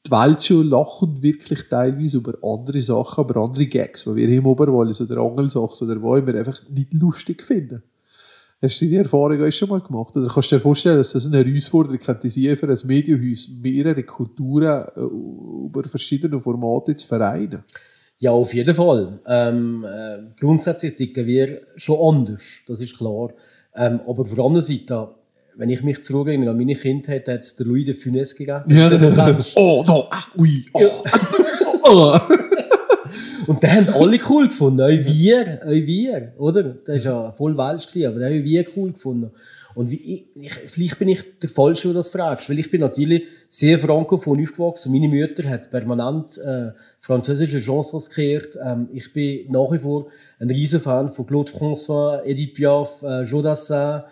die 0.06 0.10
Weltschule 0.10 0.68
lachen 0.68 1.22
wirklich 1.22 1.62
teilweise 1.68 2.18
über 2.18 2.34
andere 2.42 2.82
Sachen, 2.82 3.24
aber 3.24 3.40
andere 3.40 3.66
Gags, 3.66 4.04
die 4.04 4.14
wir 4.14 4.26
hier 4.26 4.38
im 4.38 4.46
Oberwallis 4.46 5.00
oder 5.00 5.22
Angelsachsen 5.22 5.90
oder 5.90 6.02
wo 6.02 6.16
immer 6.16 6.34
einfach 6.34 6.60
nicht 6.68 6.92
lustig 6.92 7.42
finden. 7.42 7.82
Hast 8.60 8.80
du 8.80 8.86
die 8.86 8.96
Erfahrung 8.96 9.42
auch 9.42 9.50
schon 9.50 9.68
mal 9.68 9.80
gemacht? 9.80 10.16
Oder 10.16 10.28
kannst 10.28 10.50
du 10.50 10.56
dir 10.56 10.60
vorstellen, 10.60 10.98
dass 10.98 11.12
das 11.12 11.26
eine 11.26 11.44
Herausforderung 11.44 11.98
könnte 11.98 12.30
sein 12.30 12.56
für 12.56 12.68
ein 12.68 12.78
Medienhaus, 12.84 13.48
mehrere 13.62 14.02
Kulturen 14.02 14.84
äh, 14.94 15.00
über 15.66 15.84
verschiedene 15.84 16.40
Formate 16.40 16.96
zu 16.96 17.06
vereinen? 17.06 17.62
Ja, 18.18 18.30
auf 18.30 18.54
jeden 18.54 18.74
Fall. 18.74 19.20
Ähm, 19.26 19.84
äh, 19.84 20.34
grundsätzlich 20.38 20.96
ticken 20.96 21.26
wir 21.26 21.60
schon 21.76 22.16
anders, 22.16 22.62
das 22.66 22.80
ist 22.80 22.96
klar. 22.96 23.32
Ähm, 23.74 24.00
aber 24.06 24.22
auf 24.22 24.34
der 24.34 24.44
anderen 24.44 24.64
Seite, 24.64 25.08
wenn 25.56 25.68
ich 25.68 25.82
mich 25.82 26.02
zurückerinnere 26.02 26.50
an 26.50 26.56
meine 26.56 26.74
Kindheit, 26.74 27.28
hat 27.28 27.40
es 27.40 27.56
der 27.56 27.66
Louis 27.66 27.84
de 27.84 27.94
Funès 27.94 28.36
gegeben. 28.36 28.64
Ja, 28.68 28.88
du 28.88 28.98
kennst. 28.98 29.56
oh, 29.56 29.84
no, 29.86 30.08
ah, 30.10 30.24
ui, 30.38 30.64
oh. 30.72 30.80
oh. 31.84 32.18
Und 33.46 33.62
den 33.62 33.70
haben 33.70 33.88
alle 33.90 34.18
cool 34.28 34.48
gefunden. 34.48 34.80
Auch 34.80 34.88
wir, 34.88 35.60
auch 35.62 35.70
wir, 35.70 36.32
oder? 36.38 36.62
Das 36.62 37.04
war 37.04 37.24
ja 37.24 37.32
voll 37.32 37.56
Welsch, 37.56 37.86
gewesen, 37.86 38.08
aber 38.08 38.24
haben 38.24 38.44
wir 38.44 38.64
cool 38.76 38.92
gefunden. 38.92 39.30
Und 39.74 39.90
wie 39.90 39.96
ich, 39.96 40.24
ich, 40.36 40.52
vielleicht 40.52 40.98
bin 40.98 41.08
ich 41.08 41.38
der 41.40 41.50
Falsche, 41.50 41.88
der 41.88 41.94
das 41.94 42.10
fragst, 42.10 42.48
weil 42.48 42.58
ich 42.60 42.70
bin 42.70 42.80
natürlich 42.80 43.24
sehr 43.48 43.78
frankophon 43.78 44.40
aufgewachsen. 44.40 44.92
Meine 44.92 45.08
Mutter 45.08 45.48
hat 45.48 45.70
permanent 45.70 46.38
äh, 46.38 46.70
französische 47.00 47.60
Chansons 47.60 48.08
kreiert. 48.08 48.56
Ähm, 48.64 48.88
ich 48.92 49.12
bin 49.12 49.50
nach 49.50 49.70
wie 49.72 49.78
vor 49.78 50.06
ein 50.38 50.48
riesen 50.48 50.80
Fan 50.80 51.12
von 51.12 51.26
Claude 51.26 51.50
François, 51.50 52.22
Edith 52.24 52.54
Piaf, 52.54 53.02
äh, 53.02 53.22
Jodassin, 53.24 54.02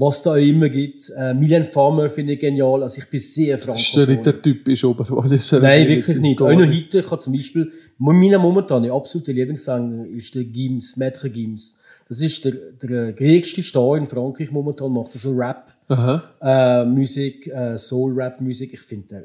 was 0.00 0.22
da 0.22 0.30
auch 0.32 0.36
immer 0.36 0.70
gibt. 0.70 1.10
Äh, 1.10 1.34
Mylène 1.34 1.64
Farmer 1.64 2.08
finde 2.08 2.32
ich 2.32 2.40
genial. 2.40 2.82
Also 2.82 2.98
ich 3.02 3.08
bin 3.10 3.20
sehr 3.20 3.56
Ist 3.56 3.66
der 3.66 3.74
frankophon. 3.74 4.14
nicht 4.14 4.26
der 4.26 4.42
typische 4.42 4.88
Oberwalliser? 4.88 5.60
Nein, 5.60 5.86
wirklich 5.86 6.16
nicht. 6.16 6.40
Auch 6.40 6.50
noch 6.50 6.66
heute, 6.66 6.98
ich 7.00 7.10
habe 7.10 7.20
zum 7.20 7.34
Beispiel, 7.34 7.70
mein 7.98 8.16
momentaner 8.40 8.94
absoluter 8.94 9.32
Lieblingssänger 9.34 10.06
ist 10.06 10.34
der 10.34 10.44
Gims, 10.44 10.96
Maître 10.96 11.28
Gims. 11.28 11.78
Das 12.08 12.22
ist 12.22 12.42
der, 12.46 12.52
der 12.82 13.12
größte 13.12 13.62
Star 13.62 13.98
in 13.98 14.06
Frankreich 14.06 14.50
momentan, 14.50 14.90
macht 14.90 15.14
er 15.14 15.20
so 15.20 15.32
Rap, 15.32 15.76
Aha. 15.88 16.22
äh, 16.40 16.84
Musik, 16.86 17.46
äh, 17.48 17.76
Soul-Rap-Musik. 17.76 18.72
Ich 18.72 18.80
finde 18.80 19.06
den 19.06 19.24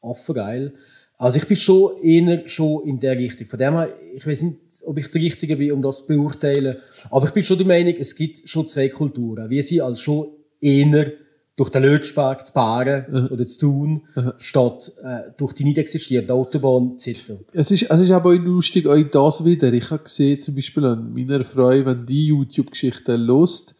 affengeil. 0.00 0.72
Also 1.18 1.38
ich 1.38 1.46
bin 1.46 1.56
schon 1.56 1.96
eher 2.02 2.46
schon 2.46 2.86
in 2.86 3.00
der 3.00 3.16
Richtung. 3.16 3.46
Von 3.46 3.58
dem 3.58 3.72
her, 3.74 3.88
ich 4.14 4.26
weiß 4.26 4.42
nicht, 4.42 4.58
ob 4.84 4.98
ich 4.98 5.10
der 5.10 5.22
Richtige 5.22 5.56
bin, 5.56 5.72
um 5.72 5.80
das 5.80 5.98
zu 5.98 6.06
beurteilen. 6.06 6.76
Aber 7.10 7.26
ich 7.26 7.32
bin 7.32 7.42
schon 7.42 7.56
der 7.56 7.66
Meinung, 7.66 7.94
es 7.98 8.14
gibt 8.14 8.48
schon 8.48 8.66
zwei 8.66 8.88
Kulturen. 8.88 9.48
Wir 9.48 9.62
sind 9.62 9.80
als 9.80 10.00
schon 10.00 10.28
eher 10.60 11.12
durch 11.56 11.70
den 11.70 11.84
Lötschberg 11.84 12.46
zu 12.46 12.52
Baren 12.52 13.30
oder 13.30 13.46
zu 13.46 13.60
tun, 13.60 14.02
statt 14.36 14.92
äh, 15.02 15.30
durch 15.38 15.54
die 15.54 15.64
nicht 15.64 15.78
existierende 15.78 16.34
Autobahn 16.34 16.98
zu 16.98 17.12
zittern. 17.14 17.38
Es 17.52 17.70
ist, 17.70 17.90
es 17.90 18.00
ist 18.00 18.10
aber 18.10 18.30
auch 18.30 18.34
lustig, 18.34 18.86
auch 18.86 19.02
das 19.02 19.42
wieder. 19.42 19.72
Ich 19.72 19.90
habe 19.90 20.02
gesehen, 20.02 20.38
zum 20.38 20.54
Beispiel 20.54 20.84
an 20.84 21.14
meiner 21.14 21.42
Frau, 21.44 21.70
wenn 21.70 22.04
die 22.04 22.26
YouTube-Geschichten 22.26 23.22
lost, 23.22 23.75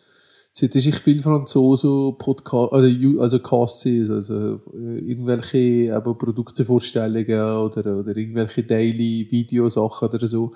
sieht 0.59 0.75
ich 0.75 0.95
viel 0.97 1.21
Franzosen 1.21 2.17
Podcast, 2.17 2.73
also, 2.73 3.21
also 3.21 3.39
Casts, 3.41 3.87
also 4.09 4.61
äh, 4.75 4.99
irgendwelche 5.01 5.95
aber 5.95 6.17
Produktevorstellungen 6.17 7.59
oder, 7.59 7.99
oder 7.99 8.17
irgendwelche 8.17 8.63
Daily-Videosachen 8.63 10.09
oder 10.09 10.27
so. 10.27 10.53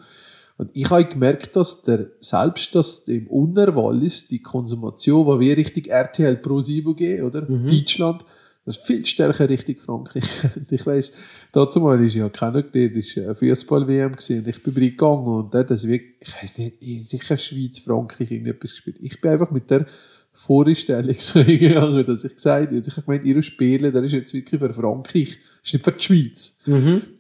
Und 0.57 0.71
ich 0.73 0.89
habe 0.91 1.05
gemerkt, 1.05 1.55
dass 1.55 1.83
der, 1.83 2.07
selbst 2.19 2.75
das 2.75 3.09
im 3.09 3.27
Unerwallis 3.27 4.27
die 4.27 4.41
Konsumation, 4.41 5.39
die 5.39 5.47
wir 5.47 5.57
Richtung 5.57 5.85
RTL 5.85 6.37
Pro 6.37 6.61
7 6.61 6.97
gehen, 6.97 7.25
oder? 7.25 7.43
Deutschland, 7.43 8.25
das 8.65 8.77
ist 8.77 8.87
viel 8.87 9.07
stärker 9.07 9.49
Richtung 9.49 9.77
Frankreich. 9.77 10.25
Und 10.57 10.71
ich 10.71 10.87
weiss, 10.87 11.13
dazu 11.53 11.81
mal 11.81 12.03
ist 12.05 12.15
ja 12.15 12.29
keiner 12.29 12.63
das 12.63 13.17
war 13.17 13.25
eine 13.25 13.35
Fußball-WM 13.35 14.13
und 14.13 14.49
ich 14.49 14.63
bin 14.63 14.75
reingegangen 14.75 15.27
und 15.27 15.55
dort 15.55 15.71
das 15.71 15.87
wirklich, 15.87 16.17
ich 16.21 16.43
weiss 16.43 16.59
nicht, 16.59 16.83
in 16.83 17.03
sicher 17.03 17.37
Schweiz, 17.37 17.79
Frankreich 17.79 18.31
irgendetwas 18.31 18.73
gespielt. 18.73 18.97
Ich 19.01 19.21
bin 19.21 19.31
einfach 19.31 19.51
mit 19.51 19.71
der 19.71 19.87
Vorstellung 20.33 21.15
so 21.19 21.41
hingegangen, 21.41 22.05
dass 22.07 22.25
ich 22.25 22.35
gesagt 22.35 22.69
habe, 22.69 22.79
ich 22.79 22.97
habe 22.97 23.03
gemeint, 23.03 23.25
ihr 23.25 23.43
Spielen, 23.43 23.93
der 23.93 24.03
ist 24.03 24.13
jetzt 24.13 24.33
wirklich 24.33 24.61
für 24.61 24.73
Frankreich, 24.73 25.39
ist 25.63 25.73
nicht 25.73 25.85
für 25.85 25.93
die 25.93 26.03
Schweiz. 26.03 26.61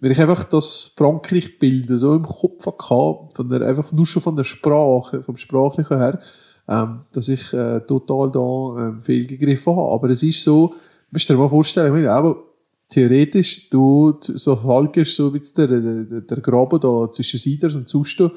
Weil 0.00 0.12
ich 0.12 0.20
einfach 0.20 0.44
das 0.44 0.92
Frankreich-Bild 0.96 1.86
so 1.98 2.14
im 2.14 2.22
Kopf 2.22 2.66
hatte, 2.66 3.34
von 3.34 3.48
der, 3.48 3.62
einfach 3.62 3.92
nur 3.92 4.06
schon 4.06 4.22
von 4.22 4.36
der 4.36 4.44
Sprache, 4.44 5.22
vom 5.22 5.36
Sprachlichen 5.36 5.98
her, 5.98 6.20
ähm, 6.68 7.00
dass 7.12 7.28
ich 7.28 7.52
äh, 7.52 7.80
total 7.80 8.30
da 8.30 8.88
ähm, 8.88 9.02
fehlgegriffen 9.02 9.74
habe. 9.74 9.92
Aber 9.92 10.10
es 10.10 10.22
ist 10.22 10.44
so, 10.44 10.74
musst 11.10 11.28
dir 11.28 11.36
mal 11.36 11.48
vorstellen, 11.48 11.88
ich 11.88 11.92
meine, 11.92 12.10
aber 12.10 12.44
theoretisch, 12.88 13.68
du 13.70 14.16
so 14.20 14.62
haltest 14.62 15.14
so 15.14 15.32
wie 15.32 15.40
der, 15.40 15.66
der, 15.66 16.20
der 16.20 16.36
Graben 16.38 16.80
da 16.80 17.10
zwischen 17.10 17.38
Siders 17.38 17.76
und 17.76 17.88
Zusto, 17.88 18.32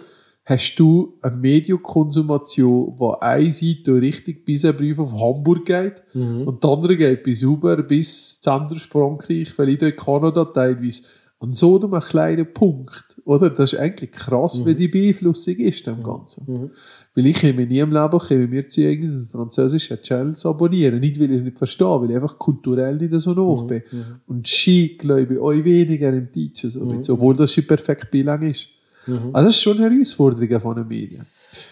hast 0.46 0.76
du 0.76 1.18
eine 1.22 1.38
Mediokonsumation, 1.38 2.94
wo 2.98 3.12
eine 3.14 3.52
Seite 3.52 3.94
richtig 4.02 4.46
bis 4.46 4.66
ein 4.66 4.76
Brief 4.76 5.00
auf 5.00 5.14
Hamburg 5.14 5.66
geht 5.66 6.04
und 6.46 6.64
die 6.64 6.68
andere 6.68 6.98
geht 6.98 7.24
bis 7.24 7.44
rüber 7.46 7.82
bis 7.84 8.42
zu 8.42 8.52
Frankreich, 8.90 9.52
vielleicht 9.52 9.84
auch 9.84 9.88
in 9.88 9.96
Kanada 9.96 10.46
teilweise. 10.46 11.04
An 11.40 11.52
so 11.52 11.78
einem 11.78 12.00
kleinen 12.00 12.54
Punkt, 12.54 13.20
oder? 13.26 13.50
Das 13.50 13.74
ist 13.74 13.80
eigentlich 13.80 14.12
krass, 14.14 14.66
wie 14.66 14.76
die 14.76 14.88
Beeinflussung 14.88 15.56
ist 15.56 15.86
dem 15.86 16.02
Ganzen. 16.02 16.72
Weil 17.16 17.28
ich 17.28 17.40
komme 17.40 17.66
nie 17.66 17.80
im 17.80 17.92
Leben 17.92 18.20
komme 18.20 18.48
mir 18.48 18.68
zu 18.68 18.82
irgendeinem 18.82 19.28
französischen 19.28 20.02
Channel 20.02 20.36
zu 20.36 20.50
abonnieren. 20.50 21.00
Nicht, 21.00 21.20
weil 21.20 21.30
ich 21.30 21.38
es 21.38 21.44
nicht 21.44 21.58
verstehe, 21.58 22.02
weil 22.02 22.10
ich 22.10 22.16
einfach 22.16 22.40
kulturell 22.40 22.96
nicht 22.96 23.14
so 23.20 23.36
hoch 23.36 23.66
bin. 23.66 23.84
Und 24.28 24.48
Ski, 24.48 24.98
glaube 24.98 25.34
ich, 25.34 25.40
euch 25.40 25.64
weniger 25.64 26.10
im 26.10 26.30
Deutschen, 26.32 26.70
so 26.72 26.80
mit, 26.84 27.08
obwohl 27.10 27.36
das 27.36 27.52
schon 27.52 27.68
perfekt 27.68 28.10
bilang 28.10 28.42
ist. 28.42 28.68
Also 29.06 29.48
das 29.48 29.56
ist 29.56 29.62
schon 29.62 29.78
eine 29.78 29.94
Herausforderung 29.94 30.60
von 30.62 30.76
den 30.76 30.88
Medien. 30.88 31.26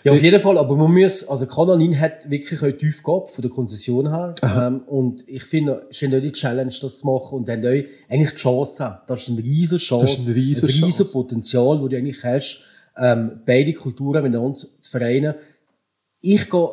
Ja, 0.03 0.11
auf 0.11 0.21
jeden 0.21 0.39
Fall, 0.39 0.57
aber 0.57 0.75
man 0.75 0.93
muss, 0.93 1.23
also 1.27 1.45
Kanal 1.45 1.77
9 1.77 1.99
hat 1.99 2.29
wirklich 2.29 2.61
auch 2.61 2.77
tief 2.77 3.01
gehabt, 3.01 3.31
von 3.31 3.41
der 3.41 3.49
Konzession 3.49 4.09
her. 4.09 4.33
Ähm, 4.43 4.81
und 4.87 5.23
ich 5.27 5.43
finde, 5.43 5.81
es 5.89 6.01
ist 6.01 6.11
die 6.11 6.31
Challenge, 6.31 6.73
das 6.81 6.99
zu 6.99 7.07
machen 7.07 7.37
und 7.37 7.47
dann 7.47 7.63
eigentlich 7.63 8.31
die 8.31 8.35
Chance. 8.35 8.99
Das 9.07 9.21
ist 9.21 9.29
eine 9.29 9.43
riesige 9.43 9.79
Chance. 9.79 10.05
Das 10.05 10.19
ist 10.19 10.27
eine 10.27 10.35
riesen 10.35 10.69
ein 10.69 10.75
Chance. 10.75 11.05
Potenzial, 11.05 11.79
das 11.79 11.89
du 11.89 11.97
eigentlich 11.97 12.23
hast, 12.23 12.59
ähm, 12.97 13.41
beide 13.45 13.73
Kulturen 13.73 14.23
miteinander 14.23 14.55
zu 14.55 14.67
zu 14.79 14.91
vereinen. 14.91 15.35
Ich 16.21 16.49
gehe 16.49 16.69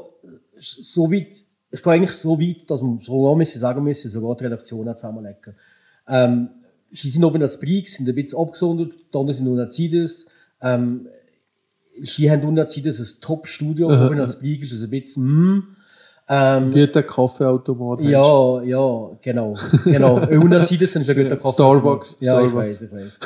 so 0.58 1.10
weit, 1.10 1.44
ich 1.70 1.82
gehe 1.82 1.92
eigentlich 1.92 2.12
so 2.12 2.38
weit, 2.40 2.68
dass 2.70 2.82
man 2.82 2.98
sogar 2.98 3.36
müssen 3.36 3.58
sagen 3.58 3.82
müssen, 3.82 4.10
sogar 4.10 4.36
die 4.36 4.44
Redaktionen 4.44 4.94
zusammenlegen. 4.94 5.54
Ähm, 6.08 6.50
sie 6.90 7.08
sind 7.08 7.24
oben 7.24 7.42
als 7.42 7.60
Brix, 7.60 7.94
sind 7.94 8.08
ein 8.08 8.14
bisschen 8.14 8.38
abgesondert, 8.38 8.92
die 8.92 9.18
anderen 9.18 9.34
sind 9.34 9.46
nur 9.46 9.60
als 9.60 9.74
Zides. 9.74 10.26
Ähm, 10.60 11.08
sie 12.02 12.30
haben 12.30 12.42
unten 12.44 12.60
als 12.60 12.72
Zides 12.72 12.98
ein 12.98 13.20
Top-Studio, 13.20 13.88
oben 13.88 14.20
als 14.20 14.38
Brix 14.38 14.64
ist 14.64 14.72
es 14.72 14.84
ein 14.84 14.90
bisschen, 14.90 15.24
hm. 15.24 15.76
Ähm, 16.30 16.72
der 16.72 17.02
Kaffeeautomat. 17.04 18.02
ja, 18.02 18.62
ja, 18.62 19.10
genau. 19.22 19.54
genau. 19.84 20.16
Unterzides 20.30 20.92
sind 20.92 21.06
schon 21.06 21.16
guter 21.16 21.36
Kaffee. 21.36 21.54
Starbucks, 21.54 22.16
Ja, 22.20 22.42
ich 22.42 22.50
Starbucks. 22.50 22.54
weiß, 22.54 22.82
ich 22.82 22.92
weiß. 22.92 23.20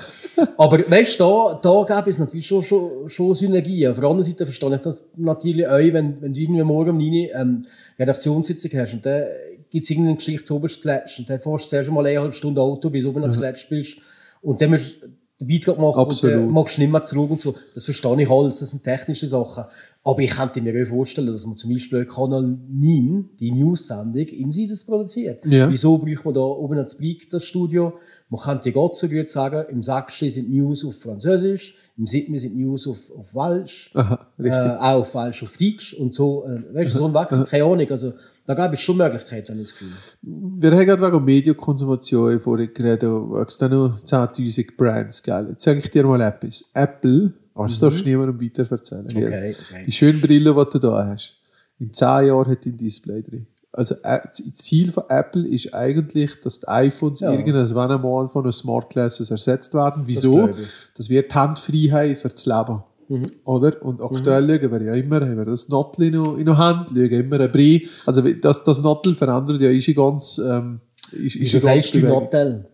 Aber 0.57 0.79
weißt 0.79 1.19
du, 1.19 1.25
da, 1.25 1.61
da 1.85 1.97
gäbe 1.97 2.11
es 2.11 2.19
natürlich 2.19 2.47
schon, 2.47 2.63
schon, 2.63 3.09
schon 3.09 3.35
Synergien. 3.35 3.91
Auf 3.91 3.99
der 3.99 4.09
anderen 4.09 4.23
Seite 4.23 4.45
verstehe 4.45 4.75
ich 4.77 4.81
das 4.83 5.05
natürlich 5.17 5.67
auch, 5.67 5.79
wenn, 5.79 6.23
wenn 6.23 6.33
du 6.33 6.41
irgendwie 6.41 6.63
morgen 6.63 6.91
um 6.91 6.99
9 6.99 7.07
Uhr 7.07 7.41
ähm, 7.41 7.63
Redaktionssitzung 7.99 8.71
hast 8.75 8.95
und 8.95 9.05
dann 9.05 9.25
gibt 9.69 9.85
es 9.85 9.91
irgendeine 9.91 10.17
Geschichte 10.17 10.45
zu 10.45 10.57
oberst 10.57 10.85
und 10.85 11.29
dann 11.29 11.41
fährst 11.41 11.65
du 11.65 11.69
zuerst 11.71 11.91
mal 11.91 12.07
eineinhalb 12.07 12.35
Stunden 12.35 12.61
Auto, 12.61 12.89
bis 12.89 13.05
oben 13.05 13.23
ans 13.23 13.39
Gletsch 13.39 13.69
bist 13.69 13.99
und 14.43 14.61
dann 14.61 14.71
musst 14.71 15.03
du 15.03 15.07
den 15.43 15.49
Beitrag 15.49 15.79
machen 15.79 15.99
und 15.99 16.11
Absolut. 16.11 16.37
dann 16.37 16.51
machst 16.51 16.77
du 16.77 16.81
nicht 16.81 16.91
mehr 16.91 17.03
zurück 17.03 17.31
und 17.31 17.41
so. 17.41 17.55
Das 17.75 17.85
verstehe 17.85 18.23
ich 18.23 18.31
alles, 18.31 18.59
das 18.59 18.71
sind 18.71 18.83
technische 18.83 19.27
Sachen. 19.27 19.65
Aber 20.05 20.21
ich 20.21 20.31
könnte 20.31 20.61
mir 20.61 20.83
auch 20.83 20.89
vorstellen, 20.89 21.29
dass 21.29 21.47
man 21.47 21.57
zum 21.57 21.73
Beispiel 21.73 22.05
Kanal 22.05 22.43
9, 22.43 23.31
die 23.39 23.53
News-Sendung, 23.53 24.27
in 24.27 24.51
Sides 24.51 24.85
produziert. 24.85 25.45
Ja. 25.45 25.71
Wieso 25.71 25.99
braucht 25.99 26.25
man 26.25 26.35
da 26.35 26.41
oben 26.41 26.79
als 26.79 26.97
Brick 26.97 27.31
das 27.31 27.45
Studio? 27.45 27.95
Man 28.29 28.41
könnte 28.41 28.73
Gott 28.73 28.97
so 28.97 29.09
gut 29.09 29.31
sagen, 29.31 29.65
im 29.71 29.83
Sachsen 29.83 30.31
sind 30.31 30.51
News 30.51 30.85
auf 30.85 30.99
Französisch, 30.99 31.75
im 31.97 32.07
Siebten 32.07 32.39
sind 32.39 32.57
News 32.57 32.89
auf, 32.89 32.99
auf 33.17 33.35
Welsch, 33.35 33.91
Aha, 33.95 34.27
äh, 34.39 34.51
auch 34.51 35.01
auf 35.01 35.15
Welsch 35.15 35.43
auf 35.43 35.57
Deutsch 35.57 35.95
und 35.95 36.15
so, 36.15 36.45
äh, 36.47 36.75
weißt 36.75 36.95
du, 36.95 36.99
so 36.99 37.07
ein 37.07 37.15
Wechsel, 37.15 37.45
keine 37.45 37.65
Ahnung, 37.65 37.89
also 37.91 38.13
da 38.47 38.55
gäbe 38.55 38.75
es 38.75 38.81
schon 38.81 38.97
Möglichkeiten, 38.97 39.49
habe 39.51 39.61
ich 39.61 39.69
das 39.71 39.79
Gefühl. 39.79 39.93
Wir 40.23 40.71
haben 40.73 40.87
gerade 40.87 41.03
wegen 41.13 41.25
Medienkonsumation 41.25 42.41
vorhin 42.41 42.73
geredet, 42.75 43.03
da 43.05 43.43
es 43.47 43.59
da 43.59 43.69
noch 43.69 43.99
10.000 44.01 44.77
Brands, 44.77 45.23
gell? 45.23 45.47
Jetzt 45.51 45.63
sage 45.65 45.79
ich 45.79 45.91
dir 45.91 46.05
mal 46.05 46.21
etwas. 46.21 46.71
Apple, 46.75 47.33
aber 47.55 47.69
das 47.69 47.79
darfst 47.79 48.01
du 48.01 48.05
niemandem 48.05 48.41
weiter 48.41 48.71
erzählen. 48.71 49.07
Mhm. 49.11 49.17
Okay, 49.17 49.57
okay. 49.71 49.85
Die 49.87 49.93
schönen 49.93 50.21
Brillen, 50.21 50.55
die 50.57 50.71
du 50.71 50.79
da 50.79 51.07
hast, 51.07 51.37
in 51.79 51.93
10 51.93 52.07
Jahren 52.27 52.51
hat 52.51 52.67
ein 52.67 52.77
Display 52.77 53.23
drin. 53.23 53.47
Also 53.75 53.95
äh, 54.03 54.21
das 54.23 54.43
Ziel 54.59 54.93
von 54.93 55.05
Apple 55.09 55.49
ist 55.49 55.73
eigentlich, 55.73 56.39
dass 56.41 56.61
die 56.61 56.69
iPhones 56.69 57.21
Ja. 57.21 57.33
irgendwann 57.33 57.91
einmal 57.91 58.29
von 58.29 58.43
den 58.43 58.53
Smart 58.53 58.91
Glasses 58.91 59.31
ersetzt 59.31 59.73
werden. 59.73 60.03
Wieso? 60.07 60.49
ich. 60.51 60.69
Das 60.95 61.09
wird 61.09 61.35
Handfreiheit 61.35 62.19
für 62.19 62.29
das 62.29 62.45
Leben. 62.45 62.83
Mhm. 63.13 63.27
Oder? 63.45 63.83
Und 63.83 64.01
aktuell 64.01 64.49
schauen 64.61 64.71
wir 64.73 64.83
ja 64.83 64.95
immer, 64.95 65.21
haben 65.21 65.37
wir 65.37 65.45
das 65.45 65.69
Nottel 65.69 66.05
in, 66.07 66.15
in 66.39 66.47
der 66.47 66.57
Hand, 66.59 66.91
schauen 66.91 67.11
immer 67.11 67.41
ein 67.41 67.51
Brei. 67.53 67.83
Also 68.07 68.23
das, 68.23 68.65
das 68.65 68.81
Nottel 68.83 69.15
verändert 69.15 69.61
ja, 69.61 69.71
ist 69.71 69.87
ja 69.87 69.95
ganz, 69.95 70.39
ähm, 70.39 70.81
ist, 71.13 71.37
ist 71.37 71.41
Wieso 71.41 71.59
sagst 71.59 71.95
du. 71.95 72.01
Nottel? 72.01 72.67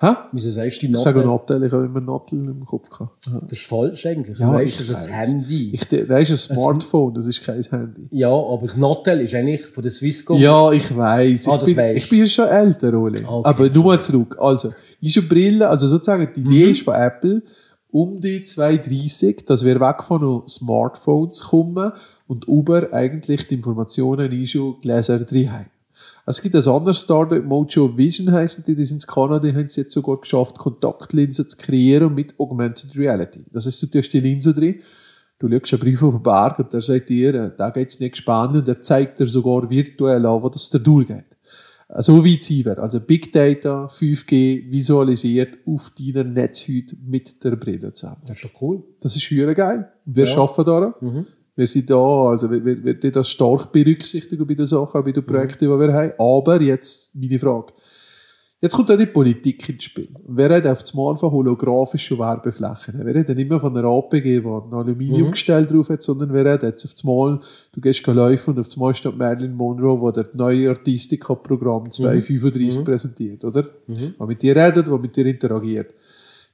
Hä? 0.00 0.08
Wieso 0.32 0.50
sagst 0.50 0.82
du 0.82 0.86
Ich 0.86 0.98
sage 0.98 1.20
Nottel? 1.20 1.58
Nottel, 1.60 1.66
ich 1.66 1.72
habe 1.72 1.84
immer 1.84 2.00
Nottel 2.00 2.38
im 2.40 2.64
Kopf 2.64 2.88
gehabt. 2.90 3.26
Das 3.48 3.58
ist 3.58 3.66
falsch 3.66 4.04
eigentlich. 4.06 4.38
Ja, 4.38 4.52
weißt, 4.52 4.80
das 4.80 4.88
ist 4.88 5.06
ein. 5.06 5.12
Handy. 5.14 5.70
Ich, 5.72 5.86
das 5.86 6.30
ist 6.30 6.50
ein 6.50 6.56
Smartphone, 6.58 7.14
das 7.14 7.26
ist 7.26 7.44
kein 7.44 7.62
Handy. 7.62 8.08
ja, 8.10 8.28
aber 8.28 8.62
das 8.62 8.76
Nottel 8.76 9.20
ist 9.20 9.34
eigentlich 9.34 9.62
von 9.66 9.82
der 9.82 9.92
Swisscom. 9.92 10.38
Ja, 10.40 10.72
ich 10.72 10.94
weiß. 10.94 11.46
Ah, 11.48 11.56
ich, 11.60 11.64
bin, 11.66 11.76
weisst. 11.76 12.04
ich 12.04 12.10
bin 12.10 12.26
schon 12.26 12.48
älter, 12.48 12.92
Ole. 12.94 13.18
Okay, 13.24 13.48
Aber 13.48 13.68
nur 13.70 13.84
mal 13.84 14.00
zurück. 14.02 14.36
Also, 14.40 14.72
ist 15.00 15.16
eine 15.18 15.26
Brille, 15.26 15.68
also 15.68 15.86
sozusagen 15.86 16.28
die 16.34 16.40
Mhm. 16.40 16.50
Idee 16.50 16.70
ist 16.72 16.82
von 16.82 16.94
Apple, 16.94 17.42
um 17.94 18.20
die 18.20 18.42
230, 18.42 19.46
dass 19.46 19.64
wir 19.64 19.78
weg 19.78 20.02
von 20.02 20.20
den 20.20 20.48
Smartphones 20.48 21.44
kommen 21.44 21.92
und 22.26 22.44
über 22.48 22.92
eigentlich 22.92 23.46
die 23.46 23.54
Informationen 23.54 24.32
in 24.32 24.46
schon 24.48 24.80
Gläser 24.80 25.20
drin 25.20 25.52
haben. 25.52 25.70
Es 26.26 26.42
gibt 26.42 26.56
ein 26.56 26.66
anderes 26.66 27.02
Startup, 27.02 27.44
Mojo 27.44 27.96
Vision 27.96 28.32
heißen 28.32 28.64
die, 28.66 28.74
die 28.74 28.84
sind 28.84 29.04
in 29.04 29.06
Kanada, 29.06 29.38
die 29.38 29.54
haben 29.54 29.66
es 29.66 29.76
jetzt 29.76 29.92
sogar 29.92 30.16
geschafft, 30.16 30.58
Kontaktlinsen 30.58 31.48
zu 31.48 31.56
kreieren 31.56 32.12
mit 32.12 32.34
Augmented 32.36 32.96
Reality. 32.96 33.44
Das 33.52 33.64
heißt, 33.66 33.82
du 33.84 33.86
tust 33.86 34.12
die 34.12 34.18
Linse 34.18 34.52
drin, 34.52 34.80
du 35.38 35.48
schaust 35.48 35.74
einen 35.74 35.80
Brief 35.80 36.02
auf 36.02 36.14
den 36.14 36.22
Berg 36.24 36.58
und 36.58 36.72
der 36.72 36.82
sagt 36.82 37.08
dir, 37.10 37.32
äh, 37.32 37.50
da 37.56 37.70
geht's 37.70 38.00
nicht 38.00 38.16
spannend 38.16 38.56
und 38.56 38.68
er 38.68 38.82
zeigt 38.82 39.20
dir 39.20 39.28
sogar 39.28 39.70
virtuell 39.70 40.26
an, 40.26 40.42
wo 40.42 40.48
das 40.48 40.68
da 40.68 40.78
durchgeht. 40.78 41.33
So 42.02 42.24
weit 42.24 42.42
sind 42.42 42.64
wir. 42.64 42.78
Also 42.78 43.00
Big 43.00 43.32
Data, 43.32 43.86
5G, 43.86 44.70
visualisiert 44.70 45.58
auf 45.66 45.90
deiner 45.98 46.24
Netzhaut 46.24 46.96
mit 47.06 47.42
der 47.44 47.56
Brille 47.56 47.92
zusammen. 47.92 48.20
Das 48.26 48.36
ist 48.36 48.44
doch 48.44 48.60
cool. 48.62 48.82
Das 49.00 49.14
ist 49.14 49.30
höher 49.30 49.54
geil. 49.54 49.88
Wir 50.04 50.26
Ja. 50.26 50.36
arbeiten 50.38 50.64
daran. 50.64 51.26
Wir 51.56 51.68
sind 51.68 51.88
da, 51.88 51.96
also 52.30 52.50
wir, 52.50 52.64
wir, 52.64 52.82
wir 52.84 53.12
das 53.12 53.28
stark 53.28 53.70
berücksichtigen 53.70 54.44
bei 54.44 54.54
den 54.54 54.66
Sachen, 54.66 55.04
bei 55.04 55.12
den 55.12 55.24
Projekten, 55.24 55.64
die 55.66 55.68
wir 55.70 55.92
haben. 55.92 56.12
Aber 56.18 56.60
jetzt 56.60 57.14
meine 57.14 57.38
Frage. 57.38 57.72
Jetzt 58.64 58.76
kommt 58.76 58.90
auch 58.90 58.96
die 58.96 59.04
Politik 59.04 59.68
ins 59.68 59.84
Spiel. 59.84 60.08
Wir 60.26 60.48
reden 60.48 60.72
auf 60.72 60.82
einmal 60.90 61.14
von 61.16 61.30
holographischen 61.30 62.18
Werbeflächen. 62.18 62.98
Wir 63.04 63.14
reden 63.14 63.36
nicht 63.36 63.50
mehr 63.50 63.60
von 63.60 63.76
einer 63.76 63.86
APG, 63.86 64.40
die 64.40 64.46
ein 64.46 64.72
Aluminiumgestell 64.72 65.66
drauf 65.66 65.90
hat, 65.90 66.02
sondern 66.02 66.32
wir 66.32 66.46
reden 66.46 66.64
jetzt 66.64 66.82
auf 66.86 66.92
einmal, 67.04 67.40
du 67.72 67.80
gehst 67.82 68.06
laufen 68.06 68.54
und 68.54 68.60
auf 68.60 68.74
einmal 68.74 68.94
steht 68.94 69.18
Marilyn 69.18 69.52
Monroe, 69.52 70.00
wo 70.00 70.10
der 70.10 70.30
neue 70.32 70.70
Artistica-Programm 70.70 71.90
235 71.90 72.82
präsentiert, 72.82 73.44
oder? 73.44 73.64
Der 73.86 74.26
mit 74.26 74.40
dir 74.40 74.56
redet, 74.56 74.86
der 74.86 74.98
mit 74.98 75.14
dir 75.14 75.26
interagiert. 75.26 75.92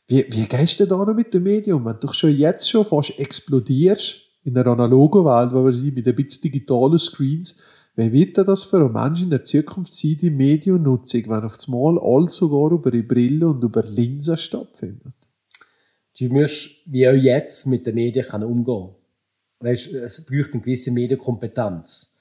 Wie, 0.09 0.27
wie 0.31 0.47
gehst 0.49 0.81
du 0.81 0.87
da 0.89 0.97
noch 0.97 1.15
mit 1.15 1.33
dem 1.33 1.45
Medium? 1.45 1.85
Wenn 1.85 2.01
du 2.01 2.13
schon 2.13 2.37
jetzt 2.37 2.69
schon 2.69 2.85
fast 2.85 3.17
explodierst 3.21 4.17
in 4.43 4.59
einer 4.59 4.73
analogen 4.73 5.25
Welt, 5.25 5.53
wo 5.53 5.65
wir 5.65 5.73
sind, 5.73 5.95
mit 5.95 6.09
ein 6.09 6.17
bisschen 6.17 6.43
digitalen 6.43 6.99
Screens, 6.99 7.63
wie 7.97 8.12
wird 8.12 8.38
das 8.38 8.64
für 8.64 8.78
einen 8.78 8.93
Menschen 8.93 9.24
in 9.24 9.30
der 9.30 9.45
Zukunft 9.45 9.95
sein, 9.95 10.16
die 10.20 10.30
Mediennutzung, 10.30 11.22
wenn 11.28 11.45
auf 11.45 11.57
einmal 11.66 11.99
alles 11.99 12.36
sogar 12.36 12.72
über 12.72 12.91
die 12.91 13.03
Brille 13.03 13.49
und 13.49 13.62
über 13.62 13.82
Linsen 13.82 14.36
stattfindet? 14.36 15.14
Du 16.18 16.26
musst, 16.28 16.70
wie 16.86 17.09
auch 17.09 17.14
jetzt, 17.14 17.66
mit 17.66 17.86
den 17.86 17.95
Medien 17.95 18.26
umgehen 18.43 18.91
weißt, 19.61 19.88
Es 19.88 20.24
braucht 20.24 20.53
eine 20.53 20.62
gewisse 20.62 20.91
Medienkompetenz. 20.91 22.14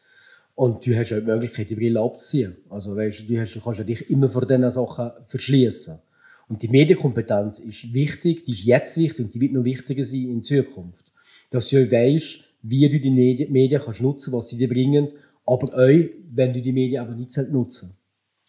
Und 0.55 0.85
du 0.85 0.95
hast 0.95 1.13
auch 1.13 1.19
die 1.19 1.25
Möglichkeit, 1.25 1.69
die 1.69 1.75
Brille 1.75 2.01
abzuziehen. 2.01 2.57
Also, 2.69 2.95
weißt, 2.95 3.29
du, 3.29 3.39
hast, 3.39 3.55
du 3.55 3.61
kannst 3.61 3.87
dich 3.87 4.09
immer 4.09 4.27
vor 4.27 4.45
diesen 4.45 4.69
Sachen 4.69 5.11
verschließen. 5.25 5.99
Und 6.49 6.61
die 6.61 6.67
Medienkompetenz 6.67 7.59
ist 7.59 7.93
wichtig, 7.93 8.43
die 8.43 8.51
ist 8.51 8.65
jetzt 8.65 8.97
wichtig 8.97 9.25
und 9.25 9.33
die 9.33 9.39
wird 9.39 9.53
noch 9.53 9.63
wichtiger 9.63 10.03
sein 10.03 10.31
in 10.31 10.43
Zukunft. 10.43 11.13
Dass 11.49 11.69
du 11.69 11.77
auch 11.77 11.91
weißt, 11.91 12.39
wie 12.63 12.89
du 12.89 12.99
die 12.99 13.11
Medien, 13.11 13.81
kannst 13.81 14.01
nutzen 14.01 14.33
was 14.33 14.49
sie 14.49 14.57
dir 14.57 14.67
bringen, 14.67 15.07
aber 15.51 15.73
auch, 15.73 16.03
wenn 16.31 16.53
du 16.53 16.61
die 16.61 16.71
Medien 16.71 17.01
aber 17.01 17.15
nicht 17.15 17.31
selbst 17.31 17.51
nutzen 17.51 17.95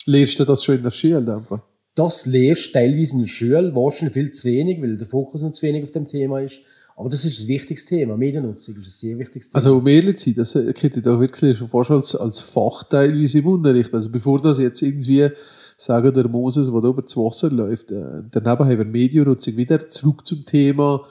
Lehrst 0.07 0.39
du 0.39 0.45
das 0.45 0.65
schon 0.65 0.77
in 0.77 0.83
der 0.83 0.91
Schule 0.91 1.37
einfach? 1.37 1.63
das 1.95 2.27
lehrst 2.27 2.69
du 2.69 2.73
teilweise 2.73 3.13
in 3.15 3.23
der 3.23 3.29
Schule, 3.29 3.75
wahrscheinlich 3.75 4.15
viel 4.15 4.31
zu 4.31 4.49
wenig, 4.49 4.81
weil 4.81 4.97
der 4.97 5.07
Fokus 5.07 5.43
noch 5.43 5.51
zu 5.51 5.63
wenig 5.67 5.85
auf 5.85 5.91
dem 5.91 6.07
Thema 6.07 6.41
ist. 6.41 6.61
Aber 6.97 7.09
das 7.09 7.25
ist 7.25 7.41
ein 7.41 7.49
wichtiges 7.49 7.87
Thema. 7.87 8.17
Mediennutzung 8.17 8.77
ist 8.77 8.87
ein 8.87 8.91
sehr 8.91 9.19
wichtiges 9.19 9.49
Thema. 9.49 9.57
Also 9.57 9.77
um 9.77 9.87
ehrlich 9.87 10.19
zu 10.19 10.31
sein, 10.31 10.35
das 10.37 10.55
hätte 10.55 10.99
ich 10.99 11.03
da 11.03 11.19
wirklich 11.19 11.57
schon 11.57 11.69
fast 11.69 11.91
als, 11.91 12.15
als 12.15 12.41
Fach 12.41 12.85
teilweise 12.85 13.39
im 13.39 13.47
Unterricht. 13.47 13.93
Also 13.95 14.11
bevor 14.11 14.41
das 14.41 14.59
jetzt 14.59 14.83
irgendwie, 14.83 15.29
sagen 15.77 16.13
der 16.13 16.29
Moses, 16.29 16.71
der 16.71 16.81
da 16.81 16.89
über 16.89 17.03
das 17.03 17.17
Wasser 17.17 17.51
läuft, 17.51 17.91
äh, 17.91 18.23
daneben 18.31 18.65
haben 18.65 18.79
wir 18.79 18.85
Mediennutzung 18.85 19.57
wieder 19.57 19.89
zurück 19.89 20.27
zum 20.27 20.45
Thema 20.45 21.07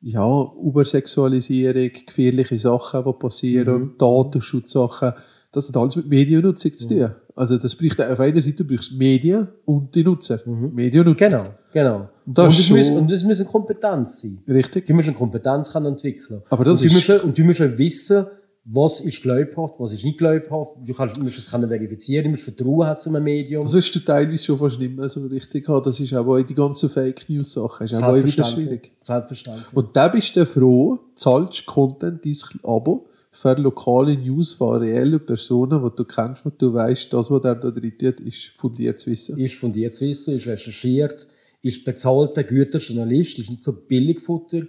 ja, 0.00 0.46
Übersexualisierung, 0.64 1.90
gefährliche 2.06 2.58
Sachen, 2.58 3.04
die 3.04 3.12
passieren, 3.18 3.92
Datenschutzsachen. 3.98 5.12
Das 5.52 5.68
hat 5.68 5.76
alles 5.76 5.96
mit 5.96 6.08
Mediennutzung 6.08 6.72
zu 6.74 6.88
tun. 6.88 7.10
Also 7.34 7.56
das 7.56 7.74
braucht 7.74 8.00
auf 8.00 8.20
einer 8.20 8.42
Seite, 8.42 8.64
du 8.64 8.74
brauchst 8.76 8.92
Medien 8.92 9.48
und 9.64 9.94
die 9.94 10.02
Nutzer. 10.04 10.40
Mediennutzung. 10.46 11.16
genau, 11.28 11.44
genau. 11.72 12.08
Und 12.26 12.36
das 12.36 12.46
und, 12.46 12.60
es 12.60 12.70
muss, 12.70 12.90
und 12.90 13.10
das 13.10 13.24
muss 13.24 13.40
eine 13.40 13.48
Kompetenz 13.48 14.20
sein. 14.22 14.38
Richtig. 14.48 14.86
Du 14.86 14.94
musst 14.94 15.08
eine 15.08 15.16
Kompetenz 15.16 15.74
entwickeln. 15.74 16.42
Aber 16.50 16.64
das 16.64 16.80
und 16.82 16.90
du, 16.92 16.96
ist- 16.98 17.08
musst, 17.08 17.24
und 17.24 17.38
du 17.38 17.44
musst 17.44 17.60
wissen, 17.78 18.26
was 18.70 19.00
ist 19.00 19.22
glaubhaft, 19.22 19.76
was 19.78 19.92
ist 19.92 20.04
nicht 20.04 20.18
glaubhaft. 20.18 20.72
Du 20.84 20.92
kannst, 20.92 21.18
musst 21.22 21.38
es 21.38 21.50
können 21.50 21.68
verifizieren, 21.68 22.24
du 22.24 22.30
musst 22.30 22.44
Vertrauen 22.44 22.86
haben 22.86 22.98
zu 22.98 23.08
einem 23.08 23.24
Medium. 23.24 23.64
Das 23.64 23.72
ist 23.72 24.04
teilweise 24.04 24.44
schon 24.44 24.58
fast 24.58 24.78
nicht 24.78 24.94
mehr 24.94 25.08
so 25.08 25.24
richtig. 25.26 25.66
Das 25.66 25.98
ist 25.98 26.12
aber 26.12 26.38
auch 26.38 26.42
die 26.42 26.54
ganzen 26.54 26.90
Fake 26.90 27.28
News 27.30 27.52
Sachen. 27.52 27.86
Ist 27.86 28.02
auch 28.02 28.14
wieder 28.14 28.44
schwierig. 28.44 28.92
Selbstverständlich. 29.02 29.74
Und 29.74 29.96
da 29.96 30.08
bist 30.08 30.36
du 30.36 30.44
froh, 30.44 30.98
zahlst 31.14 31.64
Content, 31.64 32.22
dein 32.22 32.36
Abo 32.62 33.08
für 33.30 33.54
lokale 33.54 34.16
News 34.18 34.52
von 34.52 34.82
reellen 34.82 35.24
Personen, 35.24 35.82
die 35.82 35.96
du 35.96 36.04
kennst 36.04 36.44
und 36.44 36.60
du 36.60 36.74
weißt, 36.74 37.12
das, 37.12 37.30
was 37.30 37.40
der 37.40 37.54
da 37.54 37.70
drin 37.70 37.94
tut, 37.98 38.20
ist 38.20 38.52
fundiert 38.56 39.00
zu 39.00 39.10
wissen. 39.10 39.38
ist 39.38 39.54
fundiert 39.54 39.94
zu 39.94 40.06
wissen, 40.06 40.34
ist 40.34 40.46
recherchiert, 40.46 41.26
ist 41.62 41.84
bezahlter, 41.84 42.42
guter 42.42 42.78
Journalist, 42.78 43.38
ist 43.38 43.48
nicht 43.48 43.62
so 43.62 43.72
Billigfutter 43.72 44.62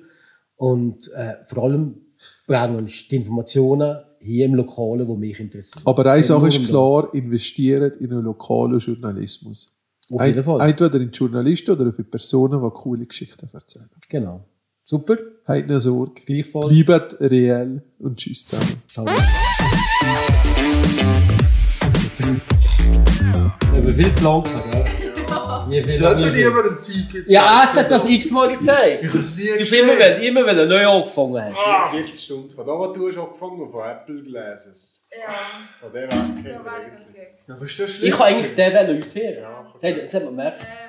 und 0.56 1.10
äh, 1.16 1.36
vor 1.46 1.64
allem 1.64 1.96
bringen 2.48 2.76
uns 2.76 3.08
die 3.08 3.16
Informationen 3.18 4.00
hier 4.20 4.46
im 4.46 4.56
Lokalen, 4.56 5.08
die 5.08 5.16
mich 5.16 5.40
interessieren. 5.40 5.84
Aber 5.86 6.06
eine 6.12 6.24
Sache 6.24 6.48
ist 6.48 6.66
klar, 6.68 7.14
investiert 7.14 8.02
in 8.02 8.12
einen 8.12 8.24
lokalen 8.24 8.80
Journalismus. 8.80 9.76
Auf 10.12 10.26
jeden 10.26 10.44
Fall. 10.44 10.70
Entweder 10.70 11.00
in 11.00 11.12
Journalisten 11.12 11.72
oder 11.72 11.94
für 11.94 12.04
Personen, 12.04 12.62
die 12.62 12.70
coole 12.72 13.06
Geschichten 13.06 13.48
erzählen. 13.54 13.90
Genau. 14.10 14.44
Super. 14.84 15.18
Habt 15.46 15.68
keine 15.68 15.80
Sorge. 15.80 16.22
Gleichfalls. 16.26 16.86
Bleibt 16.86 17.22
reell 17.22 17.84
und 18.00 18.18
tschüss 18.18 18.48
zusammen. 18.48 18.82
Ciao. 18.88 19.06
Aber 23.72 23.92
viel 23.92 24.12
zu 24.12 24.24
lang, 24.24 24.44
gell? 24.44 25.09
Mir 25.70 25.84
viel, 25.84 26.16
mir 26.16 26.32
viel. 26.32 26.48
einen 26.48 26.78
Zeig 26.78 27.24
Ja, 27.28 27.62
es 27.66 27.76
hat 27.78 27.90
das 27.92 28.10
x-mal 28.10 28.56
gezeigt. 28.58 29.04
Du 29.04 29.20
hast 29.20 29.74
immer, 29.74 29.98
wenn, 30.00 30.22
immer, 30.22 30.46
wenn 30.46 30.58
du 30.58 30.66
neu 30.68 30.88
angefangen 30.88 31.42
hast. 31.44 31.58
Ah, 31.58 31.90
Viertelstunde. 31.92 32.54
Von 32.54 32.66
da, 32.66 32.72
wo 32.74 32.88
du 32.88 33.08
hast 33.10 33.18
angefangen 33.18 33.70
von 33.70 33.90
Apple 33.90 34.24
Glasses. 34.24 35.08
Ja, 35.12 35.34
Von 35.80 35.92
dem 35.92 36.04
weg 36.04 36.10
da 36.10 36.16
kennt 36.52 36.66
war 36.66 36.74
er 36.80 36.88
ich 36.88 36.92
wirklich. 36.92 37.08
unterwegs. 37.08 37.44
Was 37.48 37.62
ist 37.70 37.80
das 37.80 37.90
schlimm? 37.92 38.10
Ich 38.10 38.16
kann 38.18 38.26
eigentlich 38.28 38.56
den 38.56 38.74
Velo 38.74 39.00
aufhören. 39.00 39.42
Ja, 39.42 39.74
Hey, 39.82 40.02
das 40.02 40.14
hat 40.14 40.24
man 40.24 40.32
gemerkt. 40.36 40.62
Ähm, 40.64 40.89